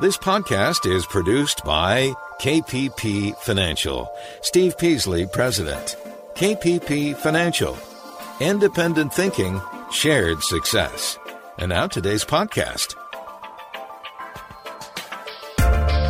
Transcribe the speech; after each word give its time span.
This 0.00 0.16
podcast 0.16 0.90
is 0.90 1.04
produced 1.04 1.62
by 1.62 2.14
KPP 2.40 3.36
Financial. 3.36 4.10
Steve 4.40 4.78
Peasley, 4.78 5.26
President. 5.26 5.94
KPP 6.32 7.14
Financial. 7.18 7.76
Independent 8.40 9.12
thinking, 9.12 9.60
shared 9.92 10.42
success. 10.42 11.18
And 11.58 11.68
now 11.68 11.86
today's 11.86 12.24
podcast. 12.24 12.94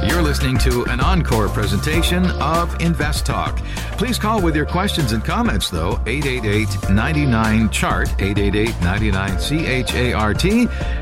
You're 0.09 0.23
listening 0.23 0.59
to 0.59 0.85
an 0.85 1.01
encore 1.01 1.49
presentation 1.49 2.27
of 2.27 2.81
Invest 2.81 3.27
Talk. 3.27 3.59
Please 4.01 4.19
call 4.19 4.41
with 4.41 4.57
your 4.57 4.65
questions 4.65 5.13
and 5.13 5.23
comments, 5.23 5.69
though, 5.69 6.01
888 6.07 6.89
99 6.89 7.69
Chart, 7.69 8.09
888 8.19 8.81
99 8.81 9.85
CHART, 9.85 10.45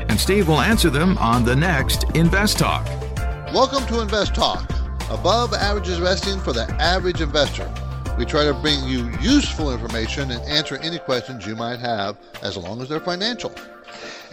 and 0.09 0.19
Steve 0.19 0.49
will 0.49 0.59
answer 0.59 0.89
them 0.89 1.17
on 1.17 1.45
the 1.45 1.55
next 1.55 2.03
Invest 2.13 2.59
Talk. 2.59 2.85
Welcome 3.53 3.87
to 3.87 4.01
Invest 4.01 4.35
Talk, 4.35 4.69
above 5.09 5.53
average 5.53 5.87
investing 5.87 6.41
for 6.41 6.51
the 6.51 6.69
average 6.73 7.21
investor. 7.21 7.73
We 8.17 8.25
try 8.25 8.43
to 8.43 8.53
bring 8.53 8.83
you 8.83 9.09
useful 9.21 9.71
information 9.71 10.31
and 10.31 10.43
answer 10.43 10.75
any 10.81 10.99
questions 10.99 11.47
you 11.47 11.55
might 11.55 11.79
have 11.79 12.17
as 12.43 12.57
long 12.57 12.81
as 12.81 12.89
they're 12.89 12.99
financial. 12.99 13.51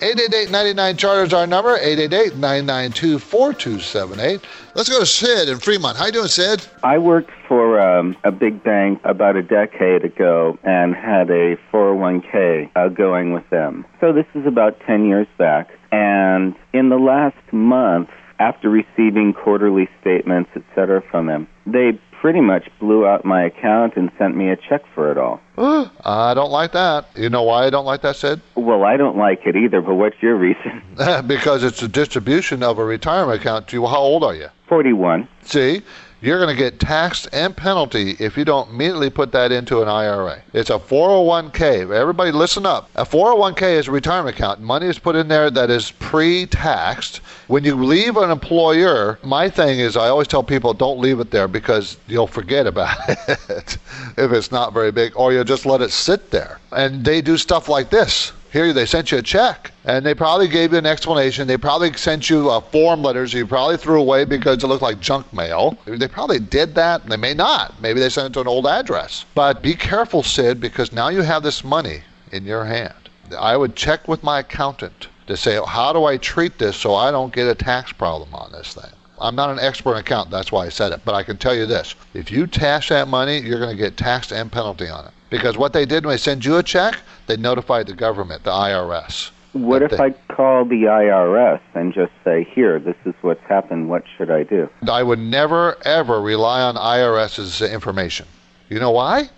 888-99 0.00 0.98
Charter 0.98 1.22
is 1.22 1.32
our 1.32 1.46
number, 1.46 1.78
888-992-4278. 1.78 4.42
Let's 4.74 4.88
go 4.88 4.98
to 4.98 5.06
Sid 5.06 5.50
in 5.50 5.58
Fremont. 5.58 5.96
How 5.96 6.06
you 6.06 6.12
doing, 6.12 6.26
Sid? 6.26 6.66
I 6.82 6.98
worked 6.98 7.30
for 7.48 7.80
um, 7.80 8.16
a 8.24 8.32
big 8.32 8.62
bank 8.62 9.00
about 9.04 9.36
a 9.36 9.42
decade 9.42 10.04
ago 10.04 10.58
and 10.62 10.94
had 10.94 11.30
a 11.30 11.56
401k 11.72 12.70
uh, 12.74 12.88
going 12.88 13.32
with 13.32 13.48
them. 13.50 13.84
So 14.00 14.12
this 14.12 14.26
is 14.34 14.46
about 14.46 14.80
10 14.86 15.06
years 15.06 15.26
back. 15.38 15.70
And 15.92 16.54
in 16.72 16.88
the 16.88 16.98
last 16.98 17.52
month, 17.52 18.10
after 18.38 18.68
receiving 18.68 19.32
quarterly 19.32 19.88
statements, 20.00 20.50
et 20.54 20.62
cetera, 20.74 21.02
from 21.10 21.26
them, 21.26 21.48
they 21.66 21.98
pretty 22.20 22.40
much 22.40 22.68
blew 22.80 23.06
out 23.06 23.24
my 23.24 23.44
account 23.44 23.94
and 23.96 24.10
sent 24.18 24.36
me 24.36 24.50
a 24.50 24.56
check 24.56 24.82
for 24.94 25.10
it 25.10 25.18
all. 25.18 25.40
I 26.04 26.34
don't 26.34 26.50
like 26.50 26.72
that. 26.72 27.08
You 27.14 27.30
know 27.30 27.42
why 27.42 27.66
I 27.66 27.70
don't 27.70 27.84
like 27.84 28.02
that, 28.02 28.16
Sid? 28.16 28.40
Well, 28.54 28.84
I 28.84 28.96
don't 28.96 29.16
like 29.16 29.46
it 29.46 29.56
either, 29.56 29.80
but 29.80 29.94
what's 29.94 30.16
your 30.20 30.36
reason? 30.36 30.82
because 31.26 31.62
it's 31.62 31.82
a 31.82 31.88
distribution 31.88 32.62
of 32.62 32.78
a 32.78 32.84
retirement 32.84 33.40
account 33.40 33.68
to 33.68 33.76
you. 33.76 33.86
How 33.86 33.98
old 33.98 34.24
are 34.24 34.34
you? 34.34 34.48
41. 34.68 35.28
See, 35.42 35.82
you're 36.20 36.38
going 36.38 36.54
to 36.54 36.60
get 36.60 36.80
taxed 36.80 37.28
and 37.32 37.56
penalty 37.56 38.16
if 38.18 38.36
you 38.36 38.44
don't 38.44 38.70
immediately 38.70 39.10
put 39.10 39.32
that 39.32 39.52
into 39.52 39.82
an 39.82 39.88
IRA. 39.88 40.40
It's 40.52 40.70
a 40.70 40.78
401k. 40.78 41.94
Everybody 41.94 42.32
listen 42.32 42.64
up. 42.64 42.88
A 42.94 43.04
401k 43.04 43.74
is 43.74 43.88
a 43.88 43.90
retirement 43.90 44.36
account. 44.36 44.60
Money 44.60 44.86
is 44.86 44.98
put 44.98 45.14
in 45.14 45.28
there 45.28 45.50
that 45.50 45.70
is 45.70 45.90
pre-taxed. 45.92 47.18
When 47.48 47.64
you 47.64 47.74
leave 47.74 48.16
an 48.16 48.30
employer, 48.30 49.18
my 49.22 49.48
thing 49.48 49.78
is 49.78 49.96
I 49.96 50.08
always 50.08 50.28
tell 50.28 50.42
people 50.42 50.72
don't 50.72 50.98
leave 50.98 51.20
it 51.20 51.30
there 51.30 51.48
because 51.48 51.98
you'll 52.06 52.26
forget 52.26 52.66
about 52.66 52.96
it 53.08 53.78
if 54.16 54.32
it's 54.32 54.50
not 54.50 54.72
very 54.72 54.92
big 54.92 55.12
or 55.16 55.32
you'll 55.32 55.44
just 55.44 55.66
let 55.66 55.82
it 55.82 55.90
sit 55.90 56.30
there. 56.30 56.58
And 56.72 57.04
they 57.04 57.20
do 57.20 57.36
stuff 57.36 57.68
like 57.68 57.90
this. 57.90 58.32
Here 58.56 58.72
they 58.72 58.86
sent 58.86 59.12
you 59.12 59.18
a 59.18 59.22
check 59.22 59.70
and 59.84 60.06
they 60.06 60.14
probably 60.14 60.48
gave 60.48 60.72
you 60.72 60.78
an 60.78 60.86
explanation. 60.86 61.46
They 61.46 61.58
probably 61.58 61.92
sent 61.92 62.30
you 62.30 62.48
a 62.48 62.62
form 62.62 63.02
letters 63.02 63.34
you 63.34 63.46
probably 63.46 63.76
threw 63.76 64.00
away 64.00 64.24
because 64.24 64.64
it 64.64 64.66
looked 64.66 64.80
like 64.80 64.98
junk 64.98 65.30
mail. 65.30 65.76
They 65.84 66.08
probably 66.08 66.38
did 66.38 66.74
that. 66.74 67.04
They 67.04 67.18
may 67.18 67.34
not. 67.34 67.82
Maybe 67.82 68.00
they 68.00 68.08
sent 68.08 68.28
it 68.28 68.32
to 68.32 68.40
an 68.40 68.48
old 68.48 68.66
address. 68.66 69.26
But 69.34 69.60
be 69.60 69.74
careful, 69.74 70.22
Sid, 70.22 70.58
because 70.58 70.90
now 70.90 71.10
you 71.10 71.20
have 71.20 71.42
this 71.42 71.64
money 71.64 72.00
in 72.32 72.46
your 72.46 72.64
hand. 72.64 73.10
I 73.38 73.58
would 73.58 73.76
check 73.76 74.08
with 74.08 74.22
my 74.22 74.38
accountant 74.38 75.08
to 75.26 75.36
say, 75.36 75.60
how 75.66 75.92
do 75.92 76.06
I 76.06 76.16
treat 76.16 76.56
this 76.56 76.78
so 76.78 76.94
I 76.94 77.10
don't 77.10 77.34
get 77.34 77.48
a 77.48 77.54
tax 77.54 77.92
problem 77.92 78.34
on 78.34 78.52
this 78.52 78.72
thing? 78.72 78.90
I'm 79.20 79.36
not 79.36 79.50
an 79.50 79.58
expert 79.58 79.92
in 79.92 79.98
accountant, 79.98 80.30
that's 80.30 80.50
why 80.50 80.64
I 80.64 80.70
said 80.70 80.92
it. 80.92 81.02
But 81.04 81.14
I 81.14 81.24
can 81.24 81.36
tell 81.36 81.54
you 81.54 81.66
this 81.66 81.94
if 82.14 82.30
you 82.30 82.46
tax 82.46 82.88
that 82.88 83.06
money, 83.06 83.38
you're 83.38 83.60
going 83.60 83.76
to 83.76 83.82
get 83.82 83.98
taxed 83.98 84.32
and 84.32 84.50
penalty 84.50 84.88
on 84.88 85.04
it. 85.04 85.12
Because 85.30 85.56
what 85.56 85.72
they 85.72 85.84
did 85.86 86.04
when 86.04 86.12
they 86.14 86.18
send 86.18 86.44
you 86.44 86.56
a 86.56 86.62
check, 86.62 86.98
they 87.26 87.36
notified 87.36 87.86
the 87.88 87.94
government, 87.94 88.44
the 88.44 88.50
IRS. 88.52 89.30
What 89.52 89.82
if 89.82 89.90
they- 89.92 89.96
I 89.98 90.10
call 90.32 90.64
the 90.66 90.86
IRS 90.86 91.60
and 91.74 91.92
just 91.92 92.12
say, 92.24 92.44
here, 92.44 92.78
this 92.78 92.94
is 93.04 93.14
what's 93.22 93.42
happened, 93.48 93.88
what 93.88 94.04
should 94.16 94.30
I 94.30 94.42
do? 94.42 94.68
I 94.90 95.02
would 95.02 95.18
never, 95.18 95.76
ever 95.84 96.20
rely 96.20 96.60
on 96.60 96.76
IRS's 96.76 97.62
information. 97.62 98.26
You 98.68 98.78
know 98.78 98.90
why? 98.90 99.30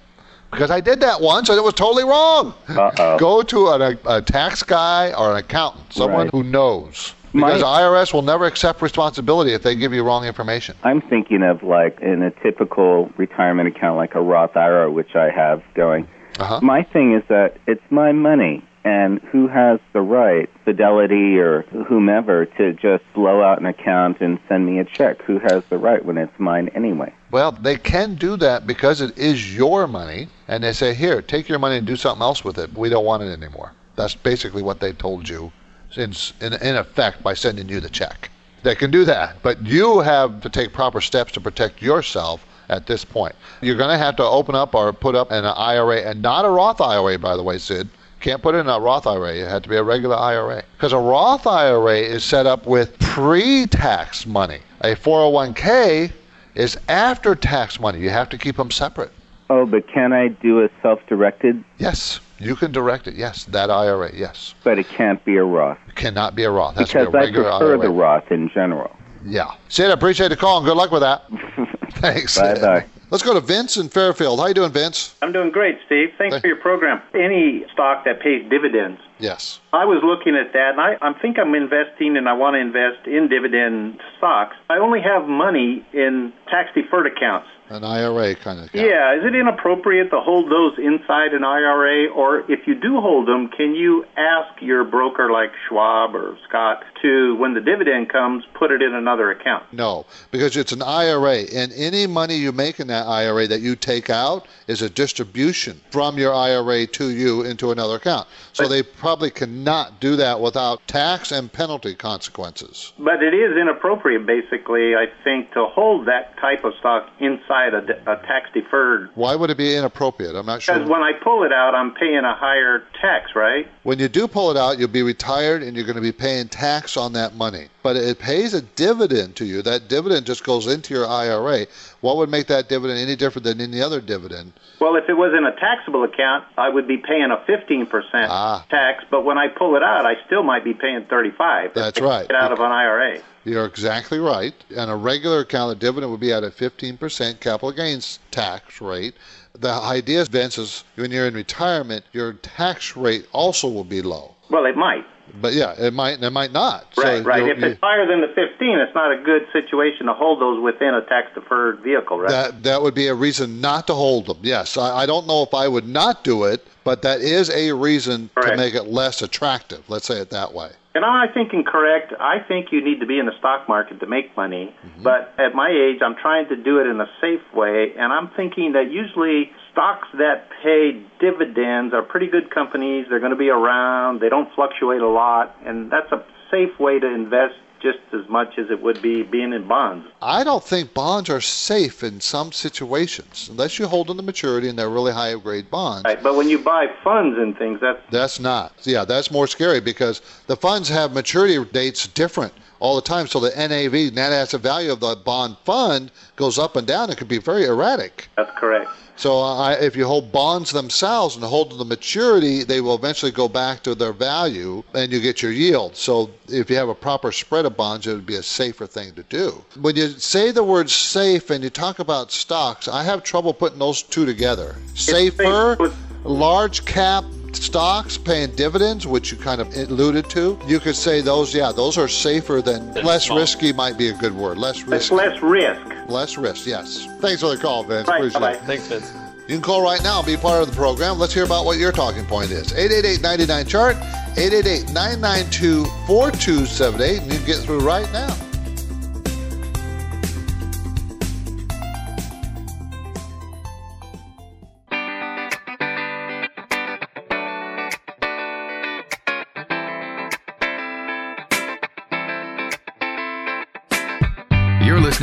Because 0.51 0.71
I 0.71 0.81
did 0.81 1.01
that 1.01 1.21
once 1.21 1.49
and 1.51 1.59
it 1.59 1.63
was 1.63 1.75
totally 1.75 2.05
wrong. 2.05 2.55
Uh-oh. 2.69 3.19
Go 3.19 3.43
to 3.43 3.69
an, 3.69 3.83
a, 3.83 4.17
a 4.17 4.23
tax 4.23 4.63
guy 4.63 5.13
or 5.13 5.33
an 5.33 5.37
accountant, 5.37 5.93
someone 5.93 6.23
Right. 6.23 6.31
who 6.33 6.43
knows. 6.43 7.15
My- 7.33 7.49
Because 7.49 7.63
IRS 7.63 8.13
will 8.13 8.23
never 8.23 8.47
accept 8.47 8.83
responsibility 8.83 9.53
if 9.53 9.63
they 9.63 9.75
give 9.75 9.93
you 9.93 10.03
wrong 10.03 10.25
information. 10.25 10.77
I'm 10.83 11.01
thinking 11.01 11.43
of 11.43 11.63
like 11.63 12.01
in 12.01 12.23
a 12.23 12.31
typical 12.31 13.11
retirement 13.17 13.69
account, 13.69 13.97
like 13.97 14.15
a 14.15 14.21
Roth 14.21 14.57
IRA, 14.57 14.91
which 14.91 15.15
I 15.15 15.31
have 15.31 15.63
going. 15.75 16.09
Uh-huh. 16.39 16.61
My 16.63 16.83
thing 16.83 17.15
is 17.15 17.23
that 17.29 17.57
it's 17.67 17.83
my 17.91 18.13
money, 18.13 18.63
and 18.85 19.21
who 19.33 19.49
has 19.49 19.81
the 19.93 20.01
right, 20.01 20.49
Fidelity 20.65 21.39
or 21.39 21.63
whomever, 21.63 22.47
to 22.47 22.73
just 22.75 23.03
blow 23.15 23.43
out 23.43 23.59
an 23.59 23.67
account 23.67 24.21
and 24.21 24.39
send 24.49 24.65
me 24.67 24.79
a 24.79 24.85
check? 24.85 25.21
Who 25.23 25.39
has 25.41 25.65
the 25.69 25.79
right 25.79 26.05
when 26.05 26.17
it's 26.17 26.39
mine 26.39 26.69
anyway? 26.75 27.13
Well, 27.31 27.53
they 27.53 27.77
can 27.77 28.15
do 28.15 28.37
that 28.37 28.67
because 28.67 29.01
it 29.01 29.19
is 29.19 29.55
your 29.57 29.87
money, 29.87 30.29
and 30.47 30.63
they 30.63 30.73
say, 30.73 30.95
here, 30.95 31.21
take 31.23 31.49
your 31.49 31.59
money 31.59 31.77
and 31.77 31.87
do 31.87 31.97
something 31.97 32.23
else 32.23 32.45
with 32.45 32.59
it. 32.59 32.73
We 32.77 32.89
don't 32.89 33.05
want 33.05 33.23
it 33.23 33.33
anymore. 33.33 33.73
That's 33.97 34.15
basically 34.15 34.63
what 34.63 34.79
they 34.81 34.93
told 34.93 35.29
you 35.29 35.53
in, 35.97 36.13
in, 36.41 36.53
in 36.55 36.77
effect 36.77 37.23
by 37.23 37.35
sending 37.35 37.69
you 37.69 37.81
the 37.81 37.89
check. 37.89 38.31
They 38.63 38.75
can 38.75 38.91
do 38.91 39.05
that, 39.05 39.37
but 39.43 39.65
you 39.65 40.01
have 40.01 40.41
to 40.41 40.49
take 40.49 40.73
proper 40.73 41.01
steps 41.01 41.33
to 41.33 41.41
protect 41.41 41.81
yourself 41.81 42.45
at 42.69 42.87
this 42.87 43.05
point. 43.05 43.35
You're 43.61 43.77
going 43.77 43.91
to 43.91 43.99
have 43.99 44.17
to 44.17 44.25
open 44.25 44.55
up 44.55 44.75
or 44.75 44.93
put 44.93 45.15
up 45.15 45.31
an 45.31 45.45
IRA, 45.45 46.03
and 46.03 46.21
not 46.21 46.45
a 46.45 46.51
Roth 46.51 46.81
IRA, 46.81 47.19
by 47.19 47.37
the 47.37 47.43
way, 47.43 47.59
Sid. 47.59 47.89
Can't 48.21 48.43
put 48.43 48.57
it 48.57 48.59
in 48.59 48.69
a 48.69 48.81
Roth 48.81 49.07
IRA. 49.07 49.37
It 49.37 49.49
had 49.49 49.63
to 49.63 49.69
be 49.69 49.77
a 49.77 49.83
regular 49.83 50.17
IRA. 50.17 50.65
Because 50.77 50.93
a 50.93 50.99
Roth 50.99 51.47
IRA 51.47 51.99
is 51.99 52.25
set 52.25 52.47
up 52.47 52.67
with 52.67 52.99
pre 52.99 53.67
tax 53.67 54.27
money. 54.27 54.59
A 54.81 54.97
401k 54.97 56.13
is 56.57 56.77
after 56.89 57.37
tax 57.37 57.79
money. 57.79 58.01
You 58.01 58.11
have 58.11 58.29
to 58.31 58.39
keep 58.39 58.57
them 58.57 58.73
separate. 58.73 59.13
Oh, 59.51 59.65
but 59.67 59.89
can 59.89 60.13
I 60.13 60.29
do 60.29 60.63
a 60.63 60.69
self-directed? 60.83 61.65
Yes, 61.79 62.21
you 62.39 62.55
can 62.55 62.71
direct 62.73 63.07
it. 63.07 63.15
Yes, 63.15 63.45
that 63.47 63.71
IRA. 63.71 64.11
Yes, 64.15 64.55
But 64.63 64.79
it 64.79 64.89
can't 64.89 65.25
be 65.25 65.37
a 65.37 65.45
Roth 65.45 65.79
it 65.89 65.95
cannot 65.95 66.35
be 66.35 66.45
a 66.45 66.51
Roth. 66.51 66.75
That's 66.77 66.93
be 66.93 66.99
because 67.01 67.15
a 67.15 67.17
I 67.17 67.21
regular 67.23 67.51
prefer 67.51 67.71
IRA. 67.77 67.79
the 67.79 67.91
Roth 67.91 68.31
in 68.31 68.51
general. 68.53 68.95
Yeah. 69.25 69.51
Sid, 69.69 69.91
I 69.91 69.93
appreciate 69.95 70.29
the 70.29 70.37
call 70.37 70.59
and 70.59 70.67
good 70.67 70.77
luck 70.77 70.91
with 70.91 71.01
that. 71.03 71.25
Thanks. 71.95 72.39
Bye-bye. 72.39 72.85
Let's 73.11 73.25
go 73.25 73.33
to 73.33 73.41
Vince 73.41 73.79
in 73.79 73.89
Fairfield. 73.89 74.39
How 74.39 74.47
you 74.47 74.55
doing, 74.55 74.71
Vince? 74.71 75.15
I'm 75.23 75.33
doing 75.33 75.51
great, 75.51 75.79
Steve. 75.87 76.11
Thanks 76.19 76.35
Thank- 76.35 76.43
for 76.43 76.47
your 76.49 76.57
program. 76.59 77.01
Any 77.15 77.65
stock 77.73 78.05
that 78.05 78.21
pays 78.21 78.49
dividends, 78.51 79.01
Yes. 79.19 79.59
I 79.73 79.85
was 79.87 80.01
looking 80.05 80.37
at 80.37 80.53
that, 80.53 80.73
and 80.73 80.81
I, 80.81 80.97
I 81.01 81.13
think 81.21 81.39
I'm 81.41 81.55
investing, 81.55 82.17
and 82.17 82.29
I 82.29 82.35
want 82.35 82.55
to 82.55 82.61
invest 82.61 83.09
in 83.09 83.29
dividend 83.29 83.99
stocks. 84.19 84.55
I 84.71 84.77
only 84.77 85.01
have 85.01 85.27
money 85.27 85.85
in 85.93 86.33
tax-deferred 86.51 87.07
accounts. 87.09 87.49
An 87.71 87.85
IRA 87.85 88.35
kind 88.35 88.61
of. 88.61 88.67
account. 88.67 88.87
Yeah, 88.87 89.19
is 89.19 89.25
it 89.25 89.35
inappropriate 89.35 90.11
to 90.11 90.21
hold 90.21 90.51
those 90.51 90.79
inside 90.79 91.35
an 91.35 91.45
IRA, 91.45 92.09
or 92.09 92.51
if 92.51 92.67
you 92.67 92.75
do 92.75 93.01
hold 93.01 93.29
them, 93.29 93.49
can 93.49 93.75
you 93.75 94.07
ask 94.17 94.63
your 94.63 94.85
broker 94.85 95.31
like 95.31 95.53
Schwab 95.69 96.15
or 96.15 96.39
Scott 96.49 96.83
to, 97.03 97.37
when 97.37 97.53
the 97.53 97.61
dividend 97.61 98.09
comes, 98.09 98.45
put 98.55 98.71
it 98.71 98.81
in 98.81 98.95
another 98.95 99.31
account? 99.31 99.65
No, 99.73 100.07
because 100.31 100.57
it's 100.57 100.73
an 100.73 100.81
IRA, 100.83 101.41
and 101.55 101.71
any 101.75 102.07
money 102.07 102.37
you 102.37 102.53
make 102.53 102.81
in 102.81 102.87
that 102.87 103.07
IRA 103.07 103.47
that 103.49 103.61
you 103.61 103.77
take 103.77 104.09
out 104.09 104.47
is 104.67 104.81
a 104.81 104.89
distribution 104.89 105.79
from 105.91 106.17
your 106.17 106.33
IRA 106.35 106.87
to 106.87 107.11
you 107.11 107.43
into 107.43 107.71
another 107.71 107.97
account. 107.97 108.27
So 108.55 108.65
But- 108.65 108.71
they 108.71 108.83
probably 108.83 109.31
cannot 109.31 110.01
do 110.01 110.17
that 110.17 110.41
without 110.41 110.87
tax 110.87 111.33
and 111.33 111.53
penalty 111.53 111.95
consequences. 111.95 112.95
But 112.99 113.23
it 113.23 113.35
is 113.35 113.57
inappropriate, 113.59 114.25
basically, 114.25 114.97
I 114.97 115.07
think, 115.23 115.53
to 115.53 115.67
hold 115.67 116.07
that 116.07 116.37
type 116.39 116.65
of 116.65 116.75
stock 116.81 117.11
inside 117.19 117.58
a, 117.67 118.13
a 118.13 118.17
tax-deferred 118.27 119.11
Why 119.15 119.35
would 119.35 119.51
it 119.51 119.57
be 119.57 119.75
inappropriate? 119.77 120.35
I'm 120.35 120.47
not 120.47 120.63
sure. 120.63 120.75
Because 120.75 120.89
when 120.89 121.03
I 121.03 121.13
pull 121.13 121.43
it 121.43 121.53
out, 121.53 121.75
I'm 121.75 121.93
paying 121.95 122.25
a 122.25 122.35
higher 122.35 122.85
tax, 123.01 123.35
right? 123.35 123.69
When 123.83 123.99
you 123.99 124.09
do 124.09 124.29
pull 124.29 124.51
it 124.51 124.57
out, 124.57 124.79
you'll 124.79 124.89
be 124.89 125.03
retired 125.03 125.63
and 125.63 125.77
you're 125.77 125.85
going 125.87 125.97
to 125.97 126.03
be 126.03 126.13
paying 126.13 126.49
tax 126.49 126.97
on 126.97 127.13
that 127.15 127.35
money. 127.35 127.69
But 127.83 127.97
it 127.97 128.19
pays 128.19 128.55
a 128.55 128.63
dividend 128.63 129.37
to 129.37 129.45
you. 129.45 129.63
That 129.63 129.89
dividend 129.89 130.27
just 130.27 130.45
goes 130.45 130.67
into 130.67 130.95
your 130.95 131.07
IRA. 131.07 131.67
What 132.01 132.17
would 132.19 132.29
make 132.31 132.47
that 132.49 132.69
dividend 132.69 132.99
any 133.01 133.17
different 133.17 133.45
than 133.45 133.61
any 133.61 133.81
other 133.81 134.01
dividend? 134.01 134.53
Well, 134.81 134.97
if 134.97 135.09
it 135.09 135.15
was 135.15 135.33
in 135.37 135.45
a 135.45 135.53
taxable 135.59 136.05
account, 136.05 136.45
I 136.57 136.69
would 136.69 136.87
be 136.87 136.99
paying 136.99 137.31
a 137.31 137.37
15% 137.51 137.89
Ah. 138.31 138.65
tax, 138.71 139.05
but 139.11 139.25
when 139.25 139.39
I 139.39 139.49
pull 139.49 139.75
it 139.77 139.83
out, 139.83 140.07
I 140.07 140.15
still 140.27 140.43
might 140.43 140.65
be 140.65 140.75
paying 140.75 141.05
35. 141.07 141.75
That's 141.75 142.01
right. 142.01 142.29
Get 142.29 142.37
out 142.37 142.53
of 142.53 142.61
an 142.61 142.71
IRA. 142.71 143.21
You're 143.49 143.65
exactly 143.65 144.19
right. 144.19 144.53
On 144.77 144.91
a 144.91 144.97
regular 144.97 145.41
account, 145.41 145.71
the 145.71 145.87
dividend 145.87 146.11
would 146.11 146.21
be 146.21 146.33
at 146.35 146.45
a 146.45 146.51
15% 146.51 147.41
capital 147.41 147.73
gains 147.73 148.19
tax 148.31 148.81
rate. 148.83 149.15
The 149.55 149.71
idea, 149.71 150.25
Vince, 150.27 150.59
is 150.59 150.85
when 150.97 151.11
you're 151.11 151.27
in 151.27 151.35
retirement, 151.35 152.05
your 152.13 152.35
tax 152.35 152.95
rate 152.95 153.27
also 153.33 153.69
will 153.69 153.85
be 153.85 154.03
low. 154.03 154.35
Well, 154.51 154.67
it 154.67 154.77
might. 154.77 155.07
But 155.41 155.55
yeah, 155.55 155.75
it 155.79 155.93
might 155.93 156.23
it 156.23 156.31
might 156.31 156.53
not. 156.53 156.87
Right, 156.97 157.19
so 157.19 157.23
right. 157.23 157.49
If 157.49 157.63
it's 157.63 157.81
higher 157.81 158.07
than 158.07 158.21
the 158.21 158.29
15, 158.29 158.79
it's 158.79 158.95
not 158.95 159.13
a 159.13 159.23
good 159.23 159.47
situation 159.53 160.07
to 160.07 160.15
hold 160.15 160.41
those 160.41 160.63
within 160.63 160.95
a 160.95 161.03
tax 161.03 161.29
deferred 161.35 161.81
vehicle, 161.81 162.19
right? 162.21 162.31
That 162.31 162.63
that 162.65 162.83
would 162.83 162.95
be 162.95 163.07
a 163.09 163.15
reason 163.15 163.61
not 163.61 163.87
to 163.87 163.95
hold 163.95 164.27
them. 164.27 164.39
Yes, 164.43 164.77
I, 164.77 164.99
I 164.99 165.07
don't 165.07 165.27
know 165.27 165.43
if 165.43 165.55
I 165.55 165.69
would 165.69 165.89
not 165.89 166.25
do 166.25 166.45
it, 166.45 166.67
but 166.85 167.03
that 167.03 167.21
is 167.21 167.51
a 167.51 167.73
reason 167.73 168.31
to 168.43 168.57
make 168.57 168.75
it 168.75 168.85
less 168.85 169.23
attractive. 169.23 169.89
Let's 169.89 170.07
say 170.07 170.21
it 170.21 170.31
that 170.31 170.53
way. 170.53 170.71
And 170.95 171.05
am 171.05 171.13
I 171.13 171.29
thinking 171.33 171.63
correct? 171.63 172.13
I 172.19 172.41
think 172.41 172.73
you 172.73 172.83
need 172.83 172.99
to 172.99 173.07
be 173.07 173.21
in 173.21 173.27
the 173.27 173.39
stock 173.39 173.69
market 173.69 174.01
to 174.01 174.07
make 174.07 174.37
money. 174.37 174.75
Mm-hmm. 174.85 175.05
But 175.05 175.33
at 175.39 175.55
my 175.55 175.71
age, 175.71 176.01
I'm 176.03 176.17
trying 176.17 176.49
to 176.49 176.57
do 176.57 176.81
it 176.81 176.89
in 176.89 177.01
a 177.01 177.07
safe 177.21 177.55
way. 177.55 177.93
And 177.97 178.13
I'm 178.13 178.31
thinking 178.31 178.73
that 178.73 178.91
usually 178.91 179.53
stocks 179.79 180.09
that 180.15 180.49
pay 180.61 181.01
dividends 181.21 181.95
are 181.95 182.03
pretty 182.03 182.27
good 182.27 182.51
companies. 182.51 183.07
They're 183.09 183.21
going 183.21 183.31
to 183.31 183.37
be 183.37 183.49
around. 183.49 184.21
They 184.21 184.29
don't 184.29 184.53
fluctuate 184.55 185.03
a 185.03 185.09
lot. 185.09 185.57
And 185.65 185.89
that's 185.91 186.11
a 186.11 186.25
safe 186.51 186.81
way 186.81 186.99
to 186.99 187.07
invest 187.07 187.55
just 187.81 187.99
as 188.13 188.29
much 188.29 188.59
as 188.59 188.67
it 188.71 188.83
would 188.83 189.01
be 189.01 189.23
being 189.23 189.53
in 189.53 189.69
bonds. 189.69 190.09
I 190.21 190.43
don't 190.43 190.65
think 190.65 190.95
bonds 190.95 191.31
are 191.31 191.41
safe 191.41 192.03
in 192.03 192.21
some 192.21 192.51
situations 192.51 193.47
unless 193.49 193.79
you 193.79 193.87
hold 193.87 194.09
them 194.09 194.17
to 194.17 194.23
maturity 194.25 194.69
and 194.69 194.77
they're 194.77 194.91
really 194.91 195.13
high 195.13 195.33
grade 195.37 195.71
bonds. 195.71 196.05
Right. 196.05 196.21
But 196.21 196.35
when 196.35 196.49
you 196.49 196.59
buy 196.59 196.89
funds 197.05 197.39
and 197.39 197.57
things, 197.57 197.79
that's 197.81 198.01
That's 198.11 198.41
not. 198.41 198.73
Yeah, 198.83 199.05
that's 199.05 199.31
more 199.31 199.47
scary 199.47 199.79
because 199.79 200.23
the 200.49 200.57
funds 200.57 200.89
have 200.89 201.13
maturity 201.13 201.65
dates 201.71 202.09
different 202.09 202.53
all 202.81 202.97
the 202.97 203.03
time. 203.03 203.27
So 203.27 203.41
the 203.41 203.51
NAV, 203.51 204.13
net 204.15 204.33
asset 204.33 204.61
value 204.61 204.93
of 204.93 205.01
the 205.01 205.17
bond 205.17 205.57
fund, 205.65 206.11
goes 206.37 206.59
up 206.59 206.77
and 206.77 206.87
down. 206.87 207.11
It 207.11 207.19
could 207.19 207.29
be 207.29 207.39
very 207.39 207.65
erratic. 207.65 208.29
that's 208.37 208.57
correct. 208.59 208.91
So 209.17 209.41
I, 209.41 209.73
if 209.73 209.97
you 209.97 210.07
hold 210.07 210.31
bonds 210.31 210.71
themselves 210.71 211.35
and 211.35 211.45
hold 211.45 211.71
to 211.71 211.77
the 211.77 211.85
maturity, 211.85 212.63
they 212.63 212.81
will 212.81 212.95
eventually 212.95 213.33
go 213.33 213.49
back 213.49 213.83
to 213.83 213.97
their 213.97 214.13
value 214.13 214.85
and 214.95 215.11
you 215.11 215.19
get 215.21 215.43
your 215.43 215.51
yield. 215.51 215.97
So 215.97 216.31
if 216.47 216.71
you 216.71 216.77
have 216.77 216.89
a 216.89 216.95
proper 216.95 217.33
spread 217.33 217.65
of 217.65 217.77
bonds, 217.77 218.07
it 218.07 218.15
would 218.15 218.27
be 218.27 218.37
a 218.37 218.45
safer 218.45 218.87
thing 218.87 219.15
to 219.15 219.25
do. 219.25 219.65
When 219.81 219.97
you 219.97 220.11
say 220.11 220.53
the 220.53 220.63
word 220.63 220.89
safe 220.89 221.51
and 221.51 221.65
you 221.65 221.71
talk 221.71 221.99
about 221.99 222.31
stocks, 222.31 222.87
I 222.87 223.03
have 223.03 223.25
trouble 223.25 223.53
putting 223.53 223.81
those 223.81 224.05
two 224.05 224.25
together. 224.25 224.77
Safer, 224.95 225.77
large 226.23 226.85
cap 226.85 227.25
stocks 227.57 228.17
paying 228.19 228.51
dividends, 228.53 229.07
which 229.07 229.31
you 229.33 229.39
kind 229.39 229.61
of 229.61 229.73
alluded 229.77 230.29
to. 230.31 230.59
You 230.67 230.81
could 230.81 230.97
say 230.97 231.21
those, 231.21 231.55
yeah, 231.55 231.73
those 231.73 231.99
are 231.99 232.09
safer 232.09 232.61
than 232.63 232.93
less 232.95 233.27
small. 233.27 233.39
risky 233.39 233.73
might 233.73 233.97
be 233.99 234.09
a 234.09 234.15
good 234.15 234.35
word. 234.35 234.59
Less 234.59 234.81
It's 234.81 234.89
risky. 234.89 235.15
less 235.15 235.43
risk. 235.43 236.09
Less 236.09 236.37
risk, 236.39 236.67
yes. 236.67 237.07
Thanks 237.21 237.41
for 237.41 237.55
the 237.55 237.61
call, 237.61 237.85
Vince. 237.85 238.09
Right. 238.09 238.19
Appreciate 238.19 238.41
Bye-bye. 238.41 238.55
it. 238.55 238.61
Thanks, 238.63 238.87
Vince. 238.89 239.13
You 239.49 239.55
can 239.55 239.63
call 239.63 239.83
right 239.83 240.03
now 240.03 240.19
and 240.19 240.27
be 240.27 240.37
part 240.37 240.61
of 240.63 240.69
the 240.69 240.77
program. 240.77 241.19
Let's 241.19 241.33
hear 241.33 241.45
about 241.45 241.65
what 241.65 241.79
your 241.79 241.93
talking 241.93 242.27
point 242.27 242.51
is. 242.51 242.73
888 242.75 243.67
chart 243.67 243.97
888 244.37 244.93
992 244.93 245.85
4278, 246.07 247.23
and 247.23 247.33
you 247.33 247.39
can 247.39 247.47
get 247.47 247.57
through 247.59 247.81
right 247.81 248.11
now. 248.13 248.29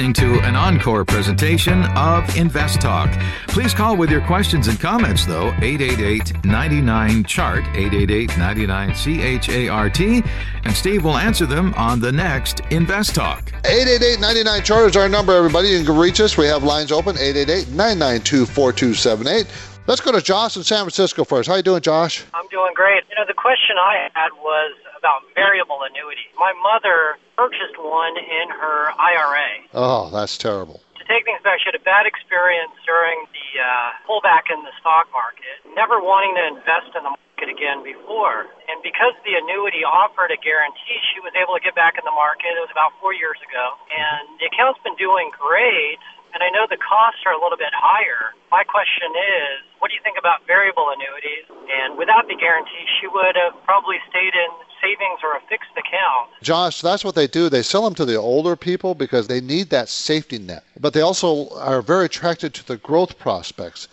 Listening 0.05 0.39
to 0.39 0.45
an 0.45 0.55
encore 0.55 1.03
presentation 1.03 1.83
of 1.95 2.37
Invest 2.37 2.79
Talk. 2.79 3.09
Please 3.47 3.73
call 3.73 3.97
with 3.97 4.11
your 4.11 4.21
questions 4.21 4.67
and 4.67 4.79
comments, 4.79 5.25
though, 5.25 5.47
888 5.61 6.45
99 6.45 7.23
Chart, 7.23 7.63
888 7.73 8.37
99 8.37 8.93
CHART, 8.93 9.99
and 10.63 10.73
Steve 10.75 11.03
will 11.03 11.17
answer 11.17 11.47
them 11.47 11.73
on 11.73 11.99
the 11.99 12.11
next 12.11 12.59
Invest 12.69 13.15
Talk. 13.15 13.51
888 13.65 14.63
chart 14.63 14.89
is 14.89 14.95
our 14.95 15.09
number, 15.09 15.33
everybody. 15.33 15.69
You 15.69 15.83
can 15.83 15.97
reach 15.97 16.19
us. 16.19 16.37
We 16.37 16.45
have 16.45 16.63
lines 16.63 16.91
open 16.91 17.17
888 17.17 17.69
992 17.69 18.45
4278. 18.45 19.74
Let's 19.85 20.01
go 20.01 20.09
to 20.11 20.21
Josh 20.21 20.57
in 20.57 20.65
San 20.65 20.81
Francisco 20.81 21.21
first. 21.23 21.45
How 21.45 21.61
you 21.61 21.61
doing, 21.61 21.85
Josh? 21.85 22.25
I'm 22.33 22.49
doing 22.49 22.73
great. 22.73 23.05
You 23.05 23.21
know, 23.21 23.25
the 23.29 23.37
question 23.37 23.77
I 23.77 24.09
had 24.17 24.33
was 24.41 24.73
about 24.97 25.21
variable 25.37 25.77
annuities. 25.85 26.33
My 26.41 26.57
mother 26.57 27.21
purchased 27.37 27.77
one 27.77 28.17
in 28.17 28.49
her 28.49 28.89
IRA. 28.97 29.69
Oh, 29.77 30.09
that's 30.09 30.41
terrible. 30.41 30.81
To 30.97 31.05
take 31.05 31.29
things 31.29 31.37
back, 31.45 31.61
she 31.61 31.69
had 31.69 31.77
a 31.77 31.85
bad 31.85 32.09
experience 32.09 32.73
during 32.81 33.29
the 33.29 33.61
uh, 33.61 33.93
pullback 34.09 34.49
in 34.49 34.65
the 34.65 34.73
stock 34.81 35.05
market, 35.13 35.61
never 35.77 36.01
wanting 36.01 36.33
to 36.33 36.57
invest 36.57 36.89
in 36.97 37.05
the 37.05 37.13
market 37.13 37.53
again 37.53 37.85
before. 37.85 38.49
And 38.65 38.81
because 38.81 39.13
the 39.21 39.37
annuity 39.37 39.85
offered 39.85 40.33
a 40.33 40.39
guarantee, 40.41 40.97
she 41.13 41.21
was 41.21 41.37
able 41.37 41.53
to 41.53 41.61
get 41.61 41.77
back 41.77 42.01
in 42.01 42.03
the 42.09 42.15
market. 42.17 42.57
It 42.57 42.63
was 42.65 42.73
about 42.73 42.97
four 42.97 43.13
years 43.13 43.37
ago. 43.45 43.77
And 43.93 44.33
the 44.41 44.49
account's 44.49 44.81
been 44.81 44.97
doing 44.97 45.29
great. 45.37 46.01
And 46.35 46.43
I 46.43 46.51
know 46.51 46.67
the 46.67 46.75
costs 46.75 47.23
are 47.25 47.31
a 47.31 47.39
little 47.39 47.55
bit 47.55 47.71
higher. 47.71 48.35
My 48.51 48.67
question 48.67 49.07
is, 49.15 49.63
what 49.79 49.87
do 49.87 49.95
you 49.95 50.03
think 50.03 50.19
about 50.19 50.45
variable 50.45 50.91
annuities? 50.91 51.47
And 51.71 51.97
without 51.97 52.27
the 52.27 52.35
guarantee, 52.35 52.83
she 52.99 53.07
would 53.07 53.39
have 53.39 53.55
probably 53.63 54.03
stayed 54.09 54.35
in 54.35 54.51
savings 54.83 55.23
or 55.23 55.37
a 55.37 55.41
fixed 55.47 55.71
account. 55.79 56.35
Josh, 56.43 56.81
that's 56.81 57.05
what 57.05 57.15
they 57.15 57.27
do. 57.27 57.47
They 57.47 57.63
sell 57.63 57.85
them 57.85 57.95
to 57.95 58.03
the 58.03 58.17
older 58.17 58.57
people 58.57 58.95
because 58.95 59.27
they 59.27 59.39
need 59.39 59.69
that 59.69 59.87
safety 59.87 60.37
net. 60.37 60.65
But 60.77 60.91
they 60.91 60.99
also 60.99 61.55
are 61.55 61.81
very 61.81 62.05
attracted 62.05 62.53
to 62.55 62.67
the 62.67 62.77
growth 62.77 63.17
prospects. 63.17 63.87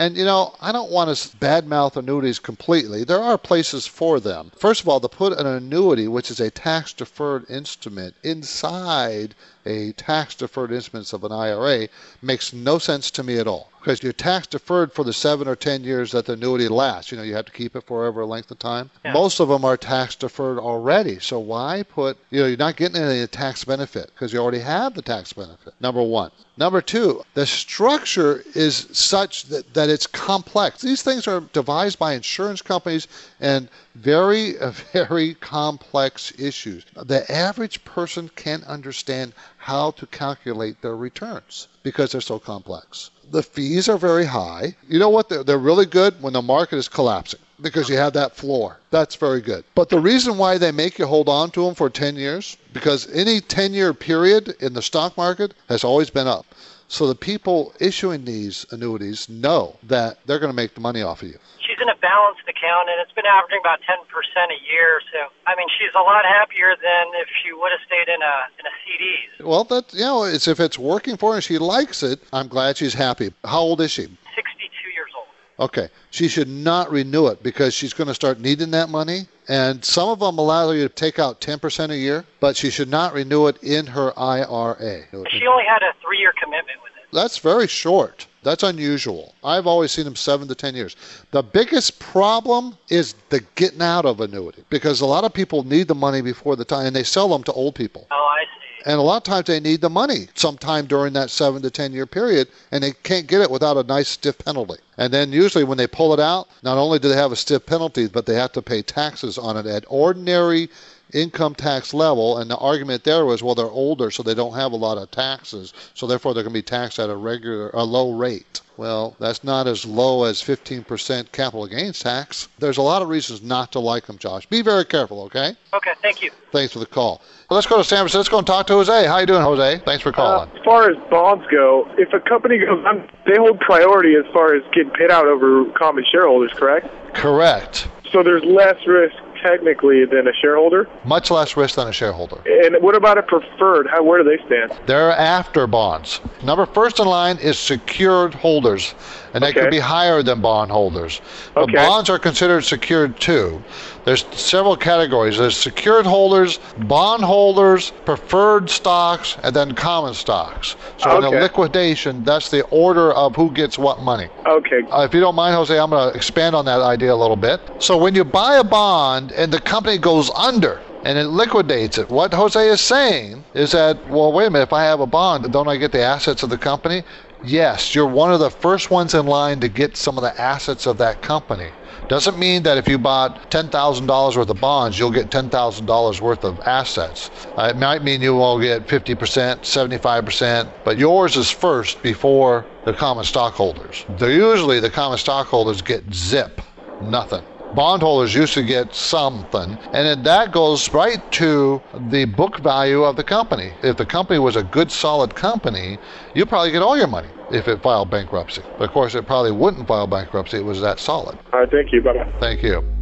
And 0.00 0.16
you 0.16 0.24
know, 0.24 0.54
I 0.60 0.70
don't 0.70 0.92
want 0.92 1.10
to 1.10 1.36
badmouth 1.38 1.96
annuities 1.96 2.38
completely. 2.38 3.02
There 3.02 3.20
are 3.20 3.36
places 3.36 3.88
for 3.88 4.20
them. 4.20 4.52
First 4.56 4.82
of 4.82 4.88
all, 4.88 5.00
to 5.00 5.08
put 5.08 5.36
an 5.36 5.46
annuity, 5.46 6.06
which 6.06 6.30
is 6.30 6.38
a 6.38 6.52
tax 6.52 6.92
deferred 6.92 7.50
instrument, 7.50 8.14
inside 8.22 9.34
a 9.68 9.92
tax 9.92 10.34
deferred 10.34 10.72
instrument 10.72 11.12
of 11.12 11.24
an 11.24 11.32
IRA 11.32 11.88
makes 12.22 12.52
no 12.52 12.78
sense 12.78 13.10
to 13.12 13.22
me 13.22 13.38
at 13.38 13.46
all. 13.46 13.70
Because 13.78 14.02
you're 14.02 14.12
tax 14.12 14.46
deferred 14.46 14.92
for 14.92 15.04
the 15.04 15.12
seven 15.12 15.46
or 15.46 15.54
ten 15.54 15.84
years 15.84 16.10
that 16.12 16.26
the 16.26 16.32
annuity 16.32 16.68
lasts. 16.68 17.12
You 17.12 17.16
know, 17.16 17.22
you 17.22 17.34
have 17.34 17.46
to 17.46 17.52
keep 17.52 17.76
it 17.76 17.84
for 17.84 18.06
over 18.06 18.22
a 18.22 18.26
length 18.26 18.50
of 18.50 18.58
time. 18.58 18.90
Yeah. 19.04 19.12
Most 19.12 19.40
of 19.40 19.48
them 19.48 19.64
are 19.64 19.76
tax 19.76 20.16
deferred 20.16 20.58
already. 20.58 21.20
So 21.20 21.38
why 21.38 21.84
put, 21.84 22.18
you 22.30 22.40
know, 22.40 22.46
you're 22.46 22.56
not 22.56 22.76
getting 22.76 23.00
any 23.00 23.26
tax 23.26 23.64
benefit 23.64 24.10
because 24.14 24.32
you 24.32 24.40
already 24.40 24.58
have 24.58 24.94
the 24.94 25.02
tax 25.02 25.32
benefit. 25.32 25.74
Number 25.80 26.02
one. 26.02 26.30
Number 26.58 26.82
two, 26.82 27.22
the 27.34 27.46
structure 27.46 28.42
is 28.56 28.88
such 28.90 29.44
that, 29.44 29.74
that 29.74 29.88
it's 29.88 30.08
complex. 30.08 30.80
These 30.80 31.02
things 31.02 31.28
are 31.28 31.40
devised 31.52 32.00
by 32.00 32.14
insurance 32.14 32.62
companies 32.62 33.06
and 33.38 33.68
very, 33.94 34.54
very 34.92 35.34
complex 35.34 36.32
issues. 36.36 36.84
The 36.96 37.30
average 37.30 37.84
person 37.84 38.28
can't 38.34 38.64
understand 38.64 39.34
how 39.58 39.90
to 39.92 40.06
calculate 40.06 40.80
their 40.80 40.96
returns 40.96 41.68
because 41.82 42.12
they're 42.12 42.20
so 42.20 42.38
complex. 42.38 43.10
The 43.30 43.42
fees 43.42 43.88
are 43.88 43.98
very 43.98 44.24
high. 44.24 44.74
You 44.88 44.98
know 44.98 45.10
what? 45.10 45.28
They're, 45.28 45.44
they're 45.44 45.58
really 45.58 45.84
good 45.84 46.20
when 46.22 46.32
the 46.32 46.42
market 46.42 46.76
is 46.76 46.88
collapsing 46.88 47.40
because 47.60 47.88
you 47.88 47.96
have 47.96 48.14
that 48.14 48.36
floor. 48.36 48.78
That's 48.90 49.16
very 49.16 49.40
good. 49.40 49.64
But 49.74 49.88
the 49.88 49.98
reason 49.98 50.38
why 50.38 50.58
they 50.58 50.72
make 50.72 50.98
you 50.98 51.06
hold 51.06 51.28
on 51.28 51.50
to 51.50 51.64
them 51.64 51.74
for 51.74 51.90
10 51.90 52.16
years, 52.16 52.56
because 52.72 53.12
any 53.12 53.40
10 53.40 53.74
year 53.74 53.92
period 53.92 54.56
in 54.60 54.72
the 54.72 54.82
stock 54.82 55.16
market 55.16 55.54
has 55.68 55.84
always 55.84 56.08
been 56.08 56.26
up. 56.26 56.46
So 56.88 57.06
the 57.06 57.14
people 57.14 57.74
issuing 57.80 58.24
these 58.24 58.64
annuities 58.70 59.28
know 59.28 59.76
that 59.82 60.18
they're 60.24 60.38
going 60.38 60.52
to 60.52 60.56
make 60.56 60.74
the 60.74 60.80
money 60.80 61.02
off 61.02 61.22
of 61.22 61.28
you. 61.28 61.38
She's 61.78 61.86
in 61.86 61.88
a 61.88 61.96
balanced 61.96 62.42
account, 62.48 62.88
and 62.90 63.00
it's 63.00 63.12
been 63.12 63.26
averaging 63.26 63.60
about 63.60 63.78
10% 63.82 64.02
a 64.02 64.72
year. 64.72 65.00
So, 65.12 65.18
I 65.46 65.54
mean, 65.54 65.68
she's 65.78 65.94
a 65.94 66.02
lot 66.02 66.24
happier 66.24 66.74
than 66.74 67.06
if 67.14 67.28
she 67.42 67.52
would 67.52 67.70
have 67.70 67.80
stayed 67.86 68.08
in 68.12 68.20
a 68.20 68.34
in 68.58 68.66
a 68.66 68.74
CDs. 68.82 69.46
Well, 69.46 69.64
that 69.64 69.92
you 69.94 70.00
know, 70.00 70.24
it's 70.24 70.48
if 70.48 70.58
it's 70.58 70.78
working 70.78 71.16
for 71.16 71.32
her 71.32 71.36
and 71.36 71.44
she 71.44 71.58
likes 71.58 72.02
it, 72.02 72.20
I'm 72.32 72.48
glad 72.48 72.76
she's 72.76 72.94
happy. 72.94 73.32
How 73.44 73.60
old 73.60 73.80
is 73.80 73.92
she? 73.92 74.02
62 74.02 74.90
years 74.92 75.10
old. 75.16 75.26
Okay, 75.60 75.88
she 76.10 76.26
should 76.26 76.48
not 76.48 76.90
renew 76.90 77.28
it 77.28 77.42
because 77.42 77.74
she's 77.74 77.92
going 77.92 78.08
to 78.08 78.14
start 78.14 78.40
needing 78.40 78.72
that 78.72 78.88
money. 78.88 79.26
And 79.48 79.84
some 79.84 80.08
of 80.08 80.18
them 80.18 80.38
allow 80.38 80.70
you 80.72 80.86
to 80.86 80.94
take 80.94 81.18
out 81.18 81.40
10% 81.40 81.90
a 81.90 81.96
year, 81.96 82.24
but 82.38 82.56
she 82.56 82.70
should 82.70 82.90
not 82.90 83.14
renew 83.14 83.46
it 83.46 83.62
in 83.62 83.86
her 83.86 84.12
IRA. 84.18 85.04
She 85.30 85.46
only 85.46 85.64
had 85.64 85.82
a 85.82 85.94
three-year 86.04 86.34
commitment 86.42 86.78
with 86.82 86.87
it. 86.87 86.87
That's 87.12 87.38
very 87.38 87.66
short. 87.66 88.26
That's 88.42 88.62
unusual. 88.62 89.34
I've 89.42 89.66
always 89.66 89.90
seen 89.90 90.04
them 90.04 90.16
seven 90.16 90.48
to 90.48 90.54
ten 90.54 90.74
years. 90.74 90.96
The 91.32 91.42
biggest 91.42 91.98
problem 91.98 92.76
is 92.88 93.14
the 93.30 93.40
getting 93.56 93.82
out 93.82 94.04
of 94.04 94.20
annuity 94.20 94.64
because 94.70 95.00
a 95.00 95.06
lot 95.06 95.24
of 95.24 95.34
people 95.34 95.64
need 95.64 95.88
the 95.88 95.94
money 95.94 96.20
before 96.20 96.56
the 96.56 96.64
time 96.64 96.86
and 96.86 96.96
they 96.96 97.02
sell 97.02 97.28
them 97.28 97.42
to 97.44 97.52
old 97.52 97.74
people. 97.74 98.06
Oh, 98.10 98.28
I 98.30 98.44
see. 98.44 98.68
And 98.86 98.98
a 98.98 99.02
lot 99.02 99.16
of 99.16 99.22
times 99.24 99.46
they 99.46 99.60
need 99.60 99.80
the 99.80 99.90
money 99.90 100.28
sometime 100.34 100.86
during 100.86 101.12
that 101.14 101.30
seven 101.30 101.60
to 101.62 101.70
ten 101.70 101.92
year 101.92 102.06
period, 102.06 102.48
and 102.70 102.82
they 102.82 102.92
can't 102.92 103.26
get 103.26 103.40
it 103.40 103.50
without 103.50 103.76
a 103.76 103.82
nice 103.82 104.08
stiff 104.08 104.38
penalty. 104.38 104.80
And 104.96 105.12
then 105.12 105.32
usually 105.32 105.64
when 105.64 105.78
they 105.78 105.86
pull 105.86 106.14
it 106.14 106.20
out, 106.20 106.48
not 106.62 106.78
only 106.78 106.98
do 106.98 107.08
they 107.08 107.16
have 107.16 107.32
a 107.32 107.36
stiff 107.36 107.66
penalty, 107.66 108.06
but 108.06 108.24
they 108.24 108.34
have 108.34 108.52
to 108.52 108.62
pay 108.62 108.82
taxes 108.82 109.36
on 109.36 109.56
it 109.56 109.66
at 109.66 109.84
ordinary 109.88 110.70
income 111.12 111.54
tax 111.54 111.94
level. 111.94 112.38
And 112.38 112.50
the 112.50 112.56
argument 112.56 113.04
there 113.04 113.24
was, 113.24 113.42
well, 113.42 113.54
they're 113.54 113.66
older, 113.66 114.10
so 114.10 114.22
they 114.22 114.34
don't 114.34 114.54
have 114.54 114.72
a 114.72 114.76
lot 114.76 114.98
of 114.98 115.10
taxes, 115.10 115.72
so 115.94 116.06
therefore 116.06 116.34
they're 116.34 116.42
going 116.42 116.54
to 116.54 116.58
be 116.58 116.62
taxed 116.62 116.98
at 116.98 117.10
a 117.10 117.16
regular, 117.16 117.70
a 117.70 117.84
low 117.84 118.12
rate. 118.12 118.60
Well, 118.76 119.16
that's 119.18 119.42
not 119.42 119.66
as 119.66 119.84
low 119.84 120.22
as 120.22 120.40
15% 120.40 121.32
capital 121.32 121.66
gains 121.66 121.98
tax. 121.98 122.48
There's 122.60 122.76
a 122.76 122.82
lot 122.82 123.02
of 123.02 123.08
reasons 123.08 123.42
not 123.42 123.72
to 123.72 123.80
like 123.80 124.06
them, 124.06 124.18
Josh. 124.18 124.46
Be 124.46 124.62
very 124.62 124.84
careful, 124.84 125.22
okay? 125.22 125.56
Okay, 125.74 125.90
thank 126.00 126.22
you. 126.22 126.30
Thanks 126.52 126.74
for 126.74 126.78
the 126.78 126.86
call. 126.86 127.20
Well, 127.50 127.56
let's 127.56 127.66
go 127.66 127.78
to 127.78 127.84
San 127.84 127.98
Francisco 127.98 128.38
and 128.38 128.46
talk 128.46 128.68
to 128.68 128.74
Jose. 128.74 129.06
How 129.06 129.18
you 129.18 129.26
doing, 129.26 129.42
Jose? 129.42 129.78
Thanks 129.84 130.04
for 130.04 130.12
calling. 130.12 130.48
Uh, 130.48 130.54
as 130.54 130.64
far 130.64 130.88
as 130.88 130.96
bonds 131.10 131.44
go, 131.50 131.90
if 131.98 132.12
a 132.12 132.20
company 132.20 132.58
goes, 132.58 132.84
they 133.26 133.36
hold 133.36 133.58
priority 133.58 134.14
as 134.14 134.32
far 134.32 134.54
as 134.54 134.62
getting 134.72 134.90
paid 134.90 135.10
out 135.10 135.26
over 135.26 135.64
common 135.72 136.04
shareholders, 136.10 136.52
correct? 136.54 136.86
Correct. 137.14 137.88
So 138.12 138.22
there's 138.22 138.44
less 138.44 138.76
risk 138.86 139.16
technically 139.42 140.04
than 140.04 140.28
a 140.28 140.32
shareholder. 140.32 140.88
Much 141.04 141.30
less 141.30 141.56
risk 141.56 141.76
than 141.76 141.88
a 141.88 141.92
shareholder. 141.92 142.40
And 142.46 142.76
what 142.82 142.94
about 142.94 143.18
a 143.18 143.22
preferred? 143.22 143.86
How 143.88 144.02
where 144.02 144.22
do 144.22 144.28
they 144.28 144.42
stand? 144.46 144.72
They're 144.86 145.12
after 145.12 145.66
bonds. 145.66 146.20
Number 146.42 146.66
first 146.66 147.00
in 147.00 147.06
line 147.06 147.38
is 147.38 147.58
secured 147.58 148.34
holders, 148.34 148.94
and 149.32 149.42
they 149.42 149.48
Okay. 149.48 149.60
could 149.60 149.70
be 149.70 149.78
higher 149.78 150.22
than 150.22 150.40
bond 150.40 150.70
holders. 150.70 151.20
But 151.54 151.64
Okay. 151.64 151.74
bonds 151.74 152.08
are 152.10 152.18
considered 152.18 152.64
secured 152.64 153.18
too. 153.20 153.62
There's 154.04 154.24
several 154.32 154.76
categories. 154.76 155.38
There's 155.38 155.56
secured 155.56 156.06
holders, 156.06 156.58
bond 156.76 157.24
holders, 157.24 157.92
preferred 158.04 158.70
stocks, 158.70 159.36
and 159.42 159.54
then 159.54 159.72
common 159.72 160.14
stocks. 160.14 160.76
So 160.96 161.16
in 161.18 161.24
a 161.24 161.30
liquidation, 161.30 162.24
that's 162.24 162.48
the 162.48 162.62
order 162.70 163.12
of 163.12 163.36
who 163.36 163.50
gets 163.50 163.78
what 163.78 164.00
money. 164.00 164.28
Okay. 164.46 164.82
Uh, 164.90 165.02
if 165.02 165.12
you 165.14 165.20
don't 165.20 165.34
mind, 165.34 165.54
Jose, 165.54 165.78
I'm 165.78 165.90
going 165.90 166.10
to 166.10 166.16
expand 166.16 166.56
on 166.56 166.64
that 166.64 166.80
idea 166.80 167.12
a 167.12 167.16
little 167.16 167.36
bit. 167.36 167.60
So 167.78 167.96
when 167.96 168.14
you 168.14 168.24
buy 168.24 168.56
a 168.56 168.64
bond 168.64 169.32
and 169.32 169.52
the 169.52 169.60
company 169.60 169.98
goes 169.98 170.30
under 170.30 170.80
and 171.04 171.18
it 171.18 171.26
liquidates 171.26 171.98
it, 171.98 172.08
what 172.08 172.32
Jose 172.32 172.66
is 172.68 172.80
saying 172.80 173.44
is 173.54 173.72
that, 173.72 174.06
well, 174.08 174.32
wait 174.32 174.46
a 174.46 174.50
minute, 174.50 174.68
if 174.68 174.72
I 174.72 174.84
have 174.84 175.00
a 175.00 175.06
bond, 175.06 175.50
don't 175.52 175.68
I 175.68 175.76
get 175.76 175.92
the 175.92 176.02
assets 176.02 176.42
of 176.42 176.50
the 176.50 176.58
company? 176.58 177.02
Yes, 177.44 177.94
you're 177.94 178.06
one 178.06 178.32
of 178.32 178.40
the 178.40 178.50
first 178.50 178.90
ones 178.90 179.14
in 179.14 179.26
line 179.26 179.60
to 179.60 179.68
get 179.68 179.96
some 179.96 180.18
of 180.18 180.22
the 180.22 180.40
assets 180.40 180.86
of 180.86 180.98
that 180.98 181.22
company. 181.22 181.70
Doesn't 182.08 182.38
mean 182.38 182.62
that 182.64 182.78
if 182.78 182.88
you 182.88 182.98
bought 182.98 183.50
$10,000 183.50 184.36
worth 184.36 184.50
of 184.50 184.60
bonds, 184.60 184.98
you'll 184.98 185.10
get 185.10 185.30
$10,000 185.30 186.20
worth 186.20 186.44
of 186.44 186.58
assets. 186.60 187.30
Uh, 187.56 187.72
it 187.74 187.76
might 187.76 188.02
mean 188.02 188.22
you 188.22 188.34
will 188.34 188.58
get 188.58 188.86
50%, 188.86 189.14
75%, 189.60 190.68
but 190.84 190.98
yours 190.98 191.36
is 191.36 191.50
first 191.50 192.02
before 192.02 192.64
the 192.84 192.92
common 192.92 193.24
stockholders. 193.24 194.04
They're 194.16 194.32
usually 194.32 194.80
the 194.80 194.90
common 194.90 195.18
stockholders 195.18 195.82
get 195.82 196.02
zip, 196.12 196.60
nothing. 197.02 197.44
Bondholders 197.74 198.34
used 198.34 198.54
to 198.54 198.62
get 198.62 198.94
something, 198.94 199.78
and 199.92 200.06
then 200.06 200.22
that 200.22 200.52
goes 200.52 200.92
right 200.92 201.20
to 201.32 201.80
the 202.10 202.24
book 202.24 202.58
value 202.58 203.02
of 203.04 203.16
the 203.16 203.24
company. 203.24 203.72
If 203.82 203.96
the 203.96 204.06
company 204.06 204.38
was 204.38 204.56
a 204.56 204.62
good, 204.62 204.90
solid 204.90 205.34
company, 205.34 205.98
you 206.34 206.46
probably 206.46 206.70
get 206.70 206.82
all 206.82 206.96
your 206.96 207.08
money 207.08 207.28
if 207.50 207.68
it 207.68 207.82
filed 207.82 208.10
bankruptcy. 208.10 208.62
But 208.78 208.84
of 208.84 208.92
course, 208.92 209.14
it 209.14 209.26
probably 209.26 209.52
wouldn't 209.52 209.86
file 209.86 210.06
bankruptcy. 210.06 210.58
It 210.58 210.64
was 210.64 210.80
that 210.80 210.98
solid. 210.98 211.38
All 211.52 211.60
right. 211.60 211.70
Thank 211.70 211.92
you. 211.92 212.02
Bye 212.02 212.14
bye. 212.14 212.32
Thank 212.40 212.62
you. 212.62 212.97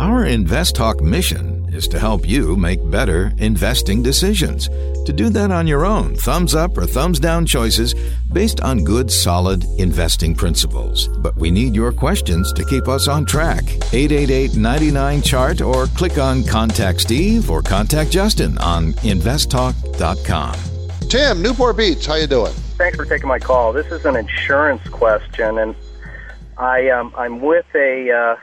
Our 0.00 0.24
Invest 0.24 0.74
Talk 0.74 1.00
mission 1.00 1.72
is 1.72 1.86
to 1.88 2.00
help 2.00 2.28
you 2.28 2.56
make 2.56 2.90
better 2.90 3.32
investing 3.38 4.02
decisions. 4.02 4.68
To 5.06 5.12
do 5.12 5.28
that 5.30 5.52
on 5.52 5.68
your 5.68 5.86
own, 5.86 6.16
thumbs 6.16 6.54
up 6.54 6.76
or 6.76 6.84
thumbs 6.84 7.20
down 7.20 7.46
choices 7.46 7.94
based 8.32 8.60
on 8.60 8.82
good, 8.82 9.10
solid 9.10 9.64
investing 9.78 10.34
principles. 10.34 11.06
But 11.06 11.36
we 11.36 11.52
need 11.52 11.76
your 11.76 11.92
questions 11.92 12.52
to 12.54 12.64
keep 12.64 12.88
us 12.88 13.06
on 13.06 13.24
track. 13.24 13.62
888 13.92 14.56
99 14.56 15.22
Chart 15.22 15.60
or 15.60 15.86
click 15.86 16.18
on 16.18 16.42
Contact 16.42 17.00
Steve 17.00 17.48
or 17.48 17.62
Contact 17.62 18.10
Justin 18.10 18.58
on 18.58 18.94
investtalk.com. 18.94 20.54
Tim, 21.08 21.40
Newport 21.40 21.76
Beach, 21.76 22.06
how 22.06 22.16
you 22.16 22.26
doing? 22.26 22.52
Thanks 22.78 22.96
for 22.96 23.04
taking 23.04 23.28
my 23.28 23.38
call. 23.38 23.72
This 23.72 23.86
is 23.92 24.04
an 24.04 24.16
insurance 24.16 24.82
question, 24.88 25.56
and 25.58 25.76
I 26.58 26.88
um, 26.88 27.14
I'm 27.16 27.40
with 27.40 27.66
a 27.76 28.10
uh, 28.10 28.36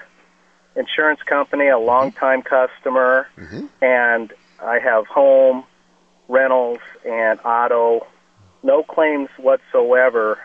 insurance 0.76 1.22
company, 1.24 1.68
a 1.68 1.78
longtime 1.78 2.42
customer, 2.44 3.28
and 3.82 4.34
I 4.64 4.80
have 4.80 5.08
home, 5.08 5.64
rentals, 6.28 6.80
and 7.06 7.40
auto, 7.44 8.08
no 8.64 8.84
claims 8.84 9.30
whatsoever, 9.38 10.40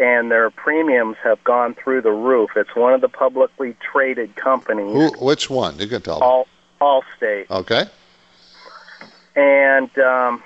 and 0.00 0.30
their 0.30 0.50
premiums 0.50 1.16
have 1.22 1.42
gone 1.44 1.74
through 1.74 2.00
the 2.02 2.10
roof. 2.10 2.50
It's 2.56 2.74
one 2.74 2.94
of 2.94 3.00
the 3.02 3.08
publicly 3.08 3.76
traded 3.92 4.34
companies, 4.36 4.92
Who, 5.14 5.24
which 5.24 5.50
one? 5.50 5.78
You 5.78 5.86
can 5.86 6.00
tell 6.02 6.18
me. 6.20 6.26
all 6.26 6.48
Allstate, 6.80 7.50
Okay. 7.50 7.84
and 9.36 9.96
um, 9.98 10.42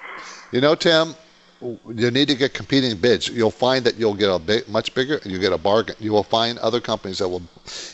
You 0.52 0.60
know, 0.60 0.74
Tim, 0.74 1.14
you 1.60 2.10
need 2.10 2.28
to 2.28 2.34
get 2.34 2.54
competing 2.54 2.96
bids. 2.96 3.28
You'll 3.28 3.50
find 3.50 3.84
that 3.84 3.96
you'll 3.96 4.14
get 4.14 4.30
a 4.30 4.38
big, 4.38 4.68
much 4.68 4.94
bigger. 4.94 5.20
You 5.24 5.38
get 5.38 5.52
a 5.52 5.58
bargain. 5.58 5.96
You 5.98 6.12
will 6.12 6.22
find 6.22 6.58
other 6.58 6.80
companies 6.80 7.18
that 7.18 7.28
will, 7.28 7.42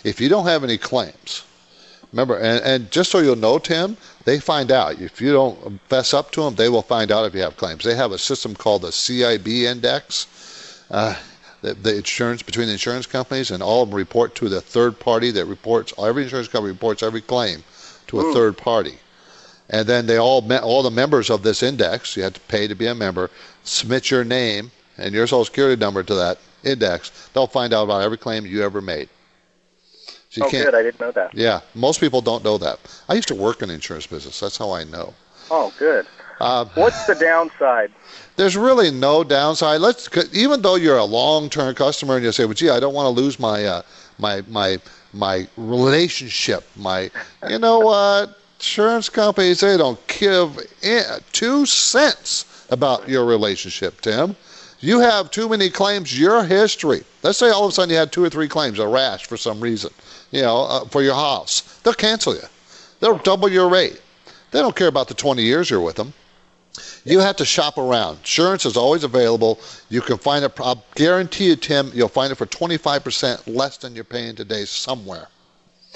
if 0.04 0.20
you 0.20 0.28
don't 0.28 0.46
have 0.46 0.64
any 0.64 0.76
claims. 0.76 1.44
Remember, 2.12 2.38
and, 2.38 2.64
and 2.64 2.90
just 2.90 3.10
so 3.10 3.18
you'll 3.18 3.36
know, 3.36 3.58
Tim, 3.58 3.96
they 4.24 4.38
find 4.38 4.70
out 4.70 5.00
if 5.00 5.20
you 5.20 5.32
don't 5.32 5.80
fess 5.88 6.14
up 6.14 6.30
to 6.32 6.42
them, 6.42 6.54
they 6.54 6.68
will 6.68 6.82
find 6.82 7.10
out 7.10 7.24
if 7.24 7.34
you 7.34 7.40
have 7.40 7.56
claims. 7.56 7.82
They 7.82 7.96
have 7.96 8.12
a 8.12 8.18
system 8.18 8.54
called 8.54 8.82
the 8.82 8.90
CIB 8.90 9.62
index. 9.62 10.84
Uh, 10.90 11.16
the, 11.62 11.74
the 11.74 11.96
insurance 11.96 12.42
between 12.42 12.66
the 12.66 12.74
insurance 12.74 13.06
companies 13.06 13.50
and 13.50 13.62
all 13.62 13.82
of 13.82 13.88
them 13.88 13.96
report 13.96 14.34
to 14.36 14.50
the 14.50 14.60
third 14.60 15.00
party 15.00 15.30
that 15.30 15.46
reports 15.46 15.94
every 15.98 16.24
insurance 16.24 16.46
company 16.46 16.72
reports 16.72 17.02
every 17.02 17.22
claim 17.22 17.64
to 18.06 18.20
a 18.20 18.34
third 18.34 18.58
party 18.58 18.98
and 19.70 19.86
then 19.86 20.06
they 20.06 20.16
all 20.18 20.40
all 20.62 20.82
the 20.82 20.90
members 20.90 21.30
of 21.30 21.42
this 21.42 21.62
index 21.62 22.16
you 22.16 22.22
have 22.22 22.34
to 22.34 22.40
pay 22.40 22.66
to 22.68 22.74
be 22.74 22.86
a 22.86 22.94
member 22.94 23.30
submit 23.62 24.10
your 24.10 24.24
name 24.24 24.70
and 24.98 25.14
your 25.14 25.26
social 25.26 25.44
security 25.44 25.78
number 25.80 26.02
to 26.02 26.14
that 26.14 26.38
index 26.64 27.28
they'll 27.32 27.46
find 27.46 27.72
out 27.72 27.84
about 27.84 28.02
every 28.02 28.18
claim 28.18 28.44
you 28.46 28.62
ever 28.62 28.80
made 28.80 29.08
so 30.30 30.46
oh, 30.46 30.50
good, 30.50 30.74
I 30.74 30.82
didn't 30.82 31.00
know 31.00 31.12
that. 31.12 31.34
yeah 31.34 31.60
most 31.74 32.00
people 32.00 32.20
don't 32.20 32.44
know 32.44 32.58
that 32.58 32.78
i 33.08 33.14
used 33.14 33.28
to 33.28 33.34
work 33.34 33.62
in 33.62 33.68
the 33.68 33.74
insurance 33.74 34.06
business 34.06 34.38
that's 34.40 34.56
how 34.58 34.72
i 34.72 34.84
know 34.84 35.14
Oh, 35.50 35.72
good. 35.78 36.06
uh, 36.40 36.64
What's 36.74 37.06
the 37.06 37.14
downside? 37.14 37.92
there's 38.36 38.56
really 38.56 38.90
no 38.90 39.22
downside. 39.22 39.80
Let's 39.82 40.08
even 40.34 40.62
though 40.62 40.76
you're 40.76 40.96
a 40.96 41.04
long-term 41.04 41.74
customer 41.74 42.16
and 42.16 42.24
you 42.24 42.32
say, 42.32 42.46
"Well, 42.46 42.54
gee, 42.54 42.70
I 42.70 42.80
don't 42.80 42.94
want 42.94 43.06
to 43.06 43.10
lose 43.22 43.38
my 43.38 43.64
uh, 43.66 43.82
my 44.18 44.42
my 44.48 44.78
my 45.12 45.46
relationship." 45.58 46.64
My, 46.76 47.10
you 47.48 47.58
know 47.58 47.78
what? 47.80 48.38
Insurance 48.64 49.10
companies 49.10 49.60
they 49.60 49.76
don't 49.76 50.00
give 50.06 50.58
two 51.32 51.66
cents 51.66 52.46
about 52.70 53.06
your 53.06 53.26
relationship, 53.26 54.00
Tim. 54.00 54.34
You 54.80 55.00
have 55.00 55.30
too 55.30 55.50
many 55.50 55.68
claims. 55.68 56.18
Your 56.18 56.42
history. 56.42 57.04
Let's 57.22 57.36
say 57.36 57.50
all 57.50 57.66
of 57.66 57.68
a 57.68 57.74
sudden 57.74 57.90
you 57.90 57.96
had 57.96 58.10
two 58.10 58.24
or 58.24 58.30
three 58.30 58.48
claims, 58.48 58.78
a 58.78 58.88
rash 58.88 59.26
for 59.26 59.36
some 59.36 59.60
reason, 59.60 59.92
you 60.30 60.40
know, 60.40 60.62
uh, 60.64 60.86
for 60.86 61.02
your 61.02 61.14
house. 61.14 61.60
They'll 61.82 61.92
cancel 61.92 62.34
you. 62.34 62.42
They'll 63.00 63.18
double 63.18 63.50
your 63.50 63.68
rate. 63.68 64.00
They 64.50 64.60
don't 64.60 64.74
care 64.74 64.88
about 64.88 65.08
the 65.08 65.14
20 65.14 65.42
years 65.42 65.68
you're 65.68 65.82
with 65.82 65.96
them. 65.96 66.14
You 67.04 67.20
have 67.20 67.36
to 67.36 67.44
shop 67.44 67.76
around. 67.76 68.16
Insurance 68.20 68.64
is 68.64 68.78
always 68.78 69.04
available. 69.04 69.60
You 69.90 70.00
can 70.00 70.16
find 70.16 70.42
it. 70.42 70.58
I 70.58 70.74
guarantee 70.94 71.48
you, 71.48 71.56
Tim, 71.56 71.90
you'll 71.92 72.08
find 72.08 72.32
it 72.32 72.36
for 72.36 72.46
25% 72.46 73.42
less 73.46 73.76
than 73.76 73.94
you're 73.94 74.04
paying 74.04 74.34
today 74.34 74.64
somewhere. 74.64 75.28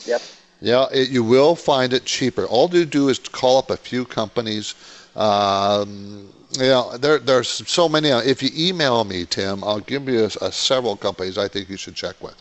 Yep. 0.04 0.20
Yeah, 0.60 0.86
it, 0.92 1.10
you 1.10 1.22
will 1.22 1.54
find 1.54 1.92
it 1.92 2.04
cheaper. 2.04 2.44
All 2.46 2.68
you 2.70 2.84
do 2.84 3.08
is 3.08 3.18
call 3.18 3.58
up 3.58 3.70
a 3.70 3.76
few 3.76 4.04
companies. 4.04 4.74
Um, 5.14 6.28
you 6.52 6.62
know, 6.62 6.96
there, 6.96 7.18
there's 7.18 7.48
so 7.48 7.88
many. 7.88 8.10
uh, 8.10 8.20
If 8.20 8.42
you 8.42 8.50
email 8.56 9.04
me, 9.04 9.24
Tim, 9.26 9.62
I'll 9.62 9.80
give 9.80 10.08
you 10.08 10.24
a, 10.24 10.46
a 10.46 10.52
several 10.52 10.96
companies 10.96 11.38
I 11.38 11.46
think 11.48 11.68
you 11.68 11.76
should 11.76 11.94
check 11.94 12.20
with. 12.20 12.34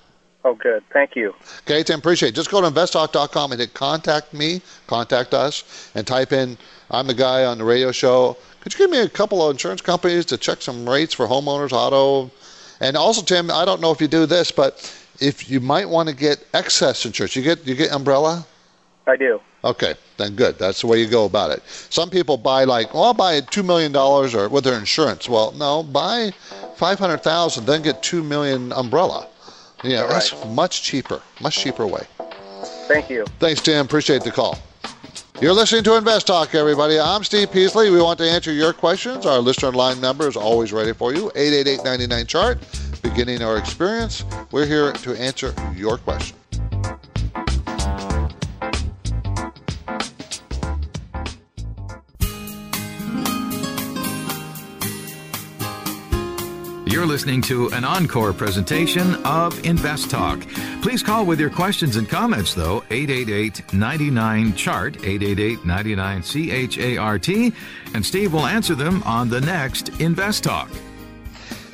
Oh, 0.45 0.55
good. 0.55 0.81
Thank 0.93 1.15
you. 1.15 1.35
Okay, 1.67 1.83
Tim, 1.83 1.99
appreciate 1.99 2.29
it. 2.29 2.35
Just 2.35 2.49
go 2.49 2.61
to 2.61 2.67
investtalk.com 2.67 3.51
and 3.51 3.59
hit 3.59 3.73
contact 3.73 4.33
me, 4.33 4.61
contact 4.87 5.33
us, 5.33 5.91
and 5.93 6.07
type 6.07 6.31
in, 6.31 6.57
I'm 6.89 7.05
the 7.05 7.13
guy 7.13 7.43
on 7.43 7.57
the 7.57 7.65
radio 7.65 7.91
show. 7.91 8.37
Could 8.61 8.73
you 8.73 8.79
give 8.79 8.89
me 8.89 8.99
a 8.99 9.09
couple 9.09 9.43
of 9.45 9.51
insurance 9.51 9.81
companies 9.81 10.25
to 10.27 10.37
check 10.37 10.61
some 10.61 10.87
rates 10.87 11.13
for 11.13 11.27
homeowners, 11.27 11.73
auto? 11.73 12.31
And 12.79 12.95
also, 12.95 13.21
Tim, 13.23 13.51
I 13.51 13.65
don't 13.65 13.81
know 13.81 13.91
if 13.91 13.99
you 13.99 14.07
do 14.07 14.25
this, 14.25 14.51
but 14.51 14.79
if 15.19 15.49
you 15.49 15.59
might 15.59 15.87
want 15.89 16.09
to 16.09 16.15
get 16.15 16.45
excess 16.53 17.05
insurance, 17.05 17.35
you 17.35 17.41
get 17.41 17.65
you 17.65 17.75
get 17.75 17.91
umbrella? 17.91 18.45
I 19.05 19.15
do. 19.15 19.39
Okay, 19.63 19.95
then 20.17 20.35
good. 20.35 20.59
That's 20.59 20.81
the 20.81 20.87
way 20.87 20.99
you 21.01 21.07
go 21.07 21.25
about 21.25 21.51
it. 21.51 21.63
Some 21.65 22.09
people 22.09 22.37
buy 22.37 22.63
like, 22.65 22.93
well, 22.93 23.03
I'll 23.03 23.13
buy 23.13 23.41
two 23.41 23.63
million 23.63 23.91
dollars 23.91 24.35
or 24.35 24.49
with 24.49 24.63
their 24.63 24.77
insurance. 24.77 25.27
Well, 25.27 25.51
no, 25.53 25.83
buy 25.83 26.31
five 26.75 26.99
hundred 26.99 27.23
thousand, 27.23 27.65
then 27.65 27.81
get 27.81 28.03
two 28.03 28.23
million 28.23 28.71
umbrella. 28.73 29.27
Yeah, 29.83 30.07
that's 30.07 30.33
much 30.45 30.83
cheaper, 30.83 31.21
much 31.41 31.57
cheaper 31.57 31.85
way. 31.85 32.03
Thank 32.87 33.09
you. 33.09 33.25
Thanks, 33.39 33.61
Tim. 33.61 33.85
Appreciate 33.85 34.23
the 34.23 34.31
call. 34.31 34.57
You're 35.39 35.53
listening 35.53 35.83
to 35.83 35.95
Invest 35.95 36.25
Talk, 36.25 36.55
everybody. 36.55 36.99
I'm 36.99 37.23
Steve 37.23 37.51
Peasley. 37.51 37.91
We 37.91 38.01
want 38.01 38.17
to 38.19 38.27
answer 38.27 38.51
your 38.51 38.73
questions. 38.73 39.23
Our 39.27 39.37
listener 39.37 39.71
line 39.71 40.01
number 40.01 40.27
is 40.27 40.35
always 40.35 40.73
ready 40.73 40.93
for 40.93 41.13
you. 41.13 41.29
888-99-CHART. 41.35 42.86
Beginning, 42.97 43.41
our 43.41 43.57
experience, 43.57 44.25
we're 44.51 44.65
here 44.65 44.91
to 44.91 45.13
answer 45.19 45.53
your 45.75 45.97
question. 45.97 46.37
You're 56.97 57.05
listening 57.05 57.43
to 57.43 57.69
an 57.73 57.85
encore 57.85 58.33
presentation 58.33 59.23
of 59.23 59.63
Invest 59.63 60.09
Talk. 60.09 60.41
Please 60.81 61.03
call 61.03 61.25
with 61.25 61.39
your 61.39 61.51
questions 61.51 61.95
and 61.95 62.09
comments, 62.09 62.55
though, 62.55 62.83
888 62.89 63.71
99 63.71 64.55
Chart, 64.55 64.95
888 65.05 65.63
99 65.63 66.23
C 66.23 66.49
H 66.49 66.77
A 66.79 66.97
R 66.97 67.19
T, 67.19 67.53
and 67.93 68.03
Steve 68.03 68.33
will 68.33 68.47
answer 68.47 68.73
them 68.73 69.03
on 69.03 69.29
the 69.29 69.41
next 69.41 69.89
Invest 69.99 70.45
Talk. 70.45 70.69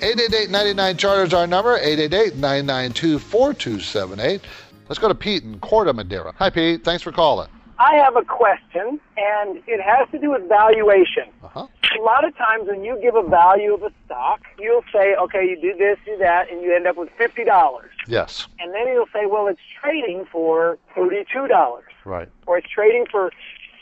888-99 0.07 0.97
Chart 0.97 1.27
is 1.27 1.33
our 1.33 1.47
number, 1.47 1.79
888-992-4278. 1.79 4.41
Let's 4.89 4.99
go 4.99 5.07
to 5.07 5.15
Pete 5.15 5.43
in 5.43 5.57
Corte 5.59 5.95
Madera. 5.95 6.33
Hi, 6.39 6.49
Pete. 6.49 6.83
Thanks 6.83 7.01
for 7.01 7.13
calling. 7.13 7.47
I 7.79 7.95
have 7.95 8.17
a 8.17 8.21
question, 8.23 8.99
and 9.15 9.63
it 9.65 9.81
has 9.81 10.09
to 10.11 10.19
do 10.19 10.31
with 10.31 10.49
valuation. 10.49 11.23
Uh-huh. 11.41 11.67
A 11.97 12.01
lot 12.01 12.25
of 12.27 12.35
times 12.35 12.67
when 12.67 12.83
you 12.83 12.99
give 13.01 13.15
a 13.15 13.23
value 13.23 13.73
of 13.73 13.81
a 13.83 13.91
stock, 14.05 14.41
you'll 14.59 14.83
say, 14.91 15.15
okay, 15.15 15.47
you 15.47 15.55
do 15.61 15.73
this, 15.77 15.97
do 16.05 16.17
that, 16.17 16.51
and 16.51 16.61
you 16.61 16.75
end 16.75 16.85
up 16.85 16.97
with 16.97 17.07
$50. 17.17 17.79
Yes. 18.05 18.45
And 18.59 18.73
then 18.73 18.87
you'll 18.87 19.07
say, 19.13 19.25
well, 19.25 19.47
it's 19.47 19.61
trading 19.81 20.25
for 20.29 20.77
$32, 20.97 21.79
Right. 22.03 22.27
or 22.45 22.57
it's 22.57 22.67
trading 22.69 23.05
for 23.09 23.31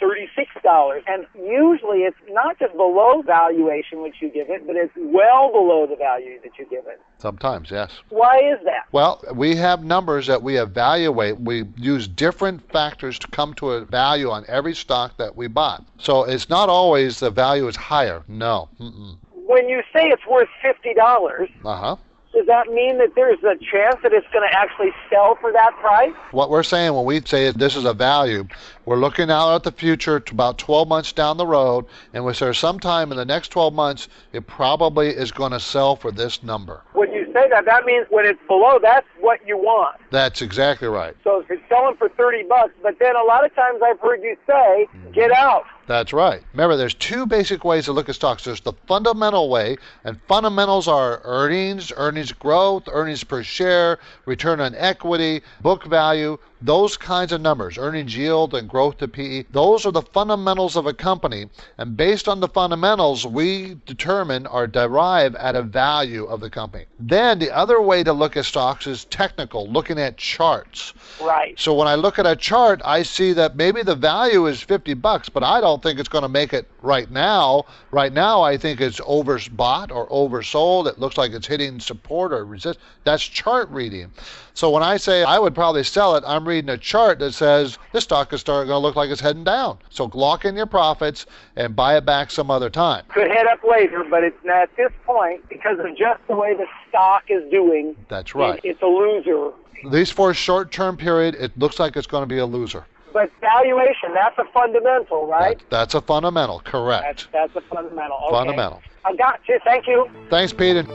$36. 0.01 1.01
And 1.07 1.25
usually 1.35 1.99
it's 1.99 2.17
not 2.29 2.57
just 2.59 2.73
below 2.73 3.21
valuation 3.21 4.01
which 4.01 4.15
you 4.21 4.29
give 4.29 4.49
it, 4.49 4.65
but 4.65 4.75
it's 4.75 4.93
well 4.97 5.51
below 5.51 5.87
the 5.87 5.95
value 5.95 6.39
that 6.43 6.51
you 6.57 6.65
give 6.69 6.85
it. 6.87 6.99
Sometimes, 7.19 7.69
yes. 7.71 7.91
Why 8.09 8.37
is 8.37 8.59
that? 8.65 8.85
Well, 8.91 9.23
we 9.33 9.55
have 9.57 9.83
numbers 9.83 10.27
that 10.27 10.41
we 10.41 10.57
evaluate. 10.57 11.39
We 11.39 11.65
use 11.77 12.07
different 12.07 12.69
factors 12.71 13.19
to 13.19 13.27
come 13.27 13.53
to 13.55 13.71
a 13.71 13.85
value 13.85 14.29
on 14.29 14.43
every 14.47 14.73
stock 14.73 15.17
that 15.17 15.35
we 15.35 15.47
bought. 15.47 15.85
So 15.99 16.23
it's 16.23 16.49
not 16.49 16.69
always 16.69 17.19
the 17.19 17.29
value 17.29 17.67
is 17.67 17.75
higher. 17.75 18.23
No. 18.27 18.69
Mm-mm. 18.79 19.17
When 19.33 19.67
you 19.69 19.81
say 19.93 20.07
it's 20.07 20.25
worth 20.25 20.49
$50, 20.63 21.49
Uh-huh. 21.65 21.95
Does 22.33 22.45
that 22.47 22.67
mean 22.67 22.97
that 22.99 23.13
there's 23.15 23.39
a 23.43 23.55
chance 23.57 23.97
that 24.03 24.13
it's 24.13 24.27
going 24.31 24.47
to 24.49 24.55
actually 24.57 24.91
sell 25.09 25.35
for 25.41 25.51
that 25.51 25.75
price? 25.81 26.13
What 26.31 26.49
we're 26.49 26.63
saying 26.63 26.93
when 26.93 27.05
we 27.05 27.21
say 27.21 27.51
this 27.51 27.75
is 27.75 27.85
a 27.85 27.93
value, 27.93 28.47
we're 28.85 28.97
looking 28.97 29.29
out 29.29 29.55
at 29.55 29.63
the 29.63 29.71
future 29.71 30.19
to 30.19 30.33
about 30.33 30.57
12 30.57 30.87
months 30.87 31.11
down 31.11 31.37
the 31.37 31.45
road, 31.45 31.85
and 32.13 32.23
we 32.23 32.33
say 32.33 32.53
sometime 32.53 33.11
in 33.11 33.17
the 33.17 33.25
next 33.25 33.49
12 33.49 33.73
months, 33.73 34.07
it 34.31 34.47
probably 34.47 35.09
is 35.09 35.31
going 35.31 35.51
to 35.51 35.59
sell 35.59 35.95
for 35.95 36.11
this 36.11 36.41
number. 36.41 36.81
When 36.93 37.11
you 37.11 37.25
say 37.33 37.49
that, 37.49 37.65
that 37.65 37.85
means 37.85 38.07
when 38.09 38.25
it's 38.25 38.39
below, 38.47 38.79
that's 38.81 39.07
what 39.19 39.45
you 39.45 39.57
want. 39.57 39.97
That's 40.09 40.41
exactly 40.41 40.87
right. 40.87 41.15
So 41.23 41.41
if 41.41 41.51
it's 41.51 41.61
selling 41.67 41.95
for 41.97 42.09
30 42.09 42.43
bucks, 42.43 42.73
but 42.81 42.97
then 42.99 43.15
a 43.15 43.23
lot 43.23 43.45
of 43.45 43.53
times 43.55 43.81
I've 43.83 43.99
heard 43.99 44.21
you 44.23 44.37
say, 44.47 44.87
mm-hmm. 44.95 45.11
get 45.11 45.31
out. 45.31 45.65
That's 45.87 46.13
right. 46.13 46.41
Remember, 46.53 46.77
there's 46.77 46.93
two 46.93 47.25
basic 47.25 47.63
ways 47.63 47.85
to 47.85 47.91
look 47.91 48.09
at 48.09 48.15
stocks. 48.15 48.43
There's 48.43 48.61
the 48.61 48.73
fundamental 48.87 49.49
way, 49.49 49.77
and 50.03 50.21
fundamentals 50.27 50.87
are 50.87 51.21
earnings, 51.23 51.91
earnings 51.95 52.31
growth, 52.31 52.83
earnings 52.91 53.23
per 53.23 53.43
share, 53.43 53.99
return 54.25 54.61
on 54.61 54.75
equity, 54.75 55.41
book 55.61 55.85
value, 55.85 56.37
those 56.61 56.95
kinds 56.95 57.31
of 57.31 57.41
numbers, 57.41 57.77
earnings 57.77 58.15
yield 58.15 58.53
and 58.53 58.69
growth 58.69 58.97
to 58.99 59.07
PE. 59.07 59.45
Those 59.51 59.85
are 59.85 59.91
the 59.91 60.01
fundamentals 60.01 60.75
of 60.75 60.85
a 60.85 60.93
company, 60.93 61.49
and 61.77 61.97
based 61.97 62.27
on 62.27 62.39
the 62.39 62.47
fundamentals, 62.47 63.25
we 63.25 63.77
determine 63.85 64.45
or 64.45 64.67
derive 64.67 65.35
at 65.35 65.55
a 65.55 65.63
value 65.63 66.25
of 66.25 66.39
the 66.39 66.49
company. 66.49 66.85
Then 66.99 67.39
the 67.39 67.51
other 67.51 67.81
way 67.81 68.03
to 68.03 68.13
look 68.13 68.37
at 68.37 68.45
stocks 68.45 68.85
is 68.85 69.05
technical, 69.05 69.67
looking 69.69 69.99
at 69.99 70.17
charts. 70.17 70.93
Right. 71.19 71.59
So 71.59 71.73
when 71.73 71.87
I 71.87 71.95
look 71.95 72.19
at 72.19 72.27
a 72.27 72.35
chart, 72.35 72.81
I 72.85 73.03
see 73.03 73.33
that 73.33 73.55
maybe 73.55 73.81
the 73.81 73.95
value 73.95 74.45
is 74.45 74.61
50 74.61 74.93
bucks, 74.95 75.29
but 75.29 75.43
I 75.43 75.61
don't 75.61 75.70
think 75.77 75.99
it's 75.99 76.09
going 76.09 76.23
to 76.23 76.29
make 76.29 76.53
it 76.53 76.67
right 76.81 77.09
now. 77.11 77.65
Right 77.91 78.11
now, 78.13 78.41
I 78.41 78.57
think 78.57 78.81
it's 78.81 78.99
overbought 79.01 79.91
or 79.91 80.07
oversold. 80.09 80.87
It 80.87 80.99
looks 80.99 81.17
like 81.17 81.31
it's 81.31 81.47
hitting 81.47 81.79
support 81.79 82.33
or 82.33 82.45
resist. 82.45 82.79
That's 83.03 83.23
chart 83.23 83.69
reading. 83.69 84.11
So 84.53 84.69
when 84.69 84.83
I 84.83 84.97
say 84.97 85.23
I 85.23 85.39
would 85.39 85.55
probably 85.55 85.83
sell 85.83 86.15
it, 86.15 86.23
I'm 86.27 86.47
reading 86.47 86.69
a 86.69 86.77
chart 86.77 87.19
that 87.19 87.33
says 87.33 87.77
this 87.93 88.03
stock 88.03 88.33
is 88.33 88.41
starting 88.41 88.69
to 88.69 88.77
look 88.77 88.95
like 88.95 89.09
it's 89.09 89.21
heading 89.21 89.43
down. 89.43 89.77
So 89.89 90.11
lock 90.13 90.45
in 90.45 90.55
your 90.55 90.65
profits 90.65 91.25
and 91.55 91.75
buy 91.75 91.97
it 91.97 92.05
back 92.05 92.31
some 92.31 92.51
other 92.51 92.69
time. 92.69 93.05
Could 93.09 93.31
head 93.31 93.47
up 93.47 93.63
later, 93.63 94.03
but 94.09 94.23
it's 94.23 94.37
at 94.45 94.75
this 94.75 94.91
point, 95.05 95.47
because 95.49 95.79
of 95.79 95.87
just 95.97 96.19
the 96.27 96.35
way 96.35 96.53
the 96.53 96.65
stock 96.89 97.23
is 97.29 97.49
doing, 97.49 97.95
That's 98.09 98.35
right. 98.35 98.59
it- 98.63 98.69
it's 98.71 98.81
a 98.81 98.85
loser. 98.87 99.51
At 99.83 99.89
least 99.91 100.13
for 100.13 100.29
a 100.29 100.33
short-term 100.33 100.95
period, 100.97 101.33
it 101.39 101.57
looks 101.57 101.79
like 101.79 101.95
it's 101.95 102.05
going 102.05 102.21
to 102.21 102.27
be 102.27 102.37
a 102.37 102.45
loser. 102.45 102.85
But 103.13 103.31
valuation, 103.41 104.13
that's 104.13 104.37
a 104.37 104.45
fundamental, 104.53 105.27
right? 105.27 105.59
That, 105.59 105.69
that's 105.69 105.95
a 105.95 106.01
fundamental, 106.01 106.61
correct. 106.61 107.27
that's 107.33 107.55
a 107.55 107.61
fundamental. 107.61 108.17
Okay. 108.27 108.35
Fundamental. 108.35 108.81
I 109.03 109.15
got 109.15 109.39
you. 109.47 109.59
Thank 109.65 109.87
you. 109.87 110.09
Thanks, 110.29 110.53
Pete. 110.53 110.85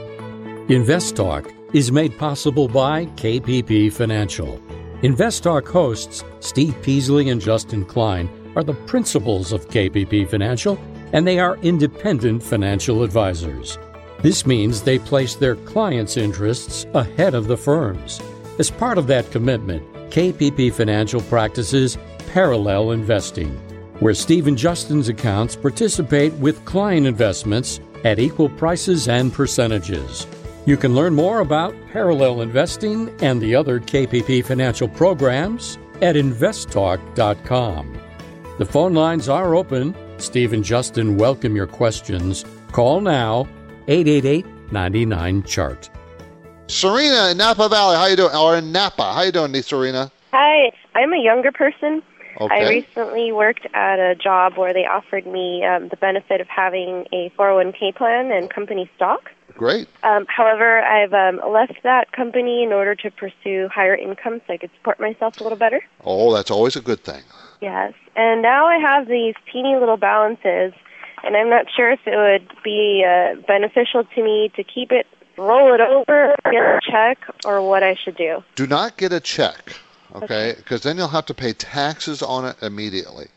Invest 0.69 1.15
Talk 1.15 1.51
is 1.73 1.91
made 1.91 2.17
possible 2.17 2.67
by 2.67 3.05
KPP 3.17 3.91
Financial. 3.93 4.61
Invest 5.03 5.43
Talk 5.43 5.67
hosts 5.67 6.23
Steve 6.39 6.75
Peasley 6.81 7.29
and 7.29 7.39
Justin 7.39 7.85
Klein 7.85 8.29
are 8.55 8.63
the 8.63 8.73
principals 8.73 9.51
of 9.51 9.69
KPP 9.69 10.27
Financial, 10.27 10.79
and 11.13 11.27
they 11.27 11.39
are 11.39 11.57
independent 11.57 12.41
financial 12.41 13.03
advisors. 13.03 13.77
This 14.21 14.47
means 14.47 14.81
they 14.81 14.97
place 14.97 15.35
their 15.35 15.55
clients' 15.55 16.17
interests 16.17 16.87
ahead 16.95 17.35
of 17.35 17.47
the 17.47 17.57
firm's. 17.57 18.19
As 18.57 18.71
part 18.71 18.97
of 18.97 19.05
that 19.07 19.29
commitment, 19.29 19.83
KPP 20.09 20.73
Financial 20.73 21.21
practices 21.21 21.97
parallel 22.33 22.91
investing, 22.91 23.49
where 23.99 24.13
Steve 24.13 24.47
and 24.47 24.57
Justin's 24.57 25.09
accounts 25.09 25.55
participate 25.55 26.33
with 26.33 26.63
client 26.65 27.07
investments 27.07 27.79
at 28.03 28.19
equal 28.19 28.49
prices 28.49 29.07
and 29.07 29.33
percentages. 29.33 30.27
You 30.65 30.77
can 30.77 30.93
learn 30.93 31.15
more 31.15 31.39
about 31.39 31.73
parallel 31.91 32.41
investing 32.41 33.09
and 33.21 33.41
the 33.41 33.55
other 33.55 33.79
KPP 33.79 34.43
financial 34.43 34.87
programs 34.87 35.77
at 36.01 36.15
investtalk.com. 36.15 37.99
The 38.57 38.65
phone 38.65 38.93
lines 38.93 39.29
are 39.29 39.55
open. 39.55 39.95
Steve 40.17 40.53
and 40.53 40.63
Justin 40.63 41.17
welcome 41.17 41.55
your 41.55 41.67
questions. 41.67 42.43
Call 42.71 43.01
now 43.01 43.47
888 43.87 44.45
99 44.71 45.43
Chart. 45.43 45.89
Serena 46.67 47.29
in 47.31 47.37
Napa 47.37 47.69
Valley, 47.69 47.95
how 47.95 48.05
you 48.07 48.15
doing? 48.15 48.35
Or 48.35 48.57
in 48.57 48.71
Napa, 48.71 49.13
how 49.13 49.21
you 49.21 49.31
doing, 49.31 49.53
Serena? 49.61 50.11
Hi, 50.31 50.71
I'm 50.95 51.13
a 51.13 51.17
younger 51.17 51.51
person. 51.51 52.03
Okay. 52.39 52.65
I 52.65 52.69
recently 52.69 53.31
worked 53.31 53.65
at 53.73 53.99
a 53.99 54.15
job 54.15 54.57
where 54.57 54.73
they 54.73 54.85
offered 54.85 55.25
me 55.25 55.63
um, 55.65 55.87
the 55.87 55.95
benefit 55.95 56.39
of 56.39 56.47
having 56.47 57.05
a 57.11 57.31
401k 57.37 57.95
plan 57.95 58.31
and 58.31 58.49
company 58.49 58.89
stock. 58.95 59.31
Great. 59.55 59.87
Um, 60.03 60.27
however, 60.27 60.81
I've 60.81 61.13
um, 61.13 61.41
left 61.51 61.81
that 61.83 62.11
company 62.11 62.63
in 62.63 62.71
order 62.71 62.93
to 62.95 63.09
pursue 63.09 63.69
higher 63.73 63.95
income 63.95 64.41
so 64.45 64.53
I 64.53 64.57
could 64.57 64.69
support 64.77 64.99
myself 64.99 65.39
a 65.39 65.43
little 65.43 65.57
better. 65.57 65.81
Oh, 66.03 66.31
that's 66.33 66.51
always 66.51 66.75
a 66.75 66.81
good 66.81 67.03
thing. 67.03 67.23
Yes. 67.59 67.93
And 68.15 68.43
now 68.43 68.67
I 68.67 68.77
have 68.77 69.07
these 69.07 69.33
teeny 69.51 69.75
little 69.75 69.97
balances, 69.97 70.73
and 71.23 71.35
I'm 71.35 71.49
not 71.49 71.65
sure 71.75 71.89
if 71.89 72.01
it 72.05 72.15
would 72.15 72.63
be 72.63 73.03
uh, 73.03 73.41
beneficial 73.47 74.03
to 74.03 74.23
me 74.23 74.51
to 74.55 74.63
keep 74.63 74.91
it, 74.91 75.07
roll 75.37 75.73
it 75.73 75.81
over, 75.81 76.35
get 76.45 76.63
a 76.63 76.79
check, 76.89 77.19
or 77.45 77.67
what 77.67 77.83
I 77.83 77.95
should 77.95 78.17
do. 78.17 78.43
Do 78.55 78.67
not 78.67 78.97
get 78.97 79.13
a 79.13 79.19
check, 79.19 79.73
okay? 80.15 80.53
Because 80.57 80.83
then 80.83 80.97
you'll 80.97 81.07
have 81.07 81.25
to 81.27 81.33
pay 81.33 81.53
taxes 81.53 82.21
on 82.21 82.45
it 82.45 82.55
immediately. 82.61 83.27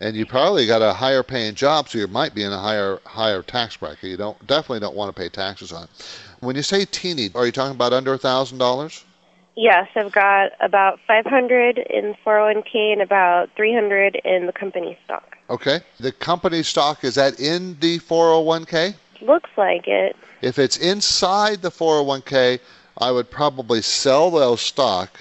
And 0.00 0.14
you 0.14 0.26
probably 0.26 0.66
got 0.66 0.80
a 0.80 0.92
higher 0.92 1.24
paying 1.24 1.56
job, 1.56 1.88
so 1.88 1.98
you 1.98 2.06
might 2.06 2.32
be 2.32 2.44
in 2.44 2.52
a 2.52 2.58
higher 2.58 3.00
higher 3.04 3.42
tax 3.42 3.76
bracket. 3.76 4.10
You 4.10 4.16
don't 4.16 4.46
definitely 4.46 4.78
don't 4.78 4.94
want 4.94 5.14
to 5.14 5.20
pay 5.20 5.28
taxes 5.28 5.72
on 5.72 5.84
it. 5.84 5.90
When 6.38 6.54
you 6.54 6.62
say 6.62 6.84
teeny, 6.84 7.30
are 7.34 7.44
you 7.44 7.50
talking 7.50 7.74
about 7.74 7.92
under 7.92 8.14
a 8.14 8.18
thousand 8.18 8.58
dollars? 8.58 9.04
Yes, 9.56 9.88
I've 9.96 10.12
got 10.12 10.52
about 10.60 11.00
500 11.08 11.78
in 11.78 12.14
401k 12.24 12.92
and 12.92 13.02
about 13.02 13.50
300 13.56 14.20
in 14.24 14.46
the 14.46 14.52
company 14.52 14.96
stock. 15.04 15.36
Okay. 15.50 15.80
The 15.98 16.12
company 16.12 16.62
stock 16.62 17.02
is 17.02 17.16
that 17.16 17.40
in 17.40 17.76
the 17.80 17.98
401k? 17.98 18.94
Looks 19.20 19.50
like 19.56 19.88
it. 19.88 20.14
If 20.40 20.58
it's 20.58 20.76
inside 20.76 21.62
the 21.62 21.70
401k, 21.70 22.60
I 22.96 23.10
would 23.10 23.30
probably 23.30 23.82
sell 23.82 24.30
those 24.30 24.60
stock 24.60 25.20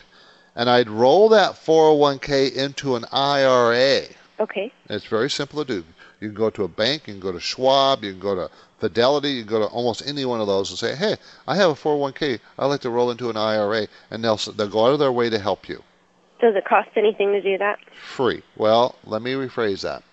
and 0.55 0.69
I'd 0.69 0.89
roll 0.89 1.29
that 1.29 1.53
401k 1.53 2.55
into 2.55 2.95
an 2.95 3.05
IRA. 3.11 4.01
Okay. 4.39 4.73
It's 4.89 5.05
very 5.05 5.29
simple 5.29 5.63
to 5.63 5.81
do. 5.81 5.85
You 6.19 6.29
can 6.29 6.35
go 6.35 6.49
to 6.49 6.63
a 6.63 6.67
bank, 6.67 7.07
you 7.07 7.13
can 7.13 7.21
go 7.21 7.31
to 7.31 7.39
Schwab, 7.39 8.03
you 8.03 8.11
can 8.11 8.19
go 8.19 8.35
to 8.35 8.49
Fidelity, 8.79 9.29
you 9.29 9.43
can 9.43 9.49
go 9.51 9.59
to 9.59 9.65
almost 9.65 10.07
any 10.07 10.25
one 10.25 10.41
of 10.41 10.47
those 10.47 10.69
and 10.69 10.77
say, 10.77 10.95
"Hey, 10.95 11.15
I 11.47 11.55
have 11.55 11.71
a 11.71 11.75
401k. 11.75 12.39
I'd 12.57 12.65
like 12.65 12.81
to 12.81 12.89
roll 12.89 13.11
into 13.11 13.29
an 13.29 13.37
IRA," 13.37 13.87
and 14.11 14.23
they'll 14.23 14.37
they'll 14.37 14.67
go 14.67 14.85
out 14.85 14.93
of 14.93 14.99
their 14.99 15.11
way 15.11 15.29
to 15.29 15.39
help 15.39 15.67
you. 15.69 15.83
Does 16.39 16.55
it 16.55 16.65
cost 16.65 16.89
anything 16.95 17.31
to 17.33 17.41
do 17.41 17.57
that? 17.57 17.79
Free. 17.95 18.43
Well, 18.55 18.95
let 19.03 19.21
me 19.23 19.33
rephrase 19.33 19.81
that. 19.81 20.03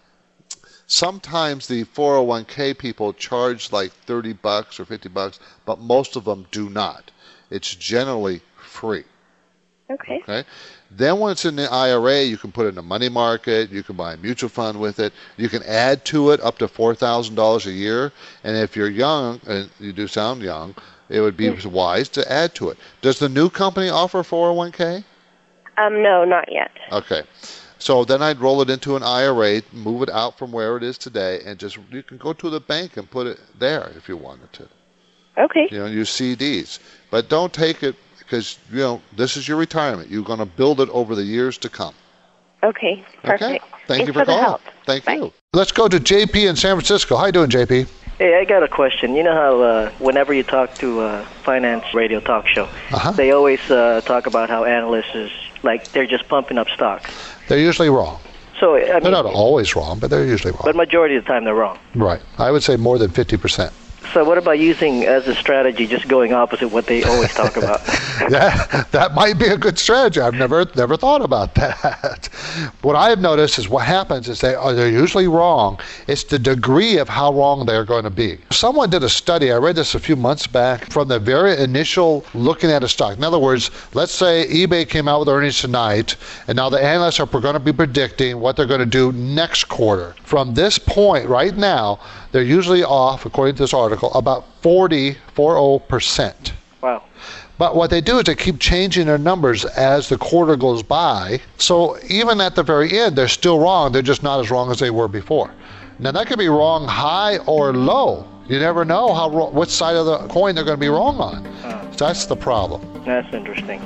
Sometimes 0.86 1.66
the 1.66 1.84
401k 1.84 2.76
people 2.76 3.12
charge 3.12 3.72
like 3.72 3.92
30 3.92 4.34
bucks 4.34 4.78
or 4.78 4.84
50 4.84 5.08
bucks, 5.08 5.40
but 5.64 5.80
most 5.80 6.16
of 6.16 6.24
them 6.24 6.46
do 6.50 6.68
not. 6.68 7.10
It's 7.50 7.74
generally 7.74 8.42
free. 8.56 9.04
Okay. 9.90 10.20
Okay. 10.22 10.44
Then 10.90 11.18
when 11.18 11.32
it's 11.32 11.44
in 11.44 11.56
the 11.56 11.70
IRA, 11.70 12.22
you 12.22 12.36
can 12.36 12.52
put 12.52 12.66
it 12.66 12.70
in 12.70 12.78
a 12.78 12.82
money 12.82 13.08
market. 13.08 13.70
You 13.70 13.82
can 13.82 13.96
buy 13.96 14.14
a 14.14 14.16
mutual 14.16 14.48
fund 14.48 14.80
with 14.80 14.98
it. 14.98 15.12
You 15.36 15.48
can 15.48 15.62
add 15.64 16.04
to 16.06 16.30
it 16.30 16.40
up 16.40 16.58
to 16.58 16.68
four 16.68 16.94
thousand 16.94 17.34
dollars 17.34 17.66
a 17.66 17.72
year. 17.72 18.12
And 18.44 18.56
if 18.56 18.76
you're 18.76 18.88
young, 18.88 19.40
and 19.46 19.70
you 19.78 19.92
do 19.92 20.06
sound 20.06 20.42
young, 20.42 20.74
it 21.08 21.20
would 21.20 21.36
be 21.36 21.50
wise 21.66 22.08
to 22.10 22.32
add 22.32 22.54
to 22.56 22.70
it. 22.70 22.78
Does 23.02 23.18
the 23.18 23.28
new 23.28 23.50
company 23.50 23.88
offer 23.88 24.22
401k? 24.22 25.04
Um, 25.76 26.02
no, 26.02 26.24
not 26.24 26.50
yet. 26.50 26.70
Okay. 26.92 27.22
So 27.84 28.02
then 28.02 28.22
I'd 28.22 28.40
roll 28.40 28.62
it 28.62 28.70
into 28.70 28.96
an 28.96 29.02
IRA, 29.02 29.60
move 29.70 30.00
it 30.04 30.08
out 30.08 30.38
from 30.38 30.52
where 30.52 30.78
it 30.78 30.82
is 30.82 30.96
today, 30.96 31.42
and 31.44 31.58
just 31.58 31.76
you 31.90 32.02
can 32.02 32.16
go 32.16 32.32
to 32.32 32.48
the 32.48 32.58
bank 32.58 32.96
and 32.96 33.10
put 33.10 33.26
it 33.26 33.38
there 33.58 33.92
if 33.94 34.08
you 34.08 34.16
wanted 34.16 34.50
to. 34.54 34.66
Okay. 35.36 35.68
You 35.70 35.80
know, 35.80 35.84
use 35.86 36.08
CDs, 36.08 36.78
but 37.10 37.28
don't 37.28 37.52
take 37.52 37.82
it 37.82 37.94
because 38.20 38.58
you 38.72 38.78
know 38.78 39.02
this 39.14 39.36
is 39.36 39.46
your 39.46 39.58
retirement. 39.58 40.08
You're 40.08 40.24
going 40.24 40.38
to 40.38 40.46
build 40.46 40.80
it 40.80 40.88
over 40.88 41.14
the 41.14 41.24
years 41.24 41.58
to 41.58 41.68
come. 41.68 41.94
Okay. 42.62 43.04
Perfect. 43.22 43.42
Okay. 43.42 43.58
Thank 43.58 43.86
Thanks 43.86 44.06
you 44.06 44.12
for, 44.14 44.20
for 44.20 44.24
the 44.24 44.32
calling. 44.32 44.44
help. 44.44 44.60
Thank 44.86 45.06
you. 45.06 45.32
Let's 45.52 45.72
go 45.72 45.86
to 45.86 45.98
JP 46.00 46.48
in 46.48 46.56
San 46.56 46.76
Francisco. 46.76 47.16
How 47.18 47.26
you 47.26 47.32
doing, 47.32 47.50
JP? 47.50 47.86
Hey, 48.16 48.38
I 48.40 48.46
got 48.46 48.62
a 48.62 48.68
question. 48.68 49.14
You 49.14 49.24
know 49.24 49.34
how 49.34 49.60
uh, 49.60 49.90
whenever 49.98 50.32
you 50.32 50.42
talk 50.42 50.74
to 50.76 51.02
a 51.02 51.26
finance 51.42 51.84
radio 51.92 52.20
talk 52.20 52.46
show, 52.48 52.64
Uh-huh. 52.92 53.10
they 53.12 53.30
always 53.32 53.60
uh, 53.70 54.00
talk 54.06 54.26
about 54.26 54.48
how 54.48 54.64
analysts 54.64 55.14
is 55.14 55.30
like 55.62 55.92
they're 55.92 56.06
just 56.06 56.28
pumping 56.28 56.56
up 56.56 56.68
stock. 56.70 57.10
They're 57.48 57.58
usually 57.58 57.90
wrong. 57.90 58.18
So 58.60 58.76
I 58.76 58.80
mean, 58.80 59.02
They're 59.02 59.10
not 59.12 59.26
always 59.26 59.74
wrong, 59.76 59.98
but 59.98 60.10
they're 60.10 60.24
usually 60.24 60.52
wrong. 60.52 60.62
but 60.64 60.76
majority 60.76 61.16
of 61.16 61.24
the 61.24 61.28
time 61.28 61.44
they're 61.44 61.54
wrong. 61.54 61.78
Right. 61.94 62.22
I 62.38 62.50
would 62.50 62.62
say 62.62 62.76
more 62.76 62.98
than 62.98 63.10
50%. 63.10 63.72
So 64.12 64.24
what 64.24 64.38
about 64.38 64.58
using 64.58 65.04
as 65.04 65.26
a 65.26 65.34
strategy 65.34 65.86
just 65.86 66.08
going 66.08 66.32
opposite 66.32 66.68
what 66.68 66.86
they 66.86 67.02
always 67.02 67.32
talk 67.32 67.56
about? 67.56 67.84
that 68.28 68.88
that 68.92 69.14
might 69.14 69.38
be 69.38 69.46
a 69.46 69.56
good 69.56 69.78
strategy. 69.78 70.20
I've 70.20 70.34
never 70.34 70.66
never 70.76 70.96
thought 70.96 71.22
about 71.22 71.54
that. 71.56 72.28
What 72.82 72.96
I've 72.96 73.20
noticed 73.20 73.58
is 73.58 73.68
what 73.68 73.86
happens 73.86 74.28
is 74.28 74.40
they 74.40 74.54
are 74.54 74.72
they're 74.72 74.88
usually 74.88 75.28
wrong. 75.28 75.80
It's 76.06 76.24
the 76.24 76.38
degree 76.38 76.98
of 76.98 77.08
how 77.08 77.32
wrong 77.32 77.66
they're 77.66 77.84
going 77.84 78.04
to 78.04 78.10
be. 78.10 78.38
Someone 78.50 78.90
did 78.90 79.02
a 79.02 79.08
study. 79.08 79.50
I 79.52 79.56
read 79.56 79.76
this 79.76 79.94
a 79.94 80.00
few 80.00 80.16
months 80.16 80.46
back 80.46 80.90
from 80.90 81.08
the 81.08 81.18
very 81.18 81.56
initial 81.58 82.24
looking 82.34 82.70
at 82.70 82.84
a 82.84 82.88
stock. 82.88 83.16
In 83.16 83.24
other 83.24 83.38
words, 83.38 83.70
let's 83.94 84.12
say 84.12 84.46
eBay 84.48 84.88
came 84.88 85.08
out 85.08 85.20
with 85.20 85.28
earnings 85.28 85.60
tonight, 85.60 86.16
and 86.46 86.56
now 86.56 86.68
the 86.68 86.82
analysts 86.82 87.20
are 87.20 87.26
going 87.26 87.54
to 87.54 87.60
be 87.60 87.72
predicting 87.72 88.38
what 88.40 88.56
they're 88.56 88.66
going 88.66 88.80
to 88.80 88.86
do 88.86 89.12
next 89.12 89.64
quarter. 89.64 90.14
From 90.24 90.54
this 90.54 90.78
point 90.78 91.28
right 91.28 91.56
now, 91.56 92.00
they're 92.34 92.42
usually 92.42 92.82
off, 92.82 93.26
according 93.26 93.54
to 93.54 93.62
this 93.62 93.72
article, 93.72 94.12
about 94.12 94.44
40, 94.60 95.16
40%. 95.36 96.52
Wow. 96.80 97.04
But 97.58 97.76
what 97.76 97.90
they 97.90 98.00
do 98.00 98.18
is 98.18 98.24
they 98.24 98.34
keep 98.34 98.58
changing 98.58 99.06
their 99.06 99.18
numbers 99.18 99.64
as 99.64 100.08
the 100.08 100.18
quarter 100.18 100.56
goes 100.56 100.82
by. 100.82 101.38
So 101.58 101.96
even 102.08 102.40
at 102.40 102.56
the 102.56 102.64
very 102.64 102.98
end, 102.98 103.14
they're 103.14 103.28
still 103.28 103.60
wrong. 103.60 103.92
They're 103.92 104.02
just 104.02 104.24
not 104.24 104.40
as 104.40 104.50
wrong 104.50 104.72
as 104.72 104.80
they 104.80 104.90
were 104.90 105.06
before. 105.06 105.54
Now 106.00 106.10
that 106.10 106.26
could 106.26 106.40
be 106.40 106.48
wrong 106.48 106.88
high 106.88 107.38
or 107.46 107.72
low. 107.72 108.26
You 108.48 108.58
never 108.58 108.84
know 108.84 109.14
how 109.14 109.28
which 109.50 109.70
side 109.70 109.94
of 109.94 110.04
the 110.04 110.18
coin 110.26 110.56
they're 110.56 110.64
going 110.64 110.76
to 110.76 110.80
be 110.80 110.88
wrong 110.88 111.20
on. 111.20 111.44
So 111.96 112.06
that's 112.06 112.26
the 112.26 112.34
problem. 112.34 112.82
That's 113.04 113.32
interesting. 113.32 113.80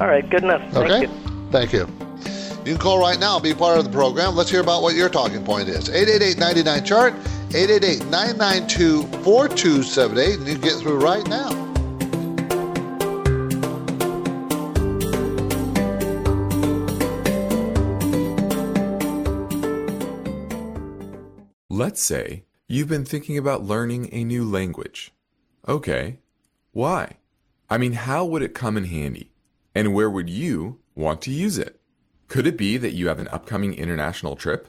All 0.00 0.08
right, 0.08 0.28
good 0.28 0.42
enough. 0.42 0.60
Thank 0.72 0.90
Okay. 0.90 1.02
you. 1.02 1.50
Thank 1.52 1.72
you. 1.72 1.86
You 2.64 2.72
can 2.74 2.78
call 2.78 2.98
right 2.98 3.20
now 3.20 3.36
and 3.36 3.44
be 3.44 3.54
part 3.54 3.78
of 3.78 3.84
the 3.84 3.90
program. 3.90 4.34
Let's 4.34 4.50
hear 4.50 4.60
about 4.60 4.82
what 4.82 4.96
your 4.96 5.08
talking 5.08 5.44
point 5.44 5.68
is. 5.68 5.88
888 5.88 6.84
chart 6.84 7.14
888 7.54 8.08
992 8.08 9.02
4278, 9.22 10.38
and 10.38 10.48
you 10.48 10.56
get 10.56 10.72
through 10.80 10.98
right 10.98 11.26
now. 11.28 11.50
Let's 21.68 22.02
say 22.02 22.44
you've 22.68 22.88
been 22.88 23.04
thinking 23.04 23.36
about 23.36 23.62
learning 23.62 24.08
a 24.12 24.24
new 24.24 24.48
language. 24.48 25.12
Okay, 25.68 26.20
why? 26.70 27.18
I 27.68 27.76
mean, 27.76 27.92
how 27.92 28.24
would 28.24 28.40
it 28.40 28.54
come 28.54 28.78
in 28.78 28.84
handy? 28.84 29.30
And 29.74 29.92
where 29.92 30.08
would 30.08 30.30
you 30.30 30.78
want 30.94 31.20
to 31.22 31.30
use 31.30 31.58
it? 31.58 31.78
Could 32.28 32.46
it 32.46 32.56
be 32.56 32.78
that 32.78 32.94
you 32.94 33.08
have 33.08 33.18
an 33.18 33.28
upcoming 33.28 33.74
international 33.74 34.36
trip? 34.36 34.68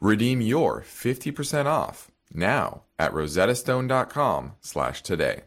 Redeem 0.00 0.42
your 0.42 0.82
50% 0.82 1.64
off 1.64 2.10
now 2.32 2.82
at 2.98 3.12
rosettastone.com 3.12 4.52
slash 4.60 5.02
today. 5.02 5.42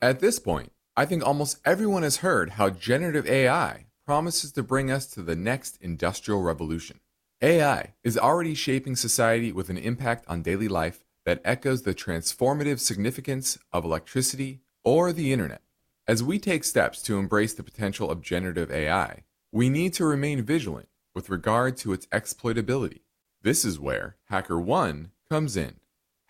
At 0.00 0.20
this 0.20 0.38
point, 0.38 0.72
I 0.96 1.04
think 1.04 1.24
almost 1.24 1.58
everyone 1.66 2.02
has 2.02 2.18
heard 2.18 2.50
how 2.50 2.70
generative 2.70 3.26
AI 3.26 3.86
promises 4.06 4.52
to 4.52 4.62
bring 4.62 4.90
us 4.90 5.06
to 5.08 5.22
the 5.22 5.36
next 5.36 5.76
industrial 5.82 6.40
revolution. 6.40 7.00
AI 7.42 7.92
is 8.02 8.16
already 8.16 8.54
shaping 8.54 8.96
society 8.96 9.52
with 9.52 9.68
an 9.68 9.76
impact 9.76 10.24
on 10.28 10.42
daily 10.42 10.68
life 10.68 11.04
that 11.26 11.42
echoes 11.44 11.82
the 11.82 11.94
transformative 11.94 12.80
significance 12.80 13.58
of 13.70 13.84
electricity 13.84 14.60
or 14.82 15.12
the 15.12 15.30
internet. 15.30 15.60
As 16.06 16.22
we 16.22 16.38
take 16.38 16.64
steps 16.64 17.02
to 17.02 17.18
embrace 17.18 17.52
the 17.52 17.62
potential 17.62 18.10
of 18.10 18.22
generative 18.22 18.70
AI, 18.70 19.24
we 19.52 19.68
need 19.68 19.92
to 19.94 20.06
remain 20.06 20.42
vigilant 20.42 20.88
with 21.14 21.28
regard 21.28 21.76
to 21.76 21.92
its 21.92 22.06
exploitability. 22.06 23.00
This 23.42 23.64
is 23.64 23.78
where 23.78 24.16
HackerOne 24.30 25.10
comes 25.30 25.56
in. 25.56 25.76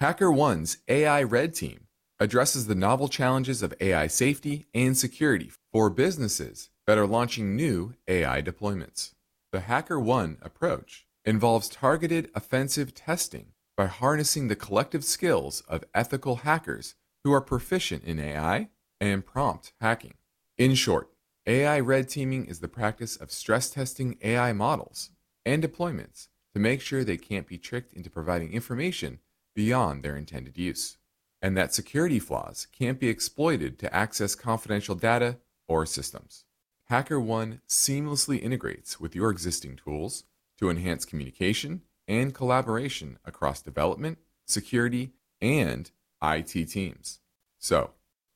HackerOne's 0.01 0.79
AI 0.88 1.23
Red 1.23 1.55
Team 1.55 1.87
addresses 2.21 2.66
the 2.66 2.75
novel 2.75 3.09
challenges 3.09 3.62
of 3.62 3.75
AI 3.81 4.07
safety 4.09 4.66
and 4.75 4.97
security 4.97 5.51
for 5.73 5.88
businesses 5.88 6.68
that 6.87 6.99
are 6.99 7.07
launching 7.07 7.57
new 7.57 7.94
AI 8.07 8.42
deployments. 8.42 9.14
The 9.53 9.61
HackerOne 9.61 10.37
approach 10.42 11.07
involves 11.25 11.71
targeted 11.71 12.31
offensive 12.35 12.94
testing 12.94 13.53
by 13.77 13.87
harnessing 13.87 14.49
the 14.49 14.57
collective 14.57 15.05
skills 15.05 15.62
of 15.68 15.85
ethical 15.94 16.37
hackers 16.37 16.94
who 17.25 17.33
are 17.33 17.40
proficient 17.40 18.05
in 18.05 18.18
AI 18.18 18.68
and 19.01 19.25
prompt 19.25 19.73
hacking. 19.81 20.14
In 20.59 20.75
short, 20.75 21.09
AI 21.47 21.81
red 21.81 22.11
teaming 22.11 22.44
is 22.44 22.61
the 22.61 22.68
practice 22.68 23.16
of 23.16 23.31
stress 23.31 23.71
testing 23.71 24.18
AI 24.23 24.53
models 24.53 25.11
and 25.47 25.62
deployments 25.62 26.29
to 26.55 26.59
make 26.61 26.81
sure 26.81 27.05
they 27.05 27.17
can't 27.17 27.47
be 27.47 27.59
tricked 27.59 27.93
into 27.93 28.11
providing 28.11 28.53
information 28.53 29.21
beyond 29.55 30.03
their 30.03 30.17
intended 30.17 30.57
use. 30.59 30.97
and 31.41 31.57
that 31.57 31.73
security 31.73 32.19
flaws 32.19 32.67
can't 32.73 32.99
be 32.99 33.09
exploited 33.09 33.79
to 33.79 33.95
access 33.95 34.35
confidential 34.35 34.97
data 34.97 35.39
or 35.69 35.87
systems. 35.87 36.45
HackerOne 36.91 37.61
seamlessly 37.69 38.43
integrates 38.43 38.99
with 38.99 39.15
your 39.15 39.31
existing 39.31 39.77
tools 39.77 40.25
to 40.59 40.71
enhance 40.71 41.05
communication 41.05 41.83
and 42.09 42.35
collaboration 42.35 43.19
across 43.25 43.63
development, 43.63 44.19
security, 44.47 45.13
and 45.41 45.91
IT 46.23 46.69
teams. 46.71 47.21
So, 47.59 47.93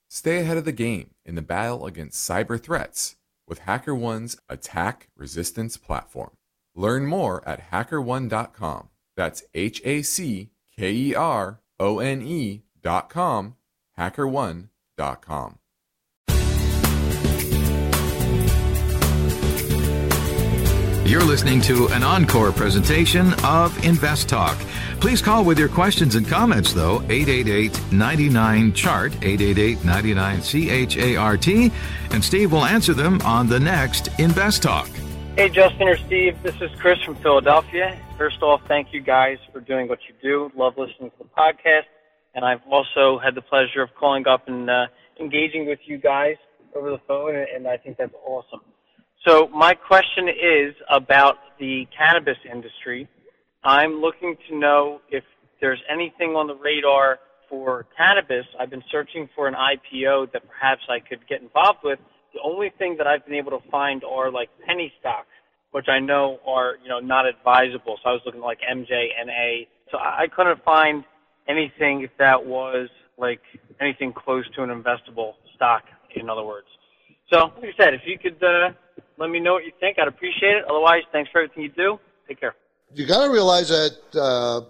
stay 0.09 0.39
ahead 0.41 0.59
of 0.59 0.65
the 0.65 0.73
game 0.73 1.11
in 1.25 1.35
the 1.35 1.43
battle 1.43 1.87
against 1.87 2.29
cyber 2.29 2.63
threats 2.63 3.17
with 3.49 3.63
HackerOne's 3.63 4.37
attack 4.49 5.09
resistance 5.17 5.77
platform. 5.77 6.31
Learn 6.75 7.07
more 7.07 7.47
at 7.47 7.71
hackerone.com. 7.71 8.89
That's 9.17 9.43
H 9.55 9.81
A 9.85 10.03
C 10.03 10.51
K 10.77 10.93
E 10.93 11.15
R 11.15 11.61
O 11.79 11.99
N 11.99 12.23
E.com, 12.23 13.57
hackerone.com. 13.99 15.59
You're 21.05 21.25
listening 21.25 21.61
to 21.63 21.89
an 21.89 22.03
encore 22.03 22.53
presentation 22.53 23.35
of 23.45 23.85
Invest 23.85 24.31
Talk. 24.31 24.57
Please 24.99 25.21
call 25.21 25.45
with 25.45 25.59
your 25.59 25.69
questions 25.69 26.15
and 26.15 26.27
comments, 26.27 26.73
though, 26.73 27.03
888 27.11 27.93
99 27.93 28.73
Chart, 28.73 29.13
888 29.21 29.85
99 29.85 30.43
C 30.43 30.71
H 30.71 30.97
A 30.97 31.17
R 31.17 31.37
T, 31.37 31.71
and 32.13 32.25
Steve 32.25 32.53
will 32.53 32.65
answer 32.65 32.95
them 32.95 33.21
on 33.23 33.47
the 33.47 33.61
next 33.61 34.09
Invest 34.21 34.63
Talk. 34.63 34.89
Hey, 35.35 35.49
Justin 35.49 35.89
or 35.89 35.97
Steve, 35.97 36.37
this 36.43 36.55
is 36.61 36.71
Chris 36.79 37.03
from 37.03 37.17
Philadelphia. 37.17 37.99
First 38.19 38.43
off, 38.43 38.61
thank 38.69 38.89
you 38.93 39.01
guys 39.01 39.39
for 39.51 39.61
doing 39.61 39.89
what 39.89 39.99
you 40.07 40.15
do. 40.23 40.53
Love 40.55 40.75
listening 40.77 41.11
to 41.11 41.17
the 41.21 41.25
podcast. 41.25 41.85
And 42.35 42.45
I've 42.45 42.61
also 42.71 43.19
had 43.19 43.35
the 43.35 43.41
pleasure 43.41 43.81
of 43.81 43.89
calling 43.99 44.27
up 44.27 44.47
and 44.47 44.69
uh, 44.69 44.89
engaging 45.19 45.67
with 45.67 45.79
you 45.87 45.97
guys 45.97 46.37
over 46.77 46.91
the 46.91 47.01
phone, 47.09 47.35
and 47.35 47.67
I 47.67 47.79
think 47.79 47.97
that's 47.97 48.13
awesome. 48.27 48.61
So 49.27 49.49
my 49.49 49.73
question 49.73 50.29
is 50.29 50.75
about 50.91 51.37
the 51.59 51.87
cannabis 51.97 52.37
industry. 52.45 53.09
I'm 53.65 54.03
looking 54.03 54.37
to 54.51 54.59
know 54.59 55.01
if 55.11 55.25
there's 55.63 55.81
anything 55.91 56.37
on 56.37 56.47
the 56.47 56.57
radar 56.57 57.21
for 57.49 57.87
cannabis. 57.97 58.45
I've 58.61 58.69
been 58.69 58.85
searching 58.93 59.31
for 59.35 59.49
an 59.49 59.55
IPO 59.55 60.31
that 60.35 60.43
perhaps 60.47 60.83
I 60.91 61.01
could 61.01 61.27
get 61.27 61.41
involved 61.41 61.79
with. 61.83 61.99
The 62.35 62.41
only 62.43 62.71
thing 62.79 62.97
that 62.99 63.07
I've 63.07 63.25
been 63.25 63.35
able 63.35 63.51
to 63.53 63.71
find 63.71 64.03
are 64.05 64.31
like 64.31 64.49
penny 64.67 64.93
stocks, 65.01 65.29
which 65.73 65.87
I 65.89 65.99
know 65.99 66.39
are, 66.47 66.77
you 66.83 66.89
know, 66.89 67.01
not 67.01 67.27
advisable. 67.27 67.99
So 68.03 68.11
I 68.11 68.13
was 68.13 68.23
looking 68.25 68.41
at 68.41 68.45
like 68.45 68.61
MJNA. 68.61 69.67
So 69.91 69.99
I 69.99 70.27
couldn't 70.35 70.63
find 70.65 71.05
anything 71.49 72.09
that 72.19 72.45
was 72.45 72.89
like 73.19 73.41
anything 73.81 74.13
close 74.13 74.45
to 74.57 74.63
an 74.63 74.71
investable 74.71 75.35
stock, 75.55 75.85
in 76.15 76.31
other 76.31 76.45
words. 76.45 76.67
So, 77.33 77.53
like 77.61 77.75
I 77.79 77.85
said, 77.85 77.95
if 77.95 78.03
you 78.05 78.19
could 78.19 78.43
uh, 78.43 78.71
let 79.19 79.31
me 79.31 79.41
know 79.41 79.55
what 79.55 79.65
you 79.65 79.73
think, 79.81 79.99
I'd 79.99 80.09
appreciate 80.09 80.57
it. 80.57 80.65
Otherwise, 80.69 81.03
thanks 81.13 81.31
for 81.31 81.43
everything 81.43 81.63
you 81.63 81.71
do. 81.71 81.99
Take 82.29 82.41
care. 82.41 82.55
You 82.95 83.07
got 83.07 83.25
to 83.25 83.31
realize 83.31 83.69
that 83.71 83.97
uh, 84.15 84.63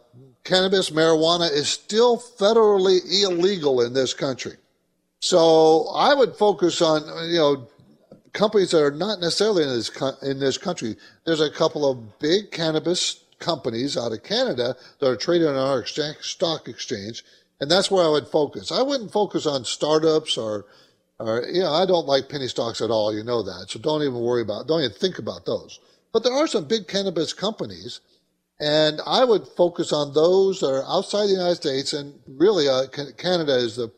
cannabis, 0.45 0.91
marijuana 0.91 1.51
is 1.51 1.69
still 1.69 2.19
federally 2.19 3.01
illegal 3.25 3.81
in 3.81 3.93
this 3.93 4.15
country. 4.15 4.57
So 5.23 5.87
I 5.95 6.15
would 6.15 6.35
focus 6.35 6.83
on, 6.83 7.05
you 7.31 7.39
know, 7.39 7.69
companies 8.33 8.73
that 8.73 8.83
are 8.83 8.91
not 8.91 9.21
necessarily 9.21 9.63
in 9.63 9.69
this, 9.69 9.89
in 10.21 10.41
this 10.41 10.59
country. 10.59 10.97
There's 11.25 11.41
a 11.41 11.49
couple 11.49 11.89
of 11.89 12.19
big 12.19 12.51
cannabis 12.51 13.23
companies 13.39 13.97
out 13.97 14.11
of 14.11 14.25
Canada 14.25 14.75
that 14.99 15.09
are 15.09 15.15
traded 15.15 15.47
on 15.47 15.55
our 15.55 15.79
exchange, 15.79 16.17
stock 16.23 16.67
exchange, 16.67 17.23
and 17.61 17.71
that's 17.71 17.89
where 17.89 18.05
I 18.05 18.09
would 18.09 18.27
focus. 18.27 18.73
I 18.73 18.83
wouldn't 18.83 19.13
focus 19.13 19.47
on 19.47 19.65
startups 19.65 20.37
or, 20.37 20.67
or 21.21 21.45
you 21.45 21.61
know, 21.61 21.73
I 21.73 21.87
don't 21.87 22.09
like 22.09 22.29
penny 22.29 22.49
stocks 22.49 22.81
at 22.81 22.91
all. 22.91 23.15
You 23.15 23.23
know 23.23 23.45
that, 23.45 23.67
so 23.69 23.79
don't 23.79 24.03
even 24.03 24.19
worry 24.19 24.43
about, 24.43 24.67
don't 24.67 24.81
even 24.81 24.91
think 24.91 25.21
about 25.21 25.47
those. 25.47 25.79
But 26.11 26.25
there 26.25 26.35
are 26.35 26.49
some 26.49 26.65
big 26.65 26.89
cannabis 26.89 27.33
companies, 27.33 28.01
and 28.59 29.01
I 29.07 29.25
would 29.25 29.47
focus 29.47 29.93
on 29.93 30.15
those 30.15 30.59
that 30.61 30.71
are 30.71 30.85
outside 30.85 31.27
the 31.27 31.35
United 31.35 31.63
States, 31.63 31.93
and 31.93 32.13
really, 32.27 32.69
uh, 32.69 32.89
Canada 32.89 33.55
is 33.55 33.77
the 33.77 33.93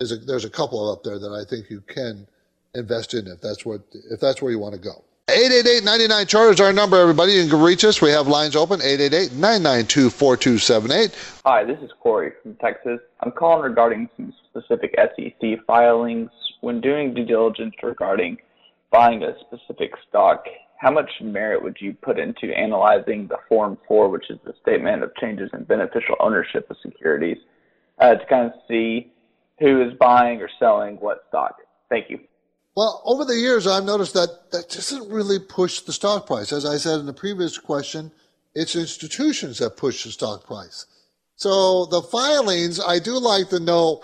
a, 0.00 0.16
there's 0.16 0.46
a 0.46 0.50
couple 0.50 0.90
up 0.90 1.04
there 1.04 1.18
that 1.18 1.32
I 1.32 1.44
think 1.48 1.70
you 1.70 1.80
can 1.82 2.26
invest 2.74 3.14
in 3.14 3.26
if 3.26 3.40
that's 3.40 3.66
what 3.66 3.80
if 4.10 4.20
that's 4.20 4.40
where 4.40 4.50
you 4.50 4.58
want 4.58 4.74
to 4.74 4.80
go. 4.80 5.04
888-99 5.28 6.26
chart 6.26 6.54
is 6.54 6.60
our 6.60 6.72
number, 6.72 6.96
everybody. 6.96 7.34
You 7.34 7.48
can 7.48 7.60
reach 7.60 7.84
us. 7.84 8.02
We 8.02 8.10
have 8.10 8.26
lines 8.26 8.56
open, 8.56 8.80
888-992-4278. 8.80 11.42
Hi, 11.44 11.62
this 11.62 11.78
is 11.82 11.90
Corey 12.00 12.32
from 12.42 12.56
Texas. 12.56 12.98
I'm 13.20 13.30
calling 13.30 13.62
regarding 13.62 14.08
some 14.16 14.34
specific 14.48 14.92
SEC 14.98 15.64
filings. 15.68 16.30
When 16.62 16.80
doing 16.80 17.14
due 17.14 17.24
diligence 17.24 17.76
regarding 17.80 18.38
buying 18.90 19.22
a 19.22 19.36
specific 19.38 19.92
stock, 20.08 20.46
how 20.78 20.90
much 20.90 21.08
merit 21.20 21.62
would 21.62 21.76
you 21.78 21.94
put 22.02 22.18
into 22.18 22.52
analyzing 22.52 23.28
the 23.28 23.38
Form 23.48 23.78
4, 23.86 24.08
which 24.08 24.30
is 24.30 24.40
the 24.44 24.54
statement 24.62 25.04
of 25.04 25.14
changes 25.14 25.48
in 25.52 25.62
beneficial 25.62 26.16
ownership 26.18 26.68
of 26.70 26.76
securities, 26.82 27.38
uh, 28.00 28.16
to 28.16 28.26
kind 28.26 28.46
of 28.46 28.52
see 28.66 29.12
who 29.60 29.82
is 29.82 29.92
buying 29.98 30.40
or 30.40 30.48
selling 30.58 30.96
what 30.96 31.24
stock? 31.28 31.56
Thank 31.88 32.10
you. 32.10 32.18
Well, 32.76 33.02
over 33.04 33.24
the 33.24 33.36
years, 33.36 33.66
I've 33.66 33.84
noticed 33.84 34.14
that 34.14 34.50
that 34.52 34.70
doesn't 34.70 35.12
really 35.12 35.38
push 35.38 35.80
the 35.80 35.92
stock 35.92 36.26
price. 36.26 36.52
As 36.52 36.64
I 36.64 36.76
said 36.76 37.00
in 37.00 37.06
the 37.06 37.12
previous 37.12 37.58
question, 37.58 38.10
it's 38.54 38.74
institutions 38.74 39.58
that 39.58 39.76
push 39.76 40.04
the 40.04 40.10
stock 40.10 40.46
price. 40.46 40.86
So 41.36 41.86
the 41.86 42.02
filings, 42.02 42.80
I 42.80 42.98
do 42.98 43.18
like 43.18 43.48
to 43.50 43.60
know 43.60 44.02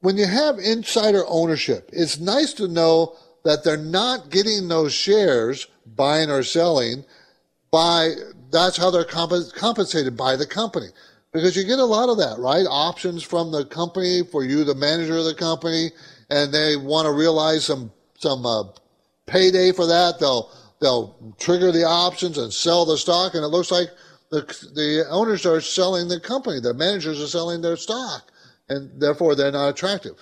when 0.00 0.16
you 0.16 0.26
have 0.26 0.58
insider 0.58 1.24
ownership, 1.28 1.90
it's 1.92 2.18
nice 2.18 2.52
to 2.54 2.66
know 2.66 3.16
that 3.44 3.64
they're 3.64 3.76
not 3.76 4.30
getting 4.30 4.68
those 4.68 4.92
shares, 4.92 5.68
buying 5.86 6.30
or 6.30 6.42
selling, 6.42 7.04
by 7.70 8.10
that's 8.50 8.76
how 8.76 8.90
they're 8.90 9.04
comp- 9.04 9.54
compensated 9.54 10.16
by 10.16 10.36
the 10.36 10.46
company 10.46 10.88
because 11.32 11.56
you 11.56 11.64
get 11.64 11.78
a 11.78 11.84
lot 11.84 12.08
of 12.08 12.18
that, 12.18 12.38
right? 12.38 12.66
Options 12.68 13.22
from 13.22 13.50
the 13.50 13.64
company 13.64 14.22
for 14.30 14.44
you, 14.44 14.64
the 14.64 14.74
manager 14.74 15.16
of 15.16 15.24
the 15.24 15.34
company, 15.34 15.90
and 16.30 16.52
they 16.52 16.76
want 16.76 17.06
to 17.06 17.12
realize 17.12 17.64
some 17.64 17.90
some 18.18 18.44
uh, 18.46 18.64
payday 19.26 19.72
for 19.72 19.86
that. 19.86 20.18
They'll 20.20 20.50
they'll 20.80 21.34
trigger 21.38 21.72
the 21.72 21.84
options 21.84 22.38
and 22.38 22.52
sell 22.52 22.84
the 22.84 22.98
stock, 22.98 23.34
and 23.34 23.44
it 23.44 23.48
looks 23.48 23.70
like 23.70 23.88
the 24.30 24.40
the 24.74 25.06
owners 25.10 25.46
are 25.46 25.60
selling 25.60 26.08
the 26.08 26.20
company. 26.20 26.60
The 26.60 26.74
managers 26.74 27.20
are 27.20 27.26
selling 27.26 27.62
their 27.62 27.76
stock, 27.76 28.30
and 28.68 28.90
therefore 29.00 29.34
they're 29.34 29.52
not 29.52 29.70
attractive. 29.70 30.12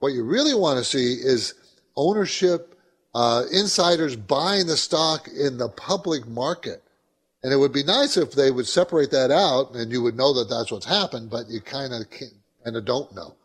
What 0.00 0.12
you 0.12 0.24
really 0.24 0.54
want 0.54 0.78
to 0.78 0.84
see 0.84 1.14
is 1.14 1.54
ownership, 1.96 2.78
uh, 3.14 3.44
insiders 3.50 4.16
buying 4.16 4.66
the 4.66 4.76
stock 4.76 5.28
in 5.28 5.56
the 5.56 5.68
public 5.68 6.26
market 6.26 6.82
and 7.46 7.52
it 7.52 7.58
would 7.58 7.72
be 7.72 7.84
nice 7.84 8.16
if 8.16 8.32
they 8.32 8.50
would 8.50 8.66
separate 8.66 9.12
that 9.12 9.30
out 9.30 9.72
and 9.76 9.92
you 9.92 10.02
would 10.02 10.16
know 10.16 10.34
that 10.34 10.50
that's 10.50 10.72
what's 10.72 10.84
happened, 10.84 11.30
but 11.30 11.48
you 11.48 11.60
kind 11.60 11.94
of 11.94 12.10
kind 12.10 12.74
of 12.74 12.84
don't 12.84 13.14
know. 13.14 13.36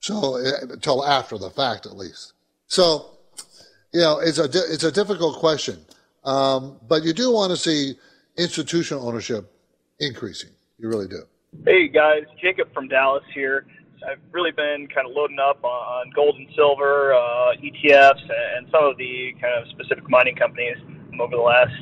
So 0.00 0.36
until 0.62 1.04
after 1.04 1.36
the 1.36 1.50
fact, 1.50 1.84
at 1.84 1.94
least. 1.94 2.32
So, 2.68 3.18
you 3.92 4.00
know, 4.00 4.18
it's 4.18 4.38
a 4.38 4.44
it's 4.44 4.84
a 4.84 4.90
difficult 4.90 5.38
question, 5.40 5.78
um, 6.24 6.78
but 6.88 7.02
you 7.02 7.12
do 7.12 7.34
want 7.34 7.50
to 7.50 7.56
see 7.58 7.98
institutional 8.38 9.06
ownership 9.06 9.52
increasing. 9.98 10.52
You 10.78 10.88
really 10.88 11.08
do. 11.08 11.24
Hey 11.66 11.88
guys, 11.88 12.22
Jacob 12.40 12.72
from 12.72 12.88
Dallas 12.88 13.24
here. 13.34 13.66
I've 14.10 14.20
really 14.32 14.52
been 14.52 14.88
kind 14.88 15.06
of 15.06 15.12
loading 15.14 15.38
up 15.38 15.62
on 15.62 16.10
gold 16.14 16.36
and 16.36 16.48
silver, 16.56 17.12
uh, 17.12 17.52
ETFs, 17.62 18.22
and 18.56 18.66
some 18.72 18.84
of 18.84 18.96
the 18.96 19.34
kind 19.38 19.62
of 19.62 19.68
specific 19.68 20.08
mining 20.08 20.36
companies 20.36 20.78
over 21.20 21.36
the 21.36 21.42
last 21.42 21.74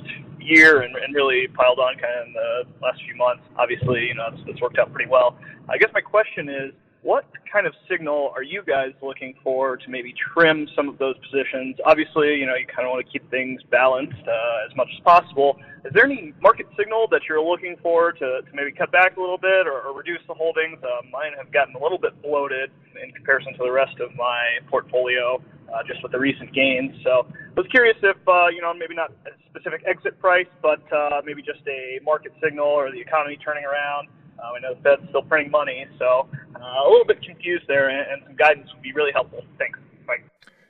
year 0.48 0.82
and, 0.82 0.96
and 0.96 1.14
really 1.14 1.46
piled 1.48 1.78
on 1.78 1.94
kind 1.94 2.14
of 2.20 2.26
in 2.26 2.32
the 2.32 2.64
last 2.82 3.00
few 3.04 3.16
months. 3.16 3.42
Obviously, 3.56 4.06
you 4.06 4.14
know, 4.14 4.28
it's, 4.32 4.42
it's 4.46 4.60
worked 4.60 4.78
out 4.78 4.92
pretty 4.92 5.10
well. 5.10 5.38
I 5.68 5.76
guess 5.76 5.90
my 5.92 6.00
question 6.00 6.48
is, 6.48 6.72
what 7.08 7.24
kind 7.50 7.66
of 7.66 7.72
signal 7.88 8.30
are 8.36 8.42
you 8.42 8.60
guys 8.60 8.92
looking 9.00 9.32
for 9.42 9.78
to 9.78 9.88
maybe 9.88 10.12
trim 10.12 10.68
some 10.76 10.90
of 10.90 10.98
those 10.98 11.16
positions? 11.24 11.74
Obviously, 11.86 12.36
you 12.36 12.44
know, 12.44 12.52
you 12.52 12.68
kind 12.68 12.84
of 12.84 12.92
want 12.92 13.00
to 13.00 13.10
keep 13.10 13.24
things 13.30 13.62
balanced 13.70 14.28
uh, 14.28 14.68
as 14.68 14.76
much 14.76 14.88
as 14.92 15.00
possible. 15.00 15.56
Is 15.86 15.92
there 15.94 16.04
any 16.04 16.34
market 16.42 16.66
signal 16.76 17.08
that 17.10 17.22
you're 17.26 17.40
looking 17.40 17.76
for 17.80 18.12
to, 18.12 18.44
to 18.44 18.50
maybe 18.52 18.72
cut 18.76 18.92
back 18.92 19.16
a 19.16 19.20
little 19.20 19.38
bit 19.40 19.64
or, 19.64 19.88
or 19.88 19.96
reduce 19.96 20.20
the 20.28 20.34
holdings? 20.34 20.76
Uh, 20.84 21.00
mine 21.10 21.32
have 21.38 21.50
gotten 21.50 21.74
a 21.76 21.82
little 21.82 21.96
bit 21.96 22.12
bloated 22.20 22.68
in 23.02 23.10
comparison 23.12 23.54
to 23.54 23.64
the 23.64 23.72
rest 23.72 23.96
of 24.04 24.14
my 24.14 24.60
portfolio 24.68 25.40
uh, 25.72 25.80
just 25.88 26.02
with 26.02 26.12
the 26.12 26.20
recent 26.20 26.52
gains. 26.52 26.92
So 27.08 27.24
I 27.24 27.56
was 27.56 27.66
curious 27.72 27.96
if, 28.02 28.20
uh, 28.28 28.52
you 28.52 28.60
know, 28.60 28.74
maybe 28.76 28.92
not 28.92 29.16
a 29.24 29.32
specific 29.48 29.80
exit 29.88 30.20
price, 30.20 30.52
but 30.60 30.84
uh, 30.92 31.24
maybe 31.24 31.40
just 31.40 31.64
a 31.72 32.04
market 32.04 32.36
signal 32.44 32.68
or 32.68 32.92
the 32.92 33.00
economy 33.00 33.38
turning 33.40 33.64
around. 33.64 34.12
Uh, 34.38 34.52
I 34.54 34.60
know 34.60 34.74
the 34.74 34.82
Fed's 34.82 35.08
still 35.08 35.22
printing 35.22 35.50
money, 35.50 35.86
so 35.98 36.28
uh, 36.68 36.86
a 36.86 36.90
little 36.90 37.06
bit 37.06 37.22
confused 37.22 37.64
there, 37.66 37.88
and, 37.88 38.00
and 38.10 38.22
some 38.26 38.36
guidance 38.36 38.68
would 38.72 38.82
be 38.82 38.92
really 38.92 39.12
helpful. 39.12 39.42
Thanks. 39.58 39.78
Bye. 40.06 40.16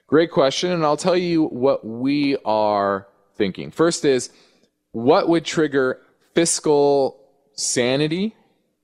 Great 0.06 0.30
question, 0.30 0.70
and 0.70 0.84
I'll 0.84 0.96
tell 0.96 1.16
you 1.16 1.46
what 1.46 1.84
we 1.84 2.37
are 2.44 3.08
thinking. 3.37 3.70
First 3.70 4.04
is 4.04 4.30
what 4.92 5.28
would 5.28 5.44
trigger 5.44 6.00
fiscal 6.34 7.20
sanity 7.52 8.37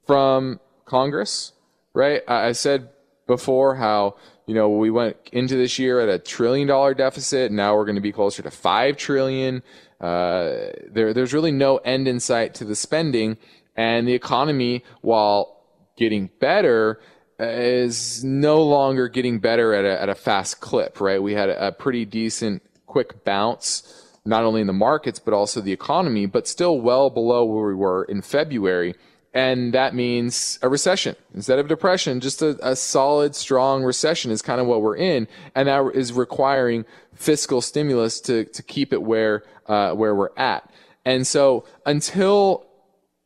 from 0.06 0.60
Congress, 0.84 1.52
right? 1.92 2.22
I 2.28 2.52
said 2.52 2.90
before 3.26 3.76
how 3.76 4.16
you 4.46 4.54
know 4.54 4.68
we 4.68 4.90
went 4.90 5.16
into 5.32 5.56
this 5.56 5.78
year 5.78 6.00
at 6.00 6.08
a 6.08 6.18
trillion 6.18 6.68
dollar 6.68 6.94
deficit. 6.94 7.52
Now 7.52 7.76
we're 7.76 7.86
going 7.86 7.94
to 7.94 8.02
be 8.02 8.12
closer 8.12 8.42
to 8.42 8.50
five 8.50 8.96
trillion. 8.96 9.62
Uh, 10.00 10.72
there, 10.90 11.14
there's 11.14 11.32
really 11.32 11.52
no 11.52 11.78
end 11.78 12.06
in 12.08 12.20
sight 12.20 12.54
to 12.54 12.64
the 12.64 12.76
spending, 12.76 13.38
and 13.76 14.06
the 14.06 14.12
economy, 14.12 14.84
while 15.00 15.53
getting 15.96 16.30
better, 16.40 17.00
is 17.38 18.22
no 18.22 18.62
longer 18.62 19.08
getting 19.08 19.38
better 19.38 19.74
at 19.74 19.84
a, 19.84 20.00
at 20.00 20.08
a 20.08 20.14
fast 20.14 20.60
clip. 20.60 21.00
Right? 21.00 21.22
We 21.22 21.34
had 21.34 21.48
a, 21.48 21.72
pretty 21.72 22.04
decent 22.04 22.62
quick 22.86 23.24
bounce 23.24 24.00
not 24.26 24.44
only 24.44 24.60
in 24.60 24.66
the 24.66 24.72
markets 24.72 25.18
but 25.18 25.34
also 25.34 25.60
the 25.60 25.72
economy, 25.72 26.26
but 26.26 26.48
still 26.48 26.80
well 26.80 27.10
below 27.10 27.44
where 27.44 27.66
we 27.66 27.74
were 27.74 28.04
in 28.04 28.22
February 28.22 28.94
and 29.34 29.74
that 29.74 29.94
means 29.94 30.60
a 30.62 30.68
recession 30.68 31.16
instead 31.34 31.58
of 31.58 31.66
depression 31.66 32.20
just 32.20 32.40
a, 32.40 32.56
a, 32.66 32.76
solid 32.76 33.34
strong 33.34 33.82
recession 33.82 34.30
is 34.30 34.40
kind 34.40 34.60
of 34.60 34.66
what 34.66 34.80
we're 34.80 34.96
in 34.96 35.26
and 35.56 35.68
that 35.68 35.84
is 35.92 36.12
requiring 36.12 36.84
fiscal 37.12 37.60
stimulus 37.60 38.20
to, 38.20 38.44
to 38.46 38.62
keep 38.62 38.92
it 38.92 39.02
where 39.02 39.42
uh, 39.66 39.92
where 39.92 40.14
we're 40.14 40.34
at 40.36 40.70
and 41.04 41.26
so 41.26 41.64
until 41.84 42.64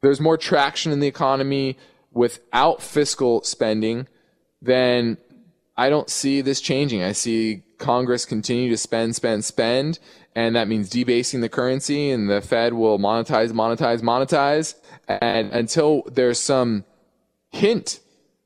there's 0.00 0.20
more 0.20 0.38
traction 0.38 0.90
in 0.90 1.00
the 1.00 1.06
economy 1.06 1.76
without 2.18 2.82
fiscal 2.82 3.42
spending 3.44 4.06
then 4.60 5.16
i 5.76 5.88
don't 5.88 6.10
see 6.10 6.40
this 6.40 6.60
changing. 6.60 7.02
I 7.02 7.12
see 7.12 7.62
congress 7.78 8.24
continue 8.24 8.68
to 8.70 8.76
spend 8.76 9.14
spend 9.14 9.44
spend 9.44 10.00
and 10.38 10.54
that 10.54 10.68
means 10.68 10.88
debasing 10.88 11.40
the 11.40 11.48
currency 11.48 12.12
and 12.12 12.30
the 12.30 12.40
fed 12.40 12.72
will 12.72 12.96
monetize 12.98 13.50
monetize 13.50 14.02
monetize. 14.02 14.76
And 15.08 15.50
until 15.52 16.02
there's 16.02 16.38
some 16.38 16.84
hint 17.50 17.98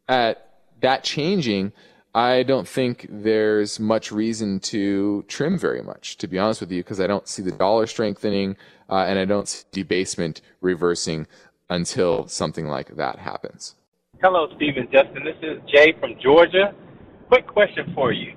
at 0.08 0.48
that 0.80 1.04
changing, 1.04 1.72
I 2.14 2.44
don't 2.44 2.66
think 2.66 3.06
there's 3.10 3.78
much 3.78 4.10
reason 4.10 4.58
to 4.60 5.24
trim 5.28 5.58
very 5.58 5.82
much, 5.82 6.16
to 6.18 6.26
be 6.26 6.38
honest 6.38 6.62
with 6.62 6.72
you, 6.72 6.82
because 6.82 6.98
I 6.98 7.06
don't 7.06 7.28
see 7.28 7.42
the 7.42 7.52
dollar 7.52 7.86
strengthening 7.86 8.56
uh, 8.88 9.04
and 9.06 9.18
I 9.18 9.26
don't 9.26 9.46
see 9.46 9.64
debasement 9.70 10.40
reversing 10.62 11.26
until 11.72 12.26
something 12.28 12.66
like 12.66 12.96
that 12.96 13.18
happens. 13.18 13.74
Hello, 14.22 14.46
Stephen 14.56 14.88
Justin. 14.92 15.24
This 15.24 15.36
is 15.42 15.58
Jay 15.72 15.92
from 15.98 16.14
Georgia. 16.22 16.74
Quick 17.28 17.46
question 17.46 17.92
for 17.94 18.12
you. 18.12 18.34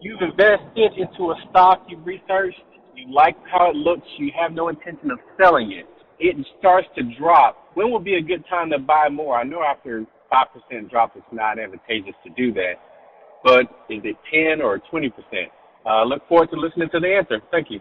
You've 0.00 0.22
invested 0.22 0.92
into 0.96 1.30
a 1.30 1.36
stock 1.50 1.84
you've 1.88 2.04
researched, 2.04 2.58
you 2.96 3.12
like 3.12 3.36
how 3.50 3.70
it 3.70 3.76
looks, 3.76 4.06
you 4.18 4.32
have 4.38 4.52
no 4.52 4.68
intention 4.68 5.10
of 5.10 5.18
selling 5.38 5.72
it 5.72 5.86
it 6.22 6.36
starts 6.58 6.86
to 6.96 7.02
drop, 7.18 7.56
when 7.74 7.90
would 7.90 8.04
be 8.04 8.14
a 8.14 8.22
good 8.22 8.44
time 8.48 8.70
to 8.70 8.78
buy 8.78 9.08
more? 9.08 9.36
I 9.36 9.42
know 9.42 9.62
after 9.62 10.06
5% 10.32 10.90
drop, 10.90 11.12
it's 11.16 11.26
not 11.32 11.58
advantageous 11.58 12.14
to 12.24 12.30
do 12.30 12.52
that. 12.54 12.74
But 13.42 13.62
is 13.90 14.02
it 14.04 14.16
10 14.32 14.62
or 14.62 14.80
20%? 14.92 15.10
Uh, 15.84 16.04
look 16.04 16.26
forward 16.28 16.48
to 16.50 16.56
listening 16.56 16.88
to 16.92 17.00
the 17.00 17.08
answer. 17.08 17.40
Thank 17.50 17.70
you. 17.70 17.80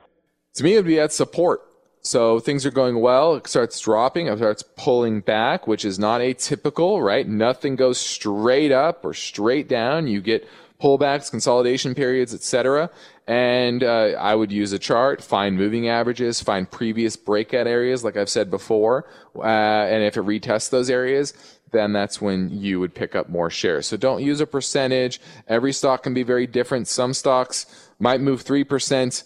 To 0.56 0.64
me, 0.64 0.74
it 0.74 0.78
would 0.78 0.88
be 0.88 1.00
at 1.00 1.14
support. 1.14 1.62
So 2.02 2.40
things 2.40 2.66
are 2.66 2.72
going 2.72 3.00
well. 3.00 3.36
It 3.36 3.48
starts 3.48 3.80
dropping. 3.80 4.28
It 4.28 4.38
starts 4.38 4.64
pulling 4.76 5.22
back, 5.22 5.68
which 5.68 5.86
is 5.86 6.00
not 6.00 6.22
atypical, 6.22 7.04
right? 7.04 7.28
Nothing 7.28 7.76
goes 7.76 8.00
straight 8.00 8.72
up 8.72 9.06
or 9.06 9.14
straight 9.14 9.70
down. 9.70 10.08
You 10.08 10.22
get 10.22 10.48
pullbacks, 10.82 11.30
consolidation 11.30 11.94
periods, 11.94 12.34
etc. 12.34 12.90
And 13.28 13.84
uh, 13.84 14.16
I 14.20 14.34
would 14.34 14.52
use 14.52 14.72
a 14.72 14.80
chart, 14.80 15.22
find 15.22 15.56
moving 15.56 15.88
averages, 15.88 16.42
find 16.42 16.70
previous 16.70 17.16
breakout 17.16 17.68
areas, 17.68 18.04
like 18.04 18.18
I've 18.18 18.30
said 18.30 18.50
before. 18.50 19.06
Uh, 19.36 19.44
and 19.44 20.04
if 20.04 20.18
it 20.18 20.26
retests 20.26 20.72
those 20.72 20.90
areas, 20.90 21.34
then 21.72 21.94
that's 21.94 22.20
when 22.20 22.50
you 22.50 22.80
would 22.80 22.96
pick 22.96 23.16
up 23.16 23.30
more 23.30 23.50
shares. 23.50 23.86
So 23.86 23.96
don't 23.96 24.24
use 24.24 24.42
a 24.42 24.48
percentage. 24.48 25.22
Every 25.48 25.72
stock 25.72 26.04
can 26.04 26.14
be 26.16 26.24
very 26.24 26.48
different. 26.48 26.88
Some 26.88 27.14
stocks 27.14 27.66
might 28.00 28.22
move 28.22 28.44
3% 28.44 29.24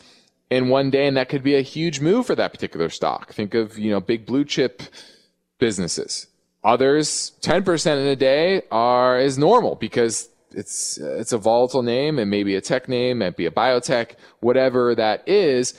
in 0.50 0.70
one 0.70 0.90
day, 0.90 1.08
and 1.08 1.18
that 1.18 1.30
could 1.30 1.44
be 1.44 1.56
a 1.56 1.62
huge 1.62 2.00
move 2.00 2.26
for 2.26 2.36
that 2.36 2.52
particular 2.52 2.90
stock. 2.90 3.34
Think 3.34 3.54
of, 3.54 3.78
you 3.78 3.92
know, 3.92 4.00
big 4.00 4.26
blue 4.26 4.46
chip 4.46 4.84
businesses. 5.60 6.28
Others, 6.64 7.34
10% 7.42 8.02
in 8.02 8.08
a 8.08 8.16
day 8.16 8.64
are 8.72 9.20
is 9.20 9.38
normal 9.38 9.76
because 9.76 10.30
it's 10.52 10.98
it's 10.98 11.34
a 11.34 11.38
volatile 11.38 11.84
name. 11.84 12.18
It 12.18 12.26
may 12.26 12.44
be 12.44 12.56
a 12.56 12.62
tech 12.62 12.88
name, 12.90 13.20
may 13.20 13.30
be 13.30 13.46
a 13.46 13.52
biotech, 13.52 14.16
whatever 14.40 14.96
that 14.96 15.28
is. 15.28 15.74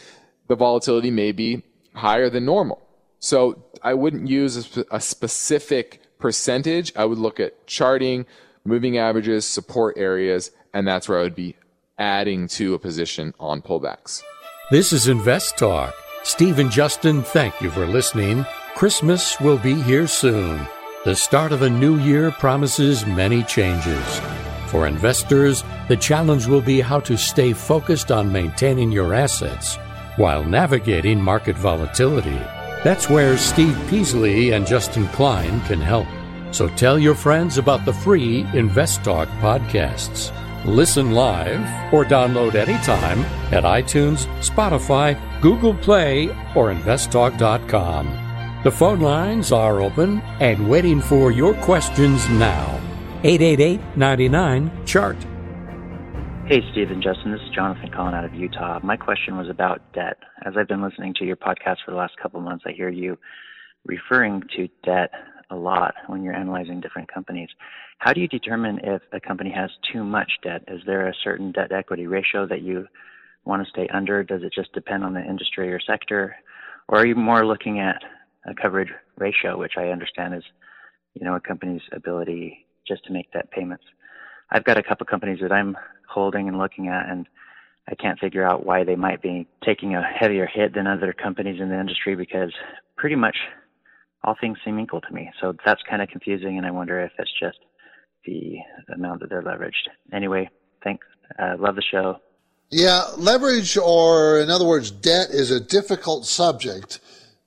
The 0.48 0.54
volatility 0.54 1.10
may 1.10 1.32
be 1.32 1.62
higher 1.94 2.30
than 2.30 2.44
normal. 2.44 2.86
So 3.18 3.64
I 3.82 3.94
wouldn't 3.94 4.28
use 4.28 4.76
a, 4.76 4.84
a 4.92 5.00
specific 5.00 6.02
percentage. 6.18 6.92
I 6.94 7.04
would 7.04 7.18
look 7.18 7.40
at 7.40 7.66
charting, 7.66 8.26
moving 8.64 8.98
averages, 8.98 9.44
support 9.44 9.96
areas, 9.96 10.50
and 10.72 10.86
that's 10.86 11.08
where 11.08 11.18
I 11.18 11.22
would 11.22 11.34
be 11.34 11.56
adding 11.98 12.46
to 12.48 12.74
a 12.74 12.78
position 12.78 13.34
on 13.40 13.62
pullbacks. 13.62 14.22
This 14.68 14.92
is 14.92 15.06
Invest 15.06 15.56
Talk. 15.56 15.94
Steve 16.24 16.58
and 16.58 16.72
Justin, 16.72 17.22
thank 17.22 17.60
you 17.60 17.70
for 17.70 17.86
listening. 17.86 18.44
Christmas 18.74 19.38
will 19.40 19.58
be 19.58 19.80
here 19.80 20.08
soon. 20.08 20.66
The 21.04 21.14
start 21.14 21.52
of 21.52 21.62
a 21.62 21.70
new 21.70 22.00
year 22.00 22.32
promises 22.32 23.06
many 23.06 23.44
changes. 23.44 24.20
For 24.66 24.88
investors, 24.88 25.62
the 25.86 25.96
challenge 25.96 26.48
will 26.48 26.62
be 26.62 26.80
how 26.80 26.98
to 26.98 27.16
stay 27.16 27.52
focused 27.52 28.10
on 28.10 28.32
maintaining 28.32 28.90
your 28.90 29.14
assets 29.14 29.76
while 30.16 30.42
navigating 30.42 31.22
market 31.22 31.56
volatility. 31.56 32.40
That's 32.82 33.08
where 33.08 33.38
Steve 33.38 33.78
Peasley 33.88 34.50
and 34.50 34.66
Justin 34.66 35.06
Klein 35.10 35.60
can 35.66 35.80
help. 35.80 36.08
So 36.50 36.66
tell 36.70 36.98
your 36.98 37.14
friends 37.14 37.56
about 37.56 37.84
the 37.84 37.92
free 37.92 38.44
Invest 38.52 39.04
Talk 39.04 39.28
podcasts. 39.38 40.32
Listen 40.66 41.12
live 41.12 41.60
or 41.94 42.04
download 42.04 42.56
anytime 42.56 43.20
at 43.52 43.62
iTunes, 43.62 44.26
Spotify, 44.42 45.16
Google 45.40 45.74
Play, 45.74 46.28
or 46.56 46.74
investtalk.com. 46.74 48.60
The 48.64 48.70
phone 48.72 48.98
lines 48.98 49.52
are 49.52 49.80
open 49.80 50.20
and 50.40 50.68
waiting 50.68 51.00
for 51.00 51.30
your 51.30 51.54
questions 51.62 52.28
now. 52.30 52.80
888 53.22 53.80
99 53.96 54.84
Chart. 54.84 55.16
Hey, 56.48 56.62
Steve 56.72 56.90
and 56.90 57.00
Justin. 57.00 57.30
This 57.30 57.40
is 57.42 57.54
Jonathan 57.54 57.90
calling 57.94 58.14
out 58.14 58.24
of 58.24 58.34
Utah. 58.34 58.80
My 58.82 58.96
question 58.96 59.36
was 59.36 59.48
about 59.48 59.92
debt. 59.92 60.16
As 60.44 60.54
I've 60.56 60.66
been 60.66 60.82
listening 60.82 61.14
to 61.20 61.24
your 61.24 61.36
podcast 61.36 61.76
for 61.84 61.92
the 61.92 61.96
last 61.96 62.14
couple 62.20 62.40
months, 62.40 62.64
I 62.66 62.72
hear 62.72 62.88
you 62.88 63.16
referring 63.84 64.42
to 64.56 64.68
debt 64.84 65.10
a 65.50 65.54
lot 65.54 65.94
when 66.08 66.24
you're 66.24 66.34
analyzing 66.34 66.80
different 66.80 67.12
companies. 67.12 67.50
How 67.98 68.12
do 68.12 68.20
you 68.20 68.28
determine 68.28 68.80
if 68.82 69.02
a 69.12 69.20
company 69.20 69.50
has 69.50 69.70
too 69.92 70.04
much 70.04 70.30
debt? 70.42 70.64
Is 70.68 70.82
there 70.86 71.08
a 71.08 71.14
certain 71.24 71.52
debt 71.52 71.72
equity 71.72 72.06
ratio 72.06 72.46
that 72.46 72.62
you 72.62 72.86
want 73.44 73.64
to 73.64 73.70
stay 73.70 73.88
under? 73.92 74.22
Does 74.22 74.42
it 74.42 74.52
just 74.54 74.72
depend 74.72 75.04
on 75.04 75.14
the 75.14 75.24
industry 75.24 75.72
or 75.72 75.80
sector? 75.80 76.36
Or 76.88 76.98
are 76.98 77.06
you 77.06 77.14
more 77.14 77.44
looking 77.46 77.80
at 77.80 78.02
a 78.46 78.54
coverage 78.54 78.90
ratio, 79.18 79.58
which 79.58 79.72
I 79.76 79.88
understand 79.88 80.34
is, 80.34 80.44
you 81.14 81.24
know, 81.24 81.34
a 81.34 81.40
company's 81.40 81.82
ability 81.92 82.66
just 82.86 83.04
to 83.06 83.12
make 83.12 83.32
debt 83.32 83.50
payments. 83.50 83.84
I've 84.50 84.64
got 84.64 84.78
a 84.78 84.82
couple 84.82 85.06
companies 85.06 85.40
that 85.42 85.52
I'm 85.52 85.76
holding 86.08 86.48
and 86.48 86.58
looking 86.58 86.88
at, 86.88 87.08
and 87.08 87.26
I 87.88 87.94
can't 87.96 88.18
figure 88.18 88.46
out 88.46 88.64
why 88.64 88.84
they 88.84 88.96
might 88.96 89.22
be 89.22 89.48
taking 89.64 89.94
a 89.94 90.02
heavier 90.02 90.46
hit 90.46 90.74
than 90.74 90.86
other 90.86 91.12
companies 91.12 91.60
in 91.60 91.68
the 91.68 91.78
industry 91.78 92.14
because 92.14 92.52
pretty 92.96 93.16
much 93.16 93.36
all 94.22 94.36
things 94.40 94.58
seem 94.64 94.78
equal 94.78 95.00
to 95.00 95.12
me. 95.12 95.30
So 95.40 95.54
that's 95.64 95.82
kind 95.88 96.02
of 96.02 96.08
confusing, 96.08 96.58
and 96.58 96.66
I 96.66 96.70
wonder 96.70 97.00
if 97.00 97.12
it's 97.18 97.32
just 97.40 97.58
the 98.26 98.58
amount 98.94 99.20
that 99.20 99.30
they're 99.30 99.42
leveraged. 99.42 99.88
Anyway, 100.12 100.50
thanks. 100.84 101.06
Uh, 101.38 101.56
love 101.58 101.76
the 101.76 101.82
show. 101.82 102.20
Yeah, 102.70 103.04
leverage, 103.16 103.76
or 103.76 104.40
in 104.40 104.50
other 104.50 104.66
words, 104.66 104.90
debt, 104.90 105.30
is 105.30 105.50
a 105.50 105.60
difficult 105.60 106.26
subject 106.26 107.00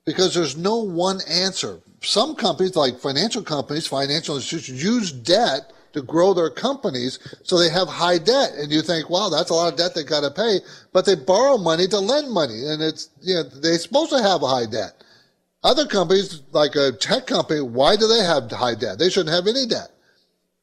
because 0.06 0.34
there's 0.34 0.56
no 0.56 0.78
one 0.78 1.20
answer 1.28 1.80
some 2.02 2.34
companies, 2.34 2.76
like 2.76 2.98
financial 2.98 3.42
companies, 3.42 3.86
financial 3.86 4.36
institutions, 4.36 4.82
use 4.82 5.12
debt 5.12 5.72
to 5.92 6.02
grow 6.02 6.32
their 6.32 6.50
companies, 6.50 7.18
so 7.42 7.58
they 7.58 7.68
have 7.68 7.88
high 7.88 8.18
debt. 8.18 8.52
And 8.54 8.70
you 8.70 8.80
think, 8.80 9.10
wow, 9.10 9.28
that's 9.28 9.50
a 9.50 9.54
lot 9.54 9.72
of 9.72 9.78
debt 9.78 9.94
they 9.94 10.04
got 10.04 10.20
to 10.20 10.30
pay, 10.30 10.60
but 10.92 11.04
they 11.04 11.16
borrow 11.16 11.58
money 11.58 11.86
to 11.88 11.98
lend 11.98 12.30
money, 12.30 12.66
and 12.66 12.82
it's 12.82 13.10
you 13.20 13.34
know 13.34 13.42
they're 13.42 13.78
supposed 13.78 14.10
to 14.10 14.22
have 14.22 14.42
a 14.42 14.46
high 14.46 14.66
debt. 14.66 15.02
Other 15.62 15.86
companies, 15.86 16.42
like 16.52 16.74
a 16.74 16.92
tech 16.92 17.26
company, 17.26 17.60
why 17.60 17.96
do 17.96 18.08
they 18.08 18.24
have 18.24 18.50
high 18.50 18.74
debt? 18.74 18.98
They 18.98 19.10
shouldn't 19.10 19.34
have 19.34 19.46
any 19.46 19.66
debt. 19.66 19.90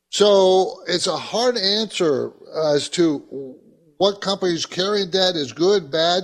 So 0.09 0.81
it's 0.87 1.07
a 1.07 1.17
hard 1.17 1.57
answer 1.57 2.31
as 2.73 2.89
to 2.89 3.55
what 3.97 4.21
companies 4.21 4.65
carrying 4.65 5.09
debt 5.09 5.35
is 5.35 5.51
good, 5.51 5.91
bad. 5.91 6.23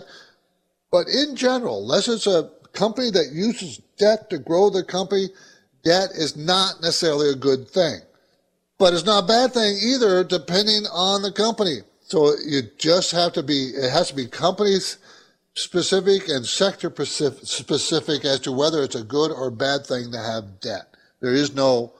But 0.91 1.07
in 1.07 1.35
general, 1.35 1.81
unless 1.81 2.07
it's 2.07 2.27
a 2.27 2.51
company 2.71 3.11
that 3.11 3.31
uses 3.33 3.81
debt 3.97 4.29
to 4.29 4.37
grow 4.37 4.69
the 4.69 4.83
company, 4.83 5.29
debt 5.83 6.09
is 6.11 6.37
not 6.37 6.81
necessarily 6.81 7.29
a 7.29 7.35
good 7.35 7.67
thing. 7.67 7.99
But 8.77 8.93
it's 8.93 9.05
not 9.05 9.25
a 9.25 9.27
bad 9.27 9.53
thing 9.53 9.77
either, 9.81 10.23
depending 10.23 10.85
on 10.91 11.21
the 11.21 11.31
company. 11.31 11.79
So 12.01 12.33
you 12.45 12.63
just 12.77 13.11
have 13.11 13.33
to 13.33 13.43
be, 13.43 13.69
it 13.69 13.91
has 13.91 14.09
to 14.09 14.15
be 14.15 14.27
companies 14.27 14.97
specific 15.55 16.29
and 16.29 16.45
sector 16.45 16.91
specific 17.05 18.25
as 18.25 18.39
to 18.41 18.51
whether 18.51 18.83
it's 18.83 18.95
a 18.95 19.03
good 19.03 19.31
or 19.31 19.51
bad 19.51 19.85
thing 19.85 20.11
to 20.11 20.17
have 20.17 20.59
debt. 20.59 20.95
There 21.21 21.33
is 21.33 21.55
no 21.55 21.93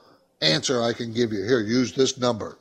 answer 0.44 0.82
I 0.82 0.92
can 0.92 1.12
give 1.12 1.32
you. 1.32 1.44
Here, 1.44 1.60
use 1.60 1.92
this 1.92 2.18
number. 2.18 2.58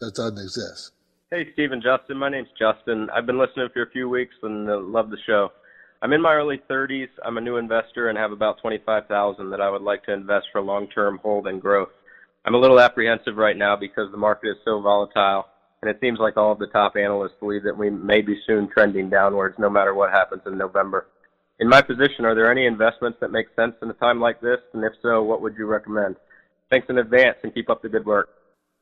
that 0.00 0.14
doesn't 0.14 0.38
exist. 0.38 0.92
Hey, 1.30 1.48
Steve 1.54 1.72
and 1.72 1.82
Justin. 1.82 2.18
My 2.18 2.28
name's 2.28 2.48
Justin. 2.58 3.08
I've 3.10 3.26
been 3.26 3.38
listening 3.38 3.68
for 3.72 3.82
a 3.82 3.90
few 3.90 4.08
weeks 4.08 4.34
and 4.42 4.68
uh, 4.68 4.78
love 4.78 5.10
the 5.10 5.16
show. 5.26 5.50
I'm 6.02 6.12
in 6.12 6.20
my 6.20 6.34
early 6.34 6.60
30s. 6.70 7.08
I'm 7.24 7.38
a 7.38 7.40
new 7.40 7.56
investor 7.56 8.08
and 8.08 8.18
have 8.18 8.30
about 8.30 8.60
25,000 8.60 9.50
that 9.50 9.60
I 9.60 9.70
would 9.70 9.82
like 9.82 10.04
to 10.04 10.12
invest 10.12 10.46
for 10.52 10.60
long-term 10.60 11.18
hold 11.22 11.46
and 11.46 11.60
growth. 11.62 11.88
I'm 12.44 12.54
a 12.54 12.58
little 12.58 12.78
apprehensive 12.78 13.36
right 13.36 13.56
now 13.56 13.74
because 13.74 14.10
the 14.10 14.18
market 14.18 14.50
is 14.50 14.56
so 14.64 14.82
volatile, 14.82 15.46
and 15.80 15.90
it 15.90 15.98
seems 16.00 16.18
like 16.18 16.36
all 16.36 16.52
of 16.52 16.58
the 16.58 16.66
top 16.66 16.94
analysts 16.96 17.40
believe 17.40 17.62
that 17.62 17.76
we 17.76 17.88
may 17.88 18.20
be 18.20 18.38
soon 18.46 18.68
trending 18.68 19.08
downwards 19.08 19.56
no 19.58 19.70
matter 19.70 19.94
what 19.94 20.10
happens 20.10 20.42
in 20.46 20.58
November. 20.58 21.06
In 21.58 21.68
my 21.68 21.80
position, 21.80 22.26
are 22.26 22.34
there 22.34 22.50
any 22.50 22.66
investments 22.66 23.18
that 23.20 23.32
make 23.32 23.46
sense 23.56 23.74
in 23.80 23.88
a 23.88 23.94
time 23.94 24.20
like 24.20 24.40
this? 24.42 24.58
And 24.74 24.84
if 24.84 24.92
so, 25.00 25.22
what 25.22 25.40
would 25.40 25.56
you 25.56 25.66
recommend? 25.66 26.16
Thanks 26.70 26.88
in 26.88 26.98
advance 26.98 27.36
and 27.42 27.54
keep 27.54 27.70
up 27.70 27.82
the 27.82 27.88
good 27.88 28.06
work. 28.06 28.28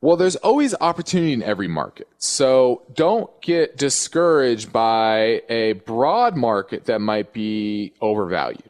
Well, 0.01 0.17
there's 0.17 0.35
always 0.35 0.75
opportunity 0.81 1.31
in 1.31 1.41
every 1.41 1.69
market. 1.69 2.09
So 2.17 2.81
don't 2.93 3.29
get 3.41 3.77
discouraged 3.77 4.73
by 4.73 5.43
a 5.47 5.73
broad 5.73 6.35
market 6.35 6.85
that 6.85 6.99
might 6.99 7.31
be 7.31 7.93
overvalued, 8.01 8.69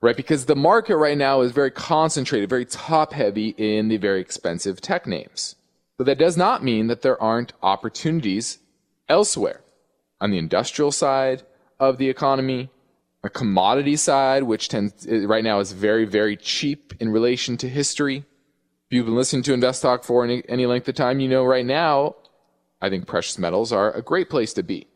right? 0.00 0.16
Because 0.16 0.46
the 0.46 0.54
market 0.54 0.96
right 0.96 1.18
now 1.18 1.40
is 1.40 1.50
very 1.50 1.72
concentrated, 1.72 2.48
very 2.48 2.64
top 2.64 3.12
heavy 3.12 3.56
in 3.58 3.88
the 3.88 3.96
very 3.96 4.20
expensive 4.20 4.80
tech 4.80 5.04
names. 5.06 5.56
But 5.96 6.04
that 6.06 6.18
does 6.18 6.36
not 6.36 6.62
mean 6.62 6.86
that 6.86 7.02
there 7.02 7.20
aren't 7.20 7.54
opportunities 7.60 8.58
elsewhere 9.08 9.62
on 10.20 10.30
the 10.30 10.38
industrial 10.38 10.92
side 10.92 11.42
of 11.80 11.98
the 11.98 12.08
economy, 12.08 12.70
a 13.24 13.28
commodity 13.28 13.96
side, 13.96 14.44
which 14.44 14.68
tends 14.68 15.08
right 15.08 15.42
now 15.42 15.58
is 15.58 15.72
very, 15.72 16.04
very 16.04 16.36
cheap 16.36 16.94
in 17.00 17.08
relation 17.08 17.56
to 17.56 17.68
history 17.68 18.24
if 18.88 18.94
you've 18.94 19.04
been 19.04 19.16
listening 19.16 19.42
to 19.42 19.52
Invest 19.52 19.82
Talk 19.82 20.02
for 20.02 20.24
any, 20.24 20.42
any 20.48 20.64
length 20.64 20.88
of 20.88 20.94
time, 20.94 21.20
you 21.20 21.28
know 21.28 21.44
right 21.44 21.66
now, 21.66 22.16
I 22.80 22.88
think 22.88 23.06
precious 23.06 23.38
metals 23.38 23.70
are 23.70 23.92
a 23.92 24.00
great 24.00 24.30
place 24.30 24.54
to 24.54 24.62
be. 24.62 24.86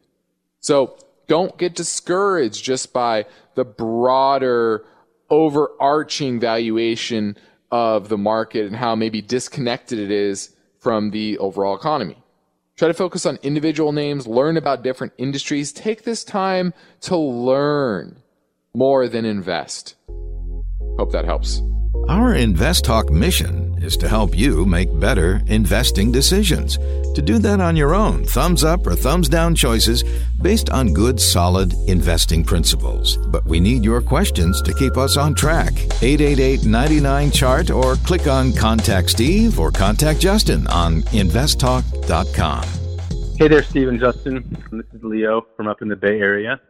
So 0.61 0.97
don't 1.29 1.59
get 1.59 1.75
discouraged 1.75 2.65
just 2.65 2.95
by 2.95 3.27
the 3.55 3.67
broader, 3.67 4.87
overarching 5.29 6.41
valuation 6.41 7.37
of 7.71 8.09
the 8.09 8.17
market 8.17 8.65
and 8.65 8.77
how 8.77 8.95
maybe 8.95 9.21
disconnected 9.21 9.99
it 9.99 10.11
is 10.11 10.57
from 10.79 11.11
the 11.11 11.37
overall 11.37 11.77
economy. 11.77 12.17
Try 12.79 12.89
to 12.89 12.95
focus 12.95 13.27
on 13.27 13.39
individual 13.43 13.93
names, 13.93 14.27
learn 14.27 14.57
about 14.57 14.83
different 14.83 15.13
industries. 15.19 15.71
Take 15.71 16.05
this 16.05 16.25
time 16.25 16.73
to 17.03 17.17
learn 17.19 18.23
more 18.75 19.07
than 19.07 19.27
invest. 19.27 19.97
Hope 20.97 21.13
that 21.13 21.27
helps. 21.27 21.61
Our 22.09 22.35
Invest 22.35 22.85
Talk 22.85 23.11
mission 23.11 23.79
is 23.83 23.97
to 23.99 24.09
help 24.09 24.37
you 24.37 24.67
make 24.67 24.89
better 24.99 25.41
investing 25.47 26.11
decisions. 26.11 26.77
To 27.15 27.23
do 27.23 27.39
that 27.39 27.61
on 27.61 27.77
your 27.77 27.95
own, 27.95 28.25
thumbs 28.25 28.65
up 28.65 28.87
or 28.87 28.95
thumbs 28.95 29.29
down 29.29 29.55
choices 29.55 30.03
based 30.41 30.71
on 30.71 30.93
good, 30.93 31.21
solid 31.21 31.73
investing 31.87 32.45
principles. 32.45 33.17
But 33.17 33.45
we 33.45 33.61
need 33.61 33.85
your 33.85 34.03
questions 34.03 34.61
to 34.63 34.75
keep 34.75 34.97
us 34.97 35.17
on 35.17 35.35
track. 35.35 35.73
888 36.03 36.65
99 36.65 37.31
Chart 37.31 37.71
or 37.71 37.97
click 37.97 38.27
on 38.27 38.53
Contact 38.53 39.11
Steve 39.11 39.61
or 39.61 39.71
Contact 39.71 40.21
Justin 40.21 40.67
on 40.69 41.03
investtalk.com. 41.03 42.65
Hey 43.39 43.49
there, 43.49 43.63
Steve 43.63 43.89
and 43.89 44.01
Justin. 44.01 44.57
This 44.71 44.87
is 44.93 45.03
Leo 45.05 45.47
from 45.57 45.69
up 45.69 45.83
in 45.83 45.89
the 45.89 45.97
Bay 45.97 46.21
Area. 46.21 46.61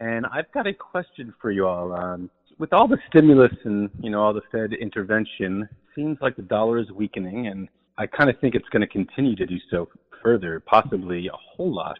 And 0.00 0.26
I've 0.26 0.50
got 0.52 0.66
a 0.66 0.72
question 0.72 1.34
for 1.40 1.50
you 1.50 1.66
all. 1.66 1.92
Um, 1.92 2.30
with 2.58 2.72
all 2.72 2.88
the 2.88 2.98
stimulus 3.08 3.52
and 3.64 3.90
you 4.00 4.10
know 4.10 4.22
all 4.22 4.32
the 4.32 4.42
Fed 4.52 4.72
intervention, 4.72 5.68
seems 5.94 6.18
like 6.20 6.36
the 6.36 6.42
dollar 6.42 6.78
is 6.78 6.90
weakening, 6.90 7.46
and 7.46 7.68
I 7.96 8.06
kind 8.06 8.30
of 8.30 8.38
think 8.40 8.54
it's 8.54 8.68
going 8.70 8.82
to 8.82 8.86
continue 8.86 9.36
to 9.36 9.46
do 9.46 9.56
so 9.70 9.88
further, 10.22 10.60
possibly 10.60 11.28
a 11.28 11.36
whole 11.36 11.74
lot. 11.74 11.98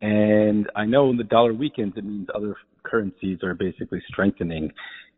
And 0.00 0.70
I 0.76 0.84
know 0.84 1.06
when 1.06 1.16
the 1.16 1.24
dollar 1.24 1.52
weakens, 1.52 1.94
it 1.96 2.04
means 2.04 2.28
other 2.34 2.56
currencies 2.84 3.42
are 3.42 3.54
basically 3.54 4.02
strengthening. 4.08 4.70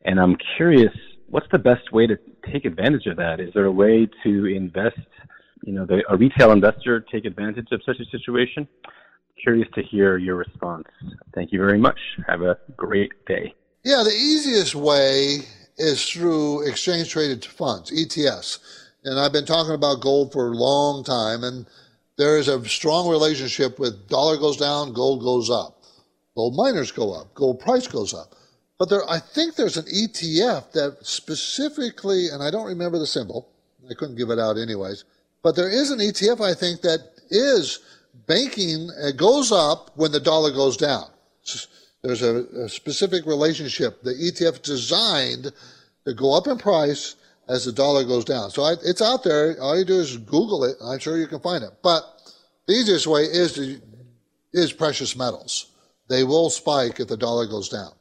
And 0.04 0.18
I'm 0.18 0.36
curious, 0.56 0.92
what's 1.28 1.46
the 1.52 1.58
best 1.58 1.92
way 1.92 2.06
to 2.06 2.16
take 2.50 2.64
advantage 2.64 3.06
of 3.06 3.16
that? 3.18 3.40
Is 3.40 3.52
there 3.54 3.66
a 3.66 3.72
way 3.72 4.08
to 4.24 4.46
invest, 4.46 4.98
you 5.64 5.74
know, 5.74 5.84
the, 5.84 6.02
a 6.08 6.16
retail 6.16 6.52
investor 6.52 7.04
take 7.12 7.26
advantage 7.26 7.68
of 7.72 7.82
such 7.84 7.96
a 8.00 8.04
situation? 8.10 8.66
Curious 9.42 9.68
to 9.74 9.82
hear 9.82 10.16
your 10.16 10.36
response. 10.36 10.88
Thank 11.34 11.52
you 11.52 11.58
very 11.58 11.78
much. 11.78 11.98
Have 12.26 12.42
a 12.42 12.58
great 12.76 13.12
day. 13.26 13.54
Yeah, 13.82 14.02
the 14.02 14.10
easiest 14.10 14.74
way 14.74 15.38
is 15.78 16.06
through 16.06 16.68
exchange 16.68 17.10
traded 17.10 17.44
funds, 17.44 17.90
ETFs. 17.90 18.58
And 19.04 19.18
I've 19.18 19.32
been 19.32 19.46
talking 19.46 19.72
about 19.72 20.02
gold 20.02 20.32
for 20.32 20.48
a 20.48 20.54
long 20.54 21.02
time, 21.02 21.42
and 21.44 21.66
there 22.18 22.36
is 22.36 22.48
a 22.48 22.62
strong 22.68 23.08
relationship 23.08 23.78
with 23.78 24.06
dollar 24.08 24.36
goes 24.36 24.58
down, 24.58 24.92
gold 24.92 25.22
goes 25.22 25.48
up. 25.48 25.82
Gold 26.36 26.56
miners 26.56 26.92
go 26.92 27.14
up, 27.14 27.32
gold 27.32 27.60
price 27.60 27.86
goes 27.86 28.12
up. 28.12 28.34
But 28.78 28.90
there, 28.90 29.08
I 29.08 29.18
think 29.18 29.56
there's 29.56 29.78
an 29.78 29.86
ETF 29.86 30.72
that 30.72 30.98
specifically, 31.00 32.28
and 32.28 32.42
I 32.42 32.50
don't 32.50 32.66
remember 32.66 32.98
the 32.98 33.06
symbol, 33.06 33.48
I 33.90 33.94
couldn't 33.94 34.16
give 34.16 34.30
it 34.30 34.38
out 34.38 34.58
anyways, 34.58 35.04
but 35.42 35.56
there 35.56 35.70
is 35.70 35.90
an 35.90 36.00
ETF, 36.00 36.44
I 36.44 36.52
think, 36.52 36.82
that 36.82 37.00
is 37.30 37.80
banking, 38.26 38.90
it 38.98 39.16
goes 39.16 39.50
up 39.50 39.90
when 39.96 40.12
the 40.12 40.20
dollar 40.20 40.50
goes 40.50 40.76
down. 40.76 41.08
There's 42.02 42.22
a, 42.22 42.44
a 42.64 42.68
specific 42.68 43.26
relationship. 43.26 44.02
The 44.02 44.14
ETF 44.14 44.62
designed 44.62 45.52
to 46.06 46.14
go 46.14 46.34
up 46.36 46.46
in 46.46 46.58
price 46.58 47.16
as 47.48 47.64
the 47.64 47.72
dollar 47.72 48.04
goes 48.04 48.24
down. 48.24 48.50
So 48.50 48.62
I, 48.62 48.74
it's 48.84 49.02
out 49.02 49.24
there. 49.24 49.60
All 49.60 49.78
you 49.78 49.84
do 49.84 49.98
is 49.98 50.16
Google 50.16 50.64
it. 50.64 50.76
I'm 50.82 50.98
sure 50.98 51.18
you 51.18 51.26
can 51.26 51.40
find 51.40 51.64
it. 51.64 51.70
But 51.82 52.04
the 52.66 52.74
easiest 52.74 53.06
way 53.06 53.22
is 53.22 53.54
to, 53.54 53.80
is 54.52 54.72
precious 54.72 55.16
metals. 55.16 55.66
They 56.08 56.24
will 56.24 56.50
spike 56.50 57.00
if 57.00 57.08
the 57.08 57.16
dollar 57.16 57.46
goes 57.46 57.68
down, 57.68 57.92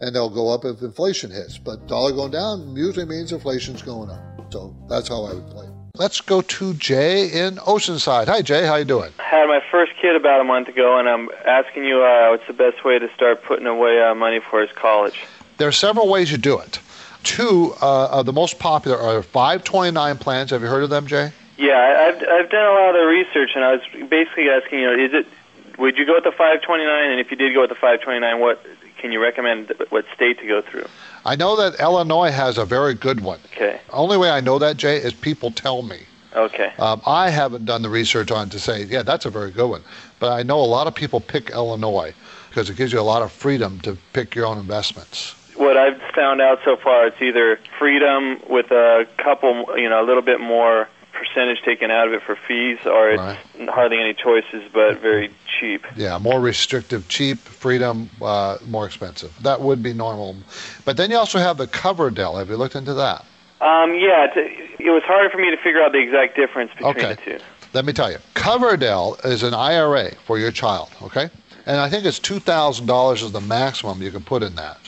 and 0.00 0.14
they'll 0.14 0.28
go 0.28 0.52
up 0.52 0.64
if 0.64 0.82
inflation 0.82 1.30
hits. 1.30 1.58
But 1.58 1.86
dollar 1.86 2.12
going 2.12 2.32
down 2.32 2.76
usually 2.76 3.06
means 3.06 3.32
inflation's 3.32 3.82
going 3.82 4.10
up. 4.10 4.52
So 4.52 4.76
that's 4.88 5.08
how 5.08 5.24
I 5.24 5.34
would 5.34 5.46
play. 5.48 5.79
Let's 6.00 6.22
go 6.22 6.40
to 6.40 6.72
Jay 6.72 7.26
in 7.26 7.56
Oceanside. 7.56 8.28
Hi, 8.28 8.40
Jay. 8.40 8.64
How 8.64 8.76
you 8.76 8.86
doing? 8.86 9.12
I 9.18 9.22
had 9.22 9.46
my 9.48 9.60
first 9.70 9.92
kid 10.00 10.16
about 10.16 10.40
a 10.40 10.44
month 10.44 10.68
ago, 10.68 10.98
and 10.98 11.06
I'm 11.06 11.28
asking 11.44 11.84
you 11.84 12.02
uh, 12.02 12.30
what's 12.30 12.46
the 12.46 12.54
best 12.54 12.82
way 12.86 12.98
to 12.98 13.12
start 13.12 13.44
putting 13.44 13.66
away 13.66 14.00
uh, 14.00 14.14
money 14.14 14.40
for 14.40 14.62
his 14.62 14.72
college. 14.72 15.26
There 15.58 15.68
are 15.68 15.72
several 15.72 16.08
ways 16.08 16.32
you 16.32 16.38
do 16.38 16.58
it. 16.58 16.80
Two 17.22 17.74
uh, 17.82 18.08
of 18.12 18.24
the 18.24 18.32
most 18.32 18.58
popular 18.58 18.96
are 18.96 19.22
529 19.22 20.16
plans. 20.16 20.52
Have 20.52 20.62
you 20.62 20.68
heard 20.68 20.84
of 20.84 20.88
them, 20.88 21.06
Jay? 21.06 21.32
Yeah, 21.58 22.08
I've 22.08 22.14
I've 22.14 22.50
done 22.50 22.64
a 22.64 22.80
lot 22.80 22.96
of 22.96 23.06
research, 23.06 23.50
and 23.54 23.62
I 23.62 23.72
was 23.72 23.82
basically 24.08 24.48
asking, 24.48 24.78
you 24.78 24.86
know, 24.86 25.04
is 25.04 25.12
it 25.12 25.26
would 25.78 25.98
you 25.98 26.06
go 26.06 26.14
with 26.14 26.24
the 26.24 26.32
529, 26.32 27.10
and 27.10 27.20
if 27.20 27.30
you 27.30 27.36
did 27.36 27.52
go 27.52 27.60
with 27.60 27.68
the 27.68 27.74
529, 27.74 28.40
what 28.40 28.64
can 28.96 29.12
you 29.12 29.20
recommend? 29.22 29.70
What 29.90 30.06
state 30.14 30.38
to 30.38 30.46
go 30.46 30.62
through? 30.62 30.86
I 31.24 31.36
know 31.36 31.56
that 31.56 31.80
Illinois 31.80 32.30
has 32.30 32.58
a 32.58 32.64
very 32.64 32.94
good 32.94 33.20
one. 33.20 33.40
Okay. 33.54 33.80
Only 33.92 34.16
way 34.16 34.30
I 34.30 34.40
know 34.40 34.58
that, 34.58 34.76
Jay, 34.76 34.96
is 34.96 35.12
people 35.12 35.50
tell 35.50 35.82
me. 35.82 36.00
Okay. 36.34 36.72
Um, 36.78 37.02
I 37.06 37.30
haven't 37.30 37.64
done 37.64 37.82
the 37.82 37.90
research 37.90 38.30
on 38.30 38.48
to 38.50 38.58
say, 38.58 38.84
yeah, 38.84 39.02
that's 39.02 39.26
a 39.26 39.30
very 39.30 39.50
good 39.50 39.68
one. 39.68 39.82
But 40.18 40.32
I 40.32 40.42
know 40.42 40.60
a 40.60 40.66
lot 40.66 40.86
of 40.86 40.94
people 40.94 41.20
pick 41.20 41.50
Illinois 41.50 42.14
because 42.48 42.70
it 42.70 42.76
gives 42.76 42.92
you 42.92 43.00
a 43.00 43.02
lot 43.02 43.22
of 43.22 43.32
freedom 43.32 43.80
to 43.80 43.96
pick 44.12 44.34
your 44.34 44.46
own 44.46 44.58
investments. 44.58 45.34
What 45.56 45.76
I've 45.76 46.00
found 46.14 46.40
out 46.40 46.60
so 46.64 46.76
far, 46.76 47.06
it's 47.06 47.20
either 47.20 47.58
freedom 47.78 48.40
with 48.48 48.70
a 48.70 49.06
couple, 49.18 49.66
you 49.76 49.88
know, 49.88 50.02
a 50.02 50.06
little 50.06 50.22
bit 50.22 50.40
more 50.40 50.88
percentage 51.20 51.62
taken 51.62 51.90
out 51.90 52.08
of 52.08 52.14
it 52.14 52.22
for 52.22 52.36
fees, 52.48 52.78
or 52.86 53.10
it's 53.10 53.20
right. 53.20 53.68
hardly 53.68 54.00
any 54.00 54.14
choices, 54.14 54.62
but 54.72 54.98
very 55.00 55.30
cheap. 55.60 55.84
Yeah, 55.94 56.18
more 56.18 56.40
restrictive, 56.40 57.08
cheap, 57.08 57.38
freedom, 57.38 58.08
uh, 58.22 58.58
more 58.66 58.86
expensive. 58.86 59.36
That 59.42 59.60
would 59.60 59.82
be 59.82 59.92
normal. 59.92 60.36
But 60.84 60.96
then 60.96 61.10
you 61.10 61.16
also 61.16 61.38
have 61.38 61.58
the 61.58 61.66
Coverdell. 61.66 62.38
Have 62.38 62.48
you 62.48 62.56
looked 62.56 62.74
into 62.74 62.94
that? 62.94 63.24
Um, 63.60 63.94
yeah, 63.94 64.26
it 64.34 64.90
was 64.90 65.02
hard 65.04 65.30
for 65.30 65.36
me 65.36 65.50
to 65.50 65.56
figure 65.58 65.82
out 65.82 65.92
the 65.92 65.98
exact 65.98 66.34
difference 66.34 66.72
between 66.72 66.96
okay. 66.96 67.14
the 67.14 67.38
two. 67.38 67.44
Let 67.74 67.84
me 67.84 67.92
tell 67.92 68.10
you, 68.10 68.18
Coverdell 68.34 69.24
is 69.24 69.42
an 69.42 69.54
IRA 69.54 70.14
for 70.26 70.38
your 70.38 70.50
child, 70.50 70.88
okay? 71.02 71.28
And 71.66 71.76
I 71.76 71.90
think 71.90 72.06
it's 72.06 72.18
$2,000 72.18 73.22
is 73.22 73.32
the 73.32 73.40
maximum 73.40 74.02
you 74.02 74.10
can 74.10 74.22
put 74.22 74.42
in 74.42 74.54
that. 74.56 74.78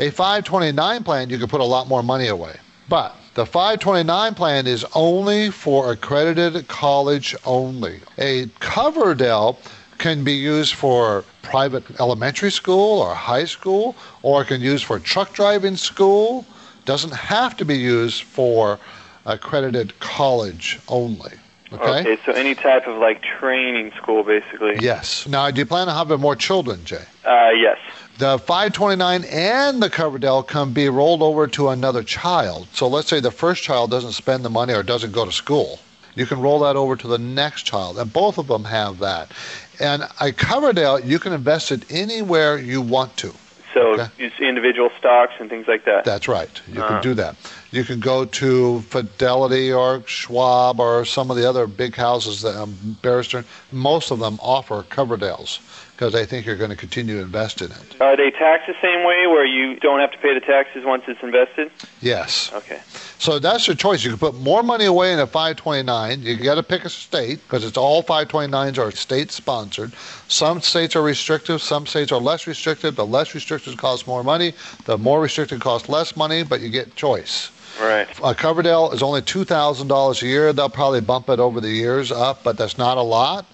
A 0.00 0.10
529 0.10 1.04
plan, 1.04 1.28
you 1.28 1.38
can 1.38 1.48
put 1.48 1.60
a 1.60 1.64
lot 1.64 1.86
more 1.88 2.02
money 2.02 2.28
away. 2.28 2.56
But 2.88 3.14
the 3.34 3.46
529 3.46 4.34
plan 4.34 4.66
is 4.66 4.84
only 4.94 5.50
for 5.50 5.92
accredited 5.92 6.68
college 6.68 7.34
only. 7.46 8.00
A 8.18 8.46
Coverdell 8.60 9.56
can 9.96 10.22
be 10.22 10.34
used 10.34 10.74
for 10.74 11.24
private 11.40 11.98
elementary 11.98 12.50
school 12.50 13.00
or 13.00 13.14
high 13.14 13.46
school, 13.46 13.96
or 14.22 14.42
it 14.42 14.48
can 14.48 14.60
be 14.60 14.66
used 14.66 14.84
for 14.84 14.98
truck 14.98 15.32
driving 15.32 15.76
school. 15.76 16.44
Doesn't 16.84 17.14
have 17.14 17.56
to 17.56 17.64
be 17.64 17.78
used 17.78 18.24
for 18.24 18.78
accredited 19.24 19.98
college 20.00 20.78
only. 20.88 21.32
Okay? 21.72 22.00
okay, 22.00 22.18
so 22.26 22.32
any 22.32 22.54
type 22.54 22.86
of 22.86 22.98
like 22.98 23.22
training 23.22 23.92
school, 23.96 24.24
basically. 24.24 24.76
Yes. 24.80 25.26
Now, 25.26 25.50
do 25.50 25.60
you 25.60 25.66
plan 25.66 25.88
on 25.88 25.96
having 25.96 26.20
more 26.20 26.36
children, 26.36 26.84
Jay? 26.84 27.04
Uh, 27.24 27.48
yes. 27.56 27.78
The 28.18 28.38
529 28.38 29.24
and 29.24 29.82
the 29.82 29.88
Coverdell 29.90 30.46
can 30.46 30.72
be 30.72 30.88
rolled 30.88 31.22
over 31.22 31.46
to 31.48 31.70
another 31.70 32.02
child. 32.02 32.68
So 32.72 32.86
let's 32.86 33.08
say 33.08 33.20
the 33.20 33.30
first 33.30 33.62
child 33.62 33.90
doesn't 33.90 34.12
spend 34.12 34.44
the 34.44 34.50
money 34.50 34.74
or 34.74 34.82
doesn't 34.82 35.12
go 35.12 35.24
to 35.24 35.32
school. 35.32 35.80
you 36.14 36.26
can 36.26 36.40
roll 36.40 36.58
that 36.60 36.76
over 36.76 36.94
to 36.94 37.08
the 37.08 37.16
next 37.18 37.62
child. 37.62 37.98
And 37.98 38.12
both 38.12 38.36
of 38.36 38.46
them 38.46 38.64
have 38.64 38.98
that. 38.98 39.32
And 39.80 40.02
a 40.02 40.30
Coverdell, 40.30 41.04
you 41.06 41.18
can 41.18 41.32
invest 41.32 41.72
it 41.72 41.90
anywhere 41.90 42.58
you 42.58 42.82
want 42.82 43.16
to. 43.18 43.32
So 43.72 44.06
it's 44.18 44.38
individual 44.38 44.90
stocks 44.98 45.32
and 45.40 45.48
things 45.48 45.66
like 45.66 45.86
that. 45.86 46.04
That's 46.04 46.28
right. 46.28 46.50
You 46.68 46.80
Uh-huh. 46.82 46.92
can 47.00 47.02
do 47.02 47.14
that. 47.14 47.36
You 47.70 47.84
can 47.84 48.00
go 48.00 48.26
to 48.26 48.82
Fidelity 48.82 49.72
or 49.72 50.02
Schwab 50.06 50.78
or 50.78 51.06
some 51.06 51.30
of 51.30 51.38
the 51.38 51.48
other 51.48 51.66
big 51.66 51.96
houses 51.96 52.42
that 52.42 52.54
um, 52.54 52.98
Stearns. 53.00 53.46
Most 53.72 54.10
of 54.10 54.18
them 54.18 54.38
offer 54.42 54.82
Coverdells 54.82 55.60
because 56.02 56.14
they 56.14 56.26
think 56.26 56.44
you're 56.44 56.56
going 56.56 56.68
to 56.68 56.76
continue 56.76 57.14
to 57.14 57.22
invest 57.22 57.62
in 57.62 57.70
it. 57.70 58.00
Are 58.00 58.16
they 58.16 58.32
taxed 58.32 58.66
the 58.66 58.74
same 58.82 59.04
way, 59.04 59.28
where 59.28 59.46
you 59.46 59.78
don't 59.78 60.00
have 60.00 60.10
to 60.10 60.18
pay 60.18 60.34
the 60.34 60.40
taxes 60.40 60.84
once 60.84 61.04
it's 61.06 61.22
invested? 61.22 61.70
Yes. 62.00 62.50
Okay. 62.52 62.80
So 63.20 63.38
that's 63.38 63.68
your 63.68 63.76
choice. 63.76 64.02
You 64.02 64.10
can 64.10 64.18
put 64.18 64.34
more 64.34 64.64
money 64.64 64.86
away 64.86 65.12
in 65.12 65.20
a 65.20 65.28
529. 65.28 66.22
You 66.22 66.36
got 66.38 66.56
to 66.56 66.64
pick 66.64 66.84
a 66.84 66.88
state 66.88 67.40
because 67.44 67.64
it's 67.64 67.76
all 67.76 68.02
529s 68.02 68.78
are 68.78 68.90
state 68.90 69.30
sponsored. 69.30 69.92
Some 70.26 70.60
states 70.60 70.96
are 70.96 71.02
restrictive, 71.02 71.62
some 71.62 71.86
states 71.86 72.10
are 72.10 72.20
less 72.20 72.48
restrictive. 72.48 72.96
The 72.96 73.06
less 73.06 73.32
restricted 73.32 73.78
cost 73.78 74.08
more 74.08 74.24
money. 74.24 74.54
The 74.86 74.98
more 74.98 75.20
restricted 75.20 75.60
cost 75.60 75.88
less 75.88 76.16
money, 76.16 76.42
but 76.42 76.60
you 76.60 76.68
get 76.68 76.96
choice. 76.96 77.52
Right. 77.80 78.10
A 78.18 78.34
Coverdell 78.34 78.92
is 78.92 79.04
only 79.04 79.22
two 79.22 79.44
thousand 79.44 79.86
dollars 79.86 80.20
a 80.22 80.26
year. 80.26 80.52
They'll 80.52 80.68
probably 80.68 81.00
bump 81.00 81.28
it 81.28 81.38
over 81.38 81.60
the 81.60 81.70
years 81.70 82.10
up, 82.10 82.42
but 82.42 82.58
that's 82.58 82.76
not 82.76 82.98
a 82.98 83.02
lot. 83.02 83.46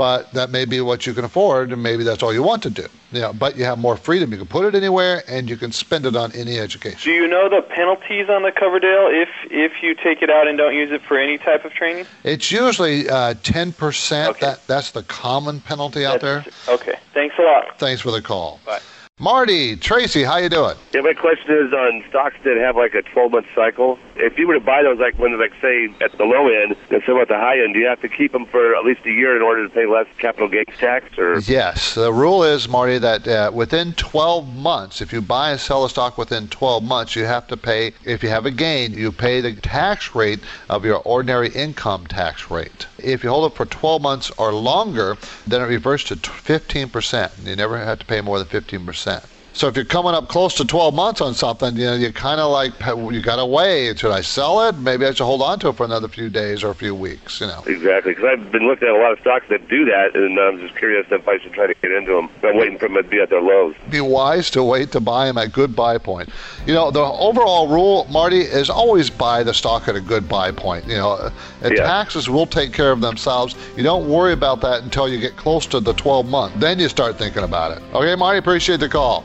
But 0.00 0.32
that 0.32 0.48
may 0.48 0.64
be 0.64 0.80
what 0.80 1.06
you 1.06 1.12
can 1.12 1.26
afford, 1.26 1.72
and 1.72 1.82
maybe 1.82 2.04
that's 2.04 2.22
all 2.22 2.32
you 2.32 2.42
want 2.42 2.62
to 2.62 2.70
do. 2.70 2.86
Yeah, 3.12 3.32
but 3.32 3.58
you 3.58 3.66
have 3.66 3.78
more 3.78 3.98
freedom. 3.98 4.32
You 4.32 4.38
can 4.38 4.46
put 4.46 4.64
it 4.64 4.74
anywhere, 4.74 5.22
and 5.28 5.46
you 5.46 5.58
can 5.58 5.72
spend 5.72 6.06
it 6.06 6.16
on 6.16 6.32
any 6.32 6.58
education. 6.58 6.98
Do 7.02 7.10
you 7.10 7.26
know 7.26 7.50
the 7.50 7.60
penalties 7.60 8.30
on 8.30 8.42
the 8.42 8.50
Coverdell 8.50 9.12
if 9.12 9.28
if 9.50 9.82
you 9.82 9.94
take 9.94 10.22
it 10.22 10.30
out 10.30 10.48
and 10.48 10.56
don't 10.56 10.74
use 10.74 10.90
it 10.90 11.02
for 11.02 11.18
any 11.18 11.36
type 11.36 11.66
of 11.66 11.74
training? 11.74 12.06
It's 12.24 12.50
usually 12.50 13.10
uh, 13.10 13.34
ten 13.42 13.74
percent. 13.74 14.40
That 14.40 14.66
that's 14.66 14.92
the 14.92 15.02
common 15.02 15.60
penalty 15.60 16.06
out 16.06 16.22
there. 16.22 16.46
Okay. 16.66 16.94
Thanks 17.12 17.34
a 17.38 17.42
lot. 17.42 17.78
Thanks 17.78 18.00
for 18.00 18.10
the 18.10 18.22
call. 18.22 18.58
Bye. 18.64 18.80
Marty, 19.20 19.76
Tracy, 19.76 20.22
how 20.22 20.38
you 20.38 20.48
doing? 20.48 20.74
Yeah, 20.94 21.02
my 21.02 21.12
question 21.12 21.54
is 21.54 21.74
on 21.74 22.02
stocks 22.08 22.36
that 22.42 22.56
have 22.56 22.74
like 22.74 22.94
a 22.94 23.02
12 23.02 23.32
month 23.32 23.46
cycle. 23.54 23.98
If 24.16 24.38
you 24.38 24.48
were 24.48 24.54
to 24.54 24.60
buy 24.60 24.82
those, 24.82 24.98
like 24.98 25.18
when 25.18 25.32
they're 25.32 25.38
like 25.38 25.52
say 25.60 25.88
at 26.00 26.16
the 26.16 26.24
low 26.24 26.48
end 26.48 26.74
and 26.88 27.02
some 27.04 27.18
at 27.18 27.28
the 27.28 27.36
high 27.36 27.62
end, 27.62 27.74
do 27.74 27.80
you 27.80 27.86
have 27.86 28.00
to 28.00 28.08
keep 28.08 28.32
them 28.32 28.46
for 28.46 28.74
at 28.74 28.82
least 28.82 29.00
a 29.04 29.10
year 29.10 29.36
in 29.36 29.42
order 29.42 29.68
to 29.68 29.74
pay 29.74 29.84
less 29.84 30.06
capital 30.16 30.48
gains 30.48 30.74
tax? 30.78 31.18
Or 31.18 31.38
Yes, 31.40 31.94
the 31.94 32.10
rule 32.10 32.44
is, 32.44 32.66
Marty, 32.66 32.96
that 32.96 33.28
uh, 33.28 33.50
within 33.52 33.92
12 33.92 34.56
months, 34.56 35.02
if 35.02 35.12
you 35.12 35.20
buy 35.20 35.50
and 35.50 35.60
sell 35.60 35.84
a 35.84 35.90
stock 35.90 36.16
within 36.16 36.48
12 36.48 36.82
months, 36.82 37.14
you 37.14 37.26
have 37.26 37.46
to 37.48 37.58
pay, 37.58 37.92
if 38.06 38.22
you 38.22 38.30
have 38.30 38.46
a 38.46 38.50
gain, 38.50 38.94
you 38.94 39.12
pay 39.12 39.42
the 39.42 39.52
tax 39.52 40.14
rate 40.14 40.40
of 40.70 40.86
your 40.86 41.02
ordinary 41.04 41.50
income 41.50 42.06
tax 42.06 42.50
rate. 42.50 42.86
If 42.96 43.22
you 43.22 43.28
hold 43.28 43.52
it 43.52 43.56
for 43.56 43.66
12 43.66 44.00
months 44.00 44.30
or 44.38 44.54
longer, 44.54 45.18
then 45.46 45.60
it 45.60 45.66
reverts 45.66 46.04
to 46.04 46.16
15%. 46.16 47.46
You 47.46 47.56
never 47.56 47.76
have 47.76 47.98
to 47.98 48.06
pay 48.06 48.22
more 48.22 48.42
than 48.42 48.48
15% 48.48 49.09
that. 49.10 49.39
So 49.52 49.66
if 49.66 49.76
you're 49.76 49.84
coming 49.84 50.14
up 50.14 50.28
close 50.28 50.54
to 50.54 50.64
12 50.64 50.94
months 50.94 51.20
on 51.20 51.34
something, 51.34 51.76
you 51.76 51.86
know, 51.86 51.94
you 51.94 52.12
kind 52.12 52.40
of 52.40 52.50
like, 52.50 52.72
you 53.12 53.20
got 53.20 53.36
to 53.36 53.46
weigh, 53.46 53.94
should 53.96 54.12
I 54.12 54.20
sell 54.20 54.68
it? 54.68 54.78
Maybe 54.78 55.04
I 55.04 55.12
should 55.12 55.24
hold 55.24 55.42
on 55.42 55.58
to 55.60 55.68
it 55.68 55.76
for 55.76 55.84
another 55.84 56.08
few 56.08 56.30
days 56.30 56.62
or 56.62 56.70
a 56.70 56.74
few 56.74 56.94
weeks, 56.94 57.40
you 57.40 57.48
know. 57.48 57.62
exactly, 57.66 58.14
because 58.14 58.24
I've 58.24 58.52
been 58.52 58.66
looking 58.66 58.88
at 58.88 58.94
a 58.94 58.98
lot 58.98 59.12
of 59.12 59.18
stocks 59.20 59.46
that 59.50 59.68
do 59.68 59.84
that, 59.86 60.14
and 60.14 60.38
I'm 60.38 60.60
just 60.60 60.76
curious 60.76 61.06
if 61.10 61.26
I 61.26 61.38
should 61.40 61.52
try 61.52 61.66
to 61.66 61.74
get 61.74 61.90
into 61.90 62.12
them. 62.12 62.30
I'm 62.44 62.56
waiting 62.56 62.78
for 62.78 62.88
them 62.88 63.02
to 63.02 63.02
be 63.02 63.20
at 63.20 63.30
their 63.30 63.42
lows. 63.42 63.74
be 63.90 64.00
wise 64.00 64.50
to 64.50 64.62
wait 64.62 64.92
to 64.92 65.00
buy 65.00 65.26
them 65.26 65.36
at 65.36 65.52
good 65.52 65.74
buy 65.74 65.98
point. 65.98 66.28
You 66.64 66.74
know, 66.74 66.90
the 66.90 67.00
overall 67.02 67.68
rule, 67.68 68.06
Marty, 68.08 68.40
is 68.40 68.70
always 68.70 69.10
buy 69.10 69.42
the 69.42 69.54
stock 69.54 69.88
at 69.88 69.96
a 69.96 70.00
good 70.00 70.28
buy 70.28 70.52
point. 70.52 70.86
You 70.86 70.96
know, 70.96 71.10
uh, 71.12 71.30
taxes 71.70 72.30
will 72.30 72.46
take 72.46 72.72
care 72.72 72.92
of 72.92 73.00
themselves. 73.00 73.56
You 73.76 73.82
don't 73.82 74.08
worry 74.08 74.32
about 74.32 74.60
that 74.62 74.82
until 74.82 75.08
you 75.08 75.18
get 75.18 75.36
close 75.36 75.66
to 75.66 75.80
the 75.80 75.92
12 75.94 76.26
month. 76.26 76.54
Then 76.56 76.78
you 76.78 76.88
start 76.88 77.18
thinking 77.18 77.42
about 77.42 77.76
it. 77.76 77.82
Okay, 77.94 78.14
Marty, 78.14 78.38
appreciate 78.38 78.80
the 78.80 78.88
call. 78.88 79.24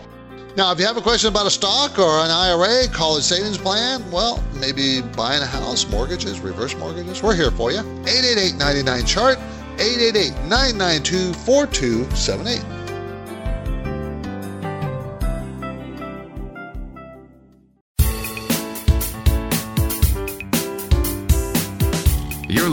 Now, 0.56 0.72
if 0.72 0.80
you 0.80 0.86
have 0.86 0.96
a 0.96 1.02
question 1.02 1.28
about 1.28 1.48
a 1.48 1.52
stock 1.52 2.00
or 2.00 2.24
an 2.24 2.32
IRA, 2.32 2.88
college 2.88 3.24
savings 3.24 3.58
plan, 3.58 4.10
well, 4.10 4.42
maybe 4.54 5.02
buying 5.02 5.44
a 5.44 5.46
house, 5.46 5.86
mortgages, 5.90 6.40
reverse 6.40 6.74
mortgages, 6.78 7.22
we're 7.22 7.36
here 7.36 7.52
for 7.52 7.74
you. 7.74 7.80
888 7.80 8.56
99 8.56 9.06
chart, 9.06 9.38
888 9.80 10.32
992 10.48 11.34
4278. 11.34 12.75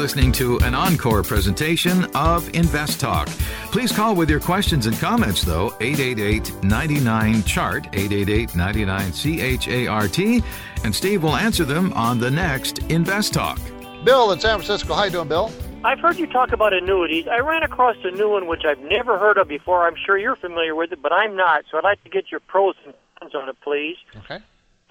Listening 0.02 0.32
to 0.32 0.58
an 0.64 0.74
encore 0.74 1.22
presentation 1.22 2.04
of 2.16 2.52
Invest 2.56 2.98
Talk. 2.98 3.28
Please 3.70 3.92
call 3.92 4.16
with 4.16 4.28
your 4.28 4.40
questions 4.40 4.86
and 4.86 4.98
comments, 4.98 5.42
though, 5.42 5.76
888 5.80 6.64
99 6.64 7.44
Chart, 7.44 7.86
888 7.92 8.56
99 8.56 9.12
C 9.12 9.40
H 9.40 9.68
A 9.68 9.86
R 9.86 10.08
T, 10.08 10.42
and 10.82 10.92
Steve 10.92 11.22
will 11.22 11.36
answer 11.36 11.64
them 11.64 11.92
on 11.92 12.18
the 12.18 12.28
next 12.28 12.80
Invest 12.90 13.34
Talk. 13.34 13.60
Bill 14.04 14.32
in 14.32 14.40
San 14.40 14.58
Francisco. 14.58 14.92
How 14.92 15.04
you 15.04 15.12
doing, 15.12 15.28
Bill? 15.28 15.52
I've 15.84 16.00
heard 16.00 16.16
you 16.16 16.26
talk 16.26 16.50
about 16.50 16.72
annuities. 16.72 17.28
I 17.28 17.38
ran 17.38 17.62
across 17.62 17.94
a 18.02 18.10
new 18.10 18.28
one 18.28 18.48
which 18.48 18.64
I've 18.64 18.80
never 18.80 19.20
heard 19.20 19.38
of 19.38 19.46
before. 19.46 19.86
I'm 19.86 19.94
sure 20.04 20.18
you're 20.18 20.34
familiar 20.34 20.74
with 20.74 20.90
it, 20.90 21.00
but 21.00 21.12
I'm 21.12 21.36
not. 21.36 21.62
So 21.70 21.78
I'd 21.78 21.84
like 21.84 22.02
to 22.02 22.10
get 22.10 22.28
your 22.28 22.40
pros 22.40 22.74
and 22.84 22.92
cons 23.20 23.36
on 23.36 23.48
it, 23.48 23.56
please. 23.62 23.98
Okay. 24.16 24.40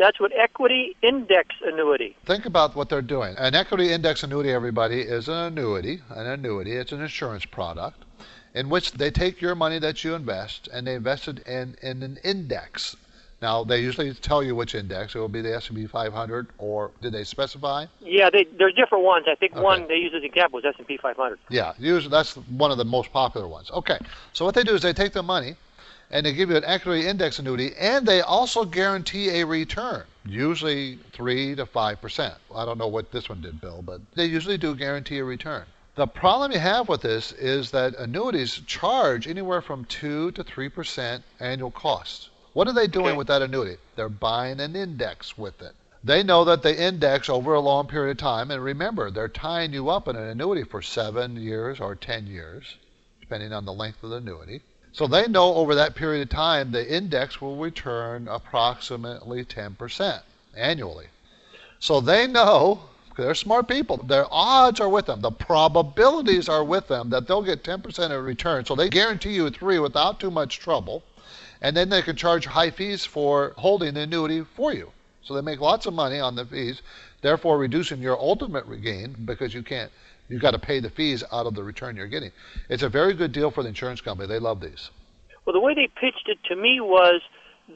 That's 0.02 0.20
what 0.20 0.32
equity 0.36 0.96
index 1.04 1.50
annuity. 1.64 2.18
Think 2.26 2.48
about 2.48 2.76
what 2.76 2.90
they're 2.90 3.04
doing. 3.04 3.36
An 3.38 3.54
equity 3.54 3.94
index 3.94 4.24
annuity, 4.24 4.52
everybody, 4.52 5.02
is 5.02 5.28
an 5.28 5.36
annuity. 5.36 6.02
An 6.10 6.26
annuity, 6.26 6.72
it's 6.72 6.92
an 6.92 7.02
insurance 7.02 7.46
product 7.46 8.04
in 8.56 8.68
which 8.68 8.94
they 8.94 9.12
take 9.12 9.42
your 9.42 9.54
money 9.54 9.78
that 9.78 10.04
you 10.04 10.16
invest 10.16 10.68
and 10.74 10.88
they 10.88 10.96
invest 10.96 11.28
it 11.28 11.46
in, 11.46 11.76
in 11.84 12.02
an 12.02 12.18
index. 12.24 12.96
Now, 13.44 13.64
they 13.64 13.80
usually 13.80 14.12
tell 14.16 14.42
you 14.42 14.56
which 14.56 14.74
index. 14.74 15.14
It 15.14 15.20
will 15.20 15.28
be 15.28 15.42
the 15.42 15.56
S&P 15.56 15.86
500, 15.86 16.48
or 16.58 16.90
did 17.02 17.14
they 17.14 17.24
specify? 17.24 17.86
Yeah, 18.00 18.32
they, 18.32 18.46
there's 18.58 18.74
different 18.74 19.04
ones. 19.04 19.28
I 19.30 19.36
think 19.36 19.56
one 19.56 19.88
they 19.88 19.98
use 19.98 20.14
as 20.16 20.24
an 20.24 20.26
example 20.26 20.58
is 20.58 20.66
S&P 20.66 20.98
500. 20.98 21.38
Yeah, 21.52 21.74
usually 21.78 22.10
that's 22.10 22.34
one 22.34 22.72
of 22.72 22.80
the 22.80 22.86
most 22.86 23.14
popular 23.14 23.48
ones. 23.48 23.70
Okay, 23.70 24.00
so 24.34 24.46
what 24.46 24.56
they 24.56 24.64
do 24.64 24.74
is 24.74 24.82
they 24.82 24.94
take 24.94 25.14
the 25.14 25.22
money 25.22 25.58
and 26.12 26.26
they 26.26 26.34
give 26.34 26.50
you 26.50 26.58
an 26.58 26.66
equity 26.66 27.08
index 27.08 27.40
annuity, 27.40 27.72
and 27.80 28.06
they 28.06 28.22
also 28.22 28.66
guarantee 28.66 29.30
a 29.40 29.46
return, 29.46 30.04
usually 30.26 31.00
three 31.14 31.56
to 31.56 31.66
five 31.66 32.02
percent. 32.02 32.36
I 32.54 32.66
don't 32.66 32.78
know 32.78 32.88
what 32.88 33.12
this 33.12 33.30
one 33.30 33.42
did, 33.42 33.62
Bill, 33.62 33.82
but 33.82 34.02
they 34.14 34.26
usually 34.26 34.58
do 34.58 34.76
guarantee 34.76 35.20
a 35.20 35.24
return. 35.24 35.64
The 35.96 36.08
problem 36.08 36.52
you 36.52 36.60
have 36.60 36.88
with 36.88 37.02
this 37.02 37.32
is 37.34 37.72
that 37.72 37.96
annuities 37.96 38.62
charge 38.66 39.28
anywhere 39.28 39.62
from 39.62 39.86
two 39.86 40.32
to 40.32 40.44
three 40.44 40.70
percent 40.70 41.24
annual 41.40 41.72
cost. 41.72 42.30
What 42.54 42.68
are 42.68 42.74
they 42.74 42.88
doing 42.88 43.16
with 43.16 43.28
that 43.28 43.42
annuity? 43.42 43.78
They're 43.96 44.10
buying 44.10 44.60
an 44.60 44.76
index 44.76 45.38
with 45.38 45.62
it. 45.62 45.74
They 46.04 46.24
know 46.24 46.44
that 46.46 46.64
the 46.64 46.82
index 46.82 47.30
over 47.30 47.54
a 47.54 47.60
long 47.60 47.88
period 47.88 48.12
of 48.12 48.18
time, 48.18 48.52
and 48.52 48.64
remember, 48.64 49.12
they're 49.12 49.28
tying 49.28 49.72
you 49.72 49.90
up 49.90 50.08
in 50.08 50.16
an 50.16 50.28
annuity 50.28 50.64
for 50.64 50.82
seven 50.82 51.38
years 51.38 51.80
or 51.80 51.96
ten 51.96 52.26
years, 52.26 52.78
depending 53.20 53.54
on 53.54 53.66
the 53.66 53.74
length 53.74 54.04
of 54.04 54.10
the 54.10 54.18
annuity. 54.18 54.62
So 54.94 55.08
they 55.08 55.28
know 55.28 55.56
over 55.56 55.76
that 55.76 55.96
period 55.96 56.22
of 56.22 56.30
time 56.30 56.72
the 56.72 56.94
index 56.94 57.40
will 57.42 57.56
return 57.56 58.28
approximately 58.28 59.46
10% 59.46 60.22
annually. 60.56 61.08
So 61.80 62.02
they 62.02 62.28
know, 62.28 62.82
they're 63.16 63.36
smart 63.36 63.68
people, 63.68 63.98
their 63.98 64.26
odds 64.30 64.80
are 64.80 64.90
with 64.90 65.06
them, 65.06 65.22
the 65.22 65.32
probabilities 65.32 66.50
are 66.50 66.64
with 66.64 66.88
them 66.88 67.10
that 67.10 67.28
they'll 67.28 67.42
get 67.42 67.64
10% 67.64 68.12
of 68.12 68.24
return. 68.24 68.66
So 68.66 68.76
they 68.76 68.90
guarantee 68.90 69.34
you 69.34 69.50
three 69.50 69.80
without 69.80 70.20
too 70.20 70.32
much 70.32 70.60
trouble. 70.60 71.04
And 71.62 71.78
then 71.78 71.90
they 71.90 72.02
can 72.02 72.16
charge 72.16 72.46
high 72.46 72.72
fees 72.72 73.06
for 73.06 73.54
holding 73.58 73.94
the 73.94 74.02
annuity 74.02 74.44
for 74.44 74.74
you. 74.74 74.92
So 75.24 75.36
they 75.36 75.42
make 75.42 75.60
lots 75.62 75.86
of 75.86 75.94
money 75.94 76.20
on 76.20 76.36
the 76.36 76.46
fees, 76.46 76.82
therefore 77.22 77.60
reducing 77.60 78.02
your 78.02 78.20
ultimate 78.20 78.82
gain 78.82 79.16
because 79.26 79.54
you 79.54 79.62
can't 79.62 79.92
you've 80.32 80.42
got 80.42 80.52
to 80.52 80.60
pay 80.60 80.80
the 80.80 80.90
fees 80.90 81.24
out 81.32 81.46
of 81.46 81.54
the 81.54 81.64
return 81.64 81.96
you're 81.96 82.08
getting. 82.08 82.32
It's 82.70 82.84
a 82.84 82.90
very 82.90 83.14
good 83.14 83.34
deal 83.34 83.52
for 83.52 83.64
the 83.64 83.70
insurance 83.70 84.02
company. 84.02 84.28
They 84.28 84.40
love 84.40 84.62
these. 84.62 84.90
Well, 85.46 85.54
the 85.54 85.60
way 85.60 85.74
they 85.74 85.88
pitched 85.88 86.28
it 86.28 86.40
to 86.46 86.56
me 86.56 86.80
was 86.80 87.22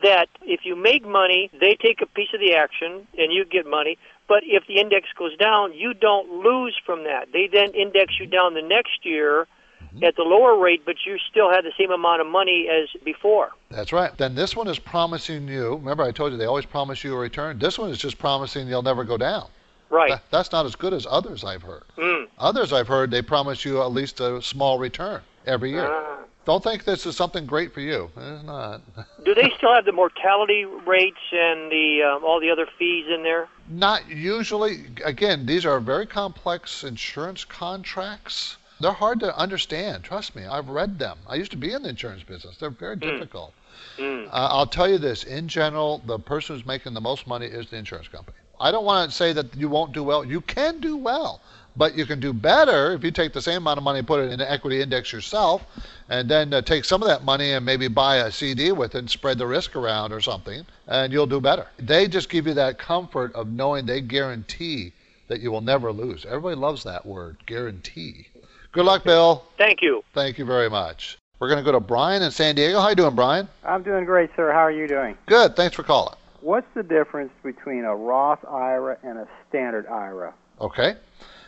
that 0.02 0.28
if 0.42 0.62
you 0.64 0.76
make 0.76 1.06
money, 1.06 1.50
they 1.60 1.76
take 1.76 2.02
a 2.02 2.06
piece 2.06 2.30
of 2.34 2.40
the 2.40 2.54
action 2.56 3.08
and 3.18 3.32
you 3.32 3.46
get 3.46 3.66
money. 3.66 3.98
But 4.28 4.44
if 4.44 4.66
the 4.68 4.80
index 4.80 5.08
goes 5.18 5.36
down, 5.38 5.74
you 5.74 5.94
don't 5.94 6.44
lose 6.44 6.76
from 6.86 7.04
that. 7.04 7.28
They 7.32 7.48
then 7.52 7.74
index 7.74 8.20
you 8.20 8.26
down 8.26 8.54
the 8.54 8.62
next 8.62 9.06
year 9.06 9.48
mm-hmm. 9.84 10.04
at 10.04 10.16
the 10.16 10.24
lower 10.24 10.58
rate, 10.58 10.84
but 10.86 10.96
you 11.06 11.18
still 11.30 11.52
have 11.52 11.64
the 11.64 11.74
same 11.78 11.92
amount 11.92 12.22
of 12.22 12.28
money 12.28 12.68
as 12.70 12.90
before. 13.04 13.52
That's 13.70 13.94
right. 13.94 14.18
Then 14.18 14.36
this 14.36 14.56
one 14.56 14.68
is 14.68 14.80
promising 14.80 15.48
you. 15.48 15.76
Remember, 15.76 16.04
I 16.04 16.12
told 16.12 16.32
you 16.32 16.38
they 16.38 16.46
always 16.46 16.66
promise 16.66 17.04
you 17.04 17.14
a 17.14 17.18
return. 17.18 17.60
This 17.60 17.78
one 17.78 17.90
is 17.90 17.98
just 17.98 18.18
promising 18.18 18.68
you'll 18.68 18.82
never 18.82 19.04
go 19.04 19.18
down. 19.18 19.48
Right. 19.96 20.12
That- 20.12 20.30
that's 20.30 20.52
not 20.52 20.66
as 20.66 20.76
good 20.76 20.94
as 20.94 21.08
others 21.10 21.44
I've 21.44 21.64
heard. 21.64 21.84
Mm. 21.98 22.28
Others 22.38 22.74
I've 22.74 22.88
heard 22.88 23.12
they 23.12 23.22
promise 23.22 23.64
you 23.64 23.82
at 23.82 23.92
least 23.92 24.20
a 24.20 24.42
small 24.42 24.78
return 24.78 25.22
every 25.46 25.72
year. 25.72 25.88
Ah. 25.90 26.18
Don't 26.46 26.64
think 26.64 26.84
this 26.84 27.08
is 27.08 27.16
something 27.16 27.46
great 27.48 27.74
for 27.74 27.80
you. 27.82 28.12
It's 28.16 28.44
not. 28.44 28.82
Do 29.26 29.34
they 29.34 29.50
still 29.58 29.74
have 29.74 29.86
the 29.86 29.92
mortality 29.92 30.66
rates 30.66 31.18
and 31.32 31.72
the 31.72 32.04
um, 32.04 32.24
all 32.24 32.40
the 32.40 32.52
other 32.52 32.68
fees 32.78 33.06
in 33.10 33.24
there? 33.24 33.48
Not 33.68 34.08
usually. 34.10 34.86
Again, 35.04 35.46
these 35.48 35.66
are 35.66 35.80
very 35.80 36.06
complex 36.06 36.84
insurance 36.84 37.46
contracts. 37.46 38.58
They're 38.80 38.92
hard 38.92 39.22
to 39.22 39.36
understand. 39.38 40.04
Trust 40.04 40.36
me, 40.36 40.46
I've 40.46 40.70
read 40.70 41.00
them. 41.00 41.18
I 41.28 41.36
used 41.36 41.52
to 41.52 41.58
be 41.58 41.72
in 41.72 41.82
the 41.84 41.90
insurance 41.90 42.24
business. 42.24 42.58
They're 42.58 42.70
very 42.70 42.98
difficult. 42.98 43.54
Uh, 43.98 44.28
I'll 44.32 44.68
tell 44.68 44.90
you 44.90 44.98
this 44.98 45.24
in 45.24 45.48
general, 45.48 46.02
the 46.06 46.20
person 46.20 46.56
who's 46.56 46.66
making 46.66 46.94
the 46.94 47.02
most 47.02 47.26
money 47.26 47.46
is 47.48 47.70
the 47.70 47.78
insurance 47.78 48.08
company. 48.10 48.38
I 48.60 48.72
don't 48.72 48.86
want 48.86 49.10
to 49.10 49.16
say 49.16 49.34
that 49.34 49.56
you 49.56 49.70
won't 49.70 49.92
do 49.94 50.04
well. 50.04 50.24
You 50.24 50.42
can 50.42 50.80
do 50.80 50.98
well, 50.98 51.42
but 51.76 51.96
you 51.96 52.06
can 52.06 52.20
do 52.20 52.34
better 52.34 52.94
if 52.94 53.04
you 53.04 53.12
take 53.12 53.34
the 53.34 53.42
same 53.42 53.58
amount 53.58 53.78
of 53.78 53.84
money 53.84 54.00
and 54.00 54.08
put 54.08 54.22
it 54.22 54.32
in 54.32 54.40
an 54.40 54.48
equity 54.48 54.82
index 54.82 55.12
yourself, 55.12 55.64
and 56.10 56.30
then 56.30 56.54
uh, 56.54 56.62
take 56.62 56.86
some 56.86 57.02
of 57.02 57.08
that 57.08 57.24
money 57.24 57.52
and 57.52 57.66
maybe 57.66 57.88
buy 57.88 58.18
a 58.18 58.32
CD 58.32 58.72
with 58.72 58.96
it 58.96 59.00
and 59.00 59.10
spread 59.10 59.38
the 59.38 59.48
risk 59.48 59.76
around 59.76 60.14
or 60.14 60.22
something, 60.22 60.66
and 60.88 61.12
you'll 61.12 61.26
do 61.26 61.42
better. 61.42 61.68
They 61.78 62.08
just 62.08 62.30
give 62.30 62.48
you 62.48 62.54
that 62.54 62.78
comfort 62.78 63.34
of 63.36 63.52
knowing 63.52 63.86
they 63.86 64.02
guarantee 64.02 64.94
that 65.28 65.42
you 65.42 65.52
will 65.52 65.62
never 65.62 65.92
lose. 65.92 66.26
Everybody 66.26 66.56
loves 66.56 66.84
that 66.84 67.06
word, 67.06 67.38
guarantee. 67.46 68.28
Good 68.72 68.86
luck, 68.86 69.04
Bill. 69.04 69.44
Thank 69.58 69.82
you. 69.82 70.04
Thank 70.14 70.38
you 70.38 70.46
very 70.46 70.70
much. 70.70 71.18
We're 71.40 71.50
going 71.50 71.60
to 71.60 71.66
go 71.66 71.72
to 71.72 71.80
Brian 71.80 72.24
in 72.24 72.32
San 72.32 72.56
Diego. 72.56 72.80
How 72.80 72.90
you 72.90 72.96
doing, 72.96 73.16
Brian? 73.16 73.48
I'm 73.64 73.84
doing 73.84 74.06
great, 74.06 74.30
sir. 74.36 74.52
How 74.52 74.60
are 74.60 74.72
you 74.72 74.88
doing? 74.88 75.18
Good. 75.26 75.56
Thanks 75.56 75.76
for 75.76 75.84
calling. 75.84 76.16
What's 76.46 76.68
the 76.76 76.84
difference 76.84 77.32
between 77.42 77.86
a 77.86 77.96
Roth 77.96 78.46
IRA 78.48 79.00
and 79.02 79.18
a 79.18 79.28
standard 79.50 79.88
IRA? 79.88 80.32
Okay. 80.62 80.94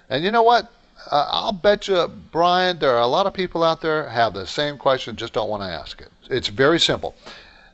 And 0.10 0.24
you 0.24 0.32
know 0.32 0.42
what? 0.42 0.72
Uh, 1.12 1.28
I'll 1.30 1.52
bet 1.52 1.88
you, 1.88 2.08
Brian, 2.32 2.80
there 2.80 2.96
are 2.96 3.02
a 3.02 3.08
lot 3.08 3.28
of 3.28 3.34
people 3.36 3.64
out 3.64 3.80
there 3.80 4.10
have 4.10 4.34
the 4.34 4.48
same 4.48 4.76
question, 4.76 5.16
just 5.16 5.34
don't 5.34 5.52
want 5.52 5.62
to 5.62 5.68
ask 5.68 6.02
it. 6.02 6.10
It's 6.32 6.48
very 6.48 6.80
simple. 6.80 7.14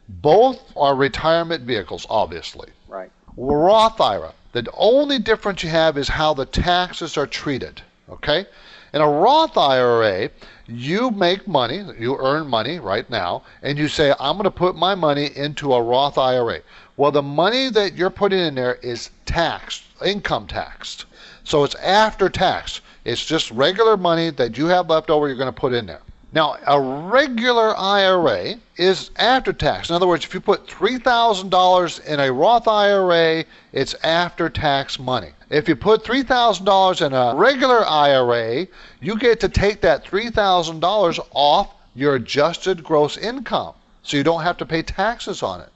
Both 0.09 0.59
are 0.75 0.95
retirement 0.95 1.63
vehicles, 1.63 2.05
obviously. 2.09 2.71
Right. 2.89 3.09
Roth 3.37 4.01
IRA, 4.01 4.33
the 4.51 4.67
only 4.73 5.17
difference 5.17 5.63
you 5.63 5.69
have 5.69 5.97
is 5.97 6.09
how 6.09 6.33
the 6.33 6.45
taxes 6.45 7.15
are 7.15 7.25
treated. 7.25 7.81
Okay? 8.09 8.45
In 8.93 9.01
a 9.01 9.09
Roth 9.09 9.57
IRA, 9.57 10.29
you 10.67 11.09
make 11.09 11.47
money, 11.47 11.83
you 11.97 12.15
earn 12.19 12.47
money 12.47 12.79
right 12.79 13.09
now, 13.09 13.43
and 13.63 13.77
you 13.77 13.87
say, 13.87 14.13
I'm 14.19 14.35
going 14.35 14.43
to 14.43 14.51
put 14.51 14.75
my 14.75 14.93
money 14.93 15.31
into 15.35 15.73
a 15.73 15.81
Roth 15.81 16.17
IRA. 16.17 16.61
Well, 16.95 17.11
the 17.11 17.23
money 17.23 17.69
that 17.69 17.95
you're 17.95 18.11
putting 18.11 18.39
in 18.39 18.55
there 18.55 18.75
is 18.75 19.09
taxed, 19.25 19.83
income 20.05 20.45
taxed. 20.45 21.05
So 21.43 21.63
it's 21.63 21.75
after 21.75 22.29
tax. 22.29 22.81
It's 23.03 23.25
just 23.25 23.49
regular 23.51 23.97
money 23.97 24.29
that 24.31 24.57
you 24.57 24.67
have 24.67 24.89
left 24.89 25.09
over 25.09 25.27
you're 25.27 25.35
going 25.37 25.47
to 25.53 25.59
put 25.59 25.73
in 25.73 25.87
there. 25.87 26.01
Now, 26.33 26.57
a 26.65 26.79
regular 26.79 27.77
IRA 27.77 28.55
is 28.77 29.11
after 29.17 29.53
tax. 29.53 29.89
In 29.89 29.95
other 29.95 30.07
words, 30.07 30.25
if 30.25 30.33
you 30.33 30.39
put 30.39 30.65
$3,000 30.65 32.05
in 32.05 32.19
a 32.19 32.31
Roth 32.31 32.67
IRA, 32.67 33.45
it's 33.71 33.93
after 34.03 34.49
tax 34.49 34.97
money. 34.97 35.31
If 35.51 35.67
you 35.69 35.75
put 35.75 36.03
$3,000 36.03 37.05
in 37.05 37.13
a 37.13 37.35
regular 37.35 37.87
IRA, 37.87 38.67
you 38.99 39.17
get 39.17 39.39
to 39.41 39.49
take 39.49 39.81
that 39.81 40.05
$3,000 40.05 41.19
off 41.33 41.73
your 41.93 42.15
adjusted 42.15 42.83
gross 42.83 43.17
income. 43.17 43.75
So 44.01 44.17
you 44.17 44.23
don't 44.23 44.41
have 44.41 44.57
to 44.57 44.65
pay 44.65 44.81
taxes 44.81 45.43
on 45.43 45.61
it. 45.61 45.69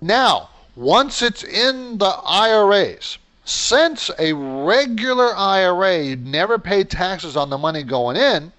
Now, 0.00 0.50
once 0.76 1.22
it's 1.22 1.42
in 1.42 1.98
the 1.98 2.20
IRAs, 2.24 3.18
since 3.44 4.10
a 4.18 4.32
regular 4.32 5.34
IRA, 5.34 6.02
you 6.02 6.16
never 6.16 6.58
pay 6.58 6.84
taxes 6.84 7.36
on 7.36 7.50
the 7.50 7.58
money 7.58 7.82
going 7.82 8.16
in, 8.16 8.52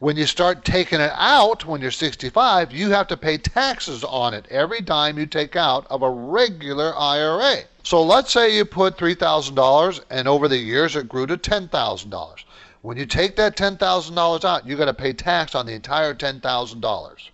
when 0.00 0.16
you 0.16 0.26
start 0.26 0.64
taking 0.64 1.00
it 1.00 1.12
out 1.14 1.64
when 1.64 1.80
you're 1.80 1.92
65, 1.92 2.72
you 2.72 2.90
have 2.90 3.06
to 3.06 3.16
pay 3.16 3.38
taxes 3.38 4.02
on 4.02 4.34
it 4.34 4.48
every 4.50 4.80
dime 4.80 5.16
you 5.16 5.26
take 5.26 5.54
out 5.54 5.86
of 5.88 6.02
a 6.02 6.10
regular 6.10 6.92
IRA. 6.96 7.58
So 7.84 8.02
let's 8.02 8.32
say 8.32 8.56
you 8.56 8.64
put 8.64 8.96
$3,000 8.96 10.00
and 10.10 10.26
over 10.26 10.48
the 10.48 10.58
years 10.58 10.96
it 10.96 11.08
grew 11.08 11.26
to 11.26 11.36
$10,000. 11.36 12.44
When 12.80 12.96
you 12.96 13.06
take 13.06 13.36
that 13.36 13.56
$10,000 13.56 14.44
out, 14.44 14.66
you 14.66 14.76
got 14.76 14.86
to 14.86 14.94
pay 14.94 15.12
tax 15.12 15.54
on 15.54 15.66
the 15.66 15.74
entire 15.74 16.14
$10,000. 16.14 17.28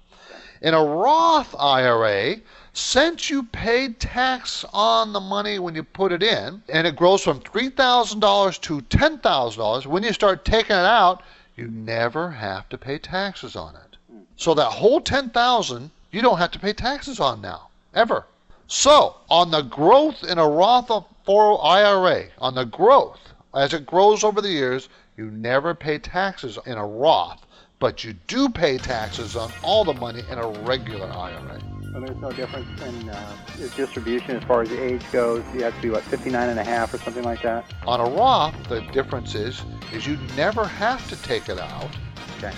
In 0.61 0.75
a 0.75 0.85
Roth 0.85 1.55
IRA, 1.59 2.37
since 2.79 3.29
you 3.29 3.43
paid 3.43 3.99
tax 3.99 4.65
on 4.73 5.13
the 5.13 5.19
money 5.19 5.59
when 5.59 5.75
you 5.75 5.83
put 5.83 6.13
it 6.13 6.23
in, 6.23 6.63
and 6.69 6.87
it 6.87 6.95
grows 6.95 7.25
from 7.25 7.41
$3,000 7.41 8.61
to 8.61 8.81
$10,000, 8.81 9.87
when 9.87 10.05
you 10.05 10.13
start 10.13 10.45
taking 10.45 10.77
it 10.77 10.87
out, 10.87 11.23
you 11.57 11.67
never 11.67 12.31
have 12.31 12.69
to 12.69 12.79
pay 12.79 12.97
taxes 12.97 13.57
on 13.57 13.75
it. 13.75 13.97
So 14.37 14.55
that 14.55 14.71
whole 14.71 15.01
10,000 15.01 15.91
you 16.13 16.23
don't 16.23 16.39
have 16.39 16.53
to 16.53 16.59
pay 16.61 16.73
taxes 16.73 17.19
on 17.19 17.41
now, 17.41 17.69
ever. 17.95 18.27
So, 18.69 19.17
on 19.29 19.51
the 19.51 19.63
growth 19.63 20.23
in 20.23 20.39
a 20.39 20.49
Roth 20.49 20.91
4 21.25 21.65
IRA, 21.65 22.27
on 22.39 22.55
the 22.55 22.65
growth 22.65 23.19
as 23.55 23.75
it 23.75 23.87
grows 23.87 24.23
over 24.23 24.41
the 24.41 24.51
years, 24.51 24.89
you 25.17 25.33
never 25.33 25.75
pay 25.75 25.99
taxes 25.99 26.59
in 26.65 26.79
a 26.79 26.87
Roth, 26.87 27.45
but 27.81 28.05
you 28.05 28.15
do 28.29 28.49
pay 28.49 28.79
taxes 28.79 29.35
on 29.35 29.51
all 29.65 29.85
the 29.85 29.95
money 29.95 30.23
in 30.31 30.39
a 30.39 30.49
regular 30.63 31.11
IRA. 31.11 31.78
So 31.99 32.05
there's 32.05 32.21
no 32.21 32.31
difference 32.31 32.81
in 32.83 33.09
uh, 33.09 33.37
its 33.59 33.75
distribution 33.75 34.37
as 34.37 34.45
far 34.45 34.63
as 34.63 34.69
the 34.69 34.81
age 34.81 35.03
goes. 35.11 35.43
You 35.53 35.65
have 35.65 35.75
to 35.75 35.83
be 35.83 35.91
what 35.91 36.05
59 36.05 36.49
and 36.49 36.61
a 36.61 36.63
half 36.63 36.95
or 36.95 36.99
something 36.99 37.25
like 37.25 37.43
that. 37.43 37.65
On 37.89 37.99
a 37.99 38.05
Roth, 38.05 38.55
the 38.69 38.83
difference 38.93 39.35
is 39.35 39.65
is 39.93 40.07
you 40.07 40.17
never 40.37 40.65
have 40.65 41.09
to 41.09 41.21
take 41.25 41.49
it 41.49 41.59
out. 41.59 41.91
Okay. 42.37 42.53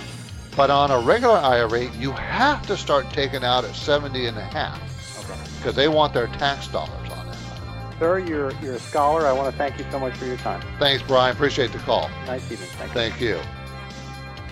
But 0.56 0.68
on 0.68 0.90
a 0.90 1.00
regular 1.00 1.36
IRA, 1.36 1.84
you 1.92 2.12
have 2.12 2.66
to 2.66 2.76
start 2.76 3.08
taking 3.14 3.42
out 3.42 3.64
at 3.64 3.74
70 3.74 4.26
and 4.26 4.36
a 4.36 4.44
half. 4.44 4.78
Okay. 5.24 5.40
Because 5.56 5.74
they 5.74 5.88
want 5.88 6.12
their 6.12 6.26
tax 6.26 6.66
dollars 6.68 7.10
on 7.10 7.28
it. 7.28 7.36
Sir, 7.98 8.18
you're 8.18 8.52
you're 8.60 8.74
a 8.74 8.78
scholar. 8.78 9.26
I 9.26 9.32
want 9.32 9.50
to 9.50 9.56
thank 9.56 9.78
you 9.78 9.86
so 9.90 9.98
much 9.98 10.12
for 10.18 10.26
your 10.26 10.36
time. 10.36 10.60
Thanks, 10.78 11.02
Brian. 11.02 11.34
Appreciate 11.34 11.72
the 11.72 11.78
call. 11.78 12.10
Nice 12.26 12.42
evening. 12.52 12.68
Thank 12.72 12.90
you. 12.90 12.94
Thank 12.94 13.20
you. 13.22 13.59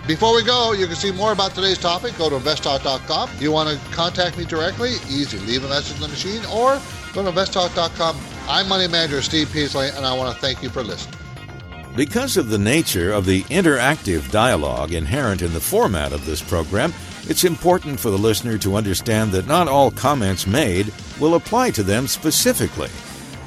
Before 0.09 0.33
we 0.33 0.43
go, 0.43 0.71
you 0.71 0.87
can 0.87 0.95
see 0.95 1.11
more 1.11 1.33
about 1.33 1.53
today's 1.53 1.77
topic. 1.77 2.17
Go 2.17 2.31
to 2.31 2.37
investtalk.com. 2.37 3.29
You 3.39 3.51
want 3.51 3.69
to 3.69 3.95
contact 3.95 4.39
me 4.39 4.43
directly? 4.43 4.93
Easy. 5.07 5.37
Leave 5.37 5.63
a 5.63 5.69
message 5.69 5.97
in 5.97 6.01
the 6.01 6.07
machine 6.07 6.43
or 6.45 6.81
go 7.13 7.23
to 7.23 7.31
investtalk.com. 7.31 8.19
I'm 8.47 8.67
Money 8.67 8.87
Manager 8.87 9.21
Steve 9.21 9.51
Peasley, 9.53 9.89
and 9.89 10.07
I 10.07 10.17
want 10.17 10.33
to 10.33 10.41
thank 10.41 10.63
you 10.63 10.69
for 10.69 10.81
listening. 10.81 11.15
Because 11.95 12.37
of 12.37 12.49
the 12.49 12.57
nature 12.57 13.11
of 13.13 13.27
the 13.27 13.43
interactive 13.43 14.31
dialogue 14.31 14.93
inherent 14.93 15.43
in 15.43 15.53
the 15.53 15.59
format 15.59 16.11
of 16.11 16.25
this 16.25 16.41
program, 16.41 16.91
it's 17.27 17.43
important 17.43 17.99
for 17.99 18.09
the 18.09 18.17
listener 18.17 18.57
to 18.57 18.77
understand 18.77 19.31
that 19.33 19.45
not 19.45 19.67
all 19.67 19.91
comments 19.91 20.47
made 20.47 20.91
will 21.19 21.35
apply 21.35 21.69
to 21.69 21.83
them 21.83 22.07
specifically. 22.07 22.89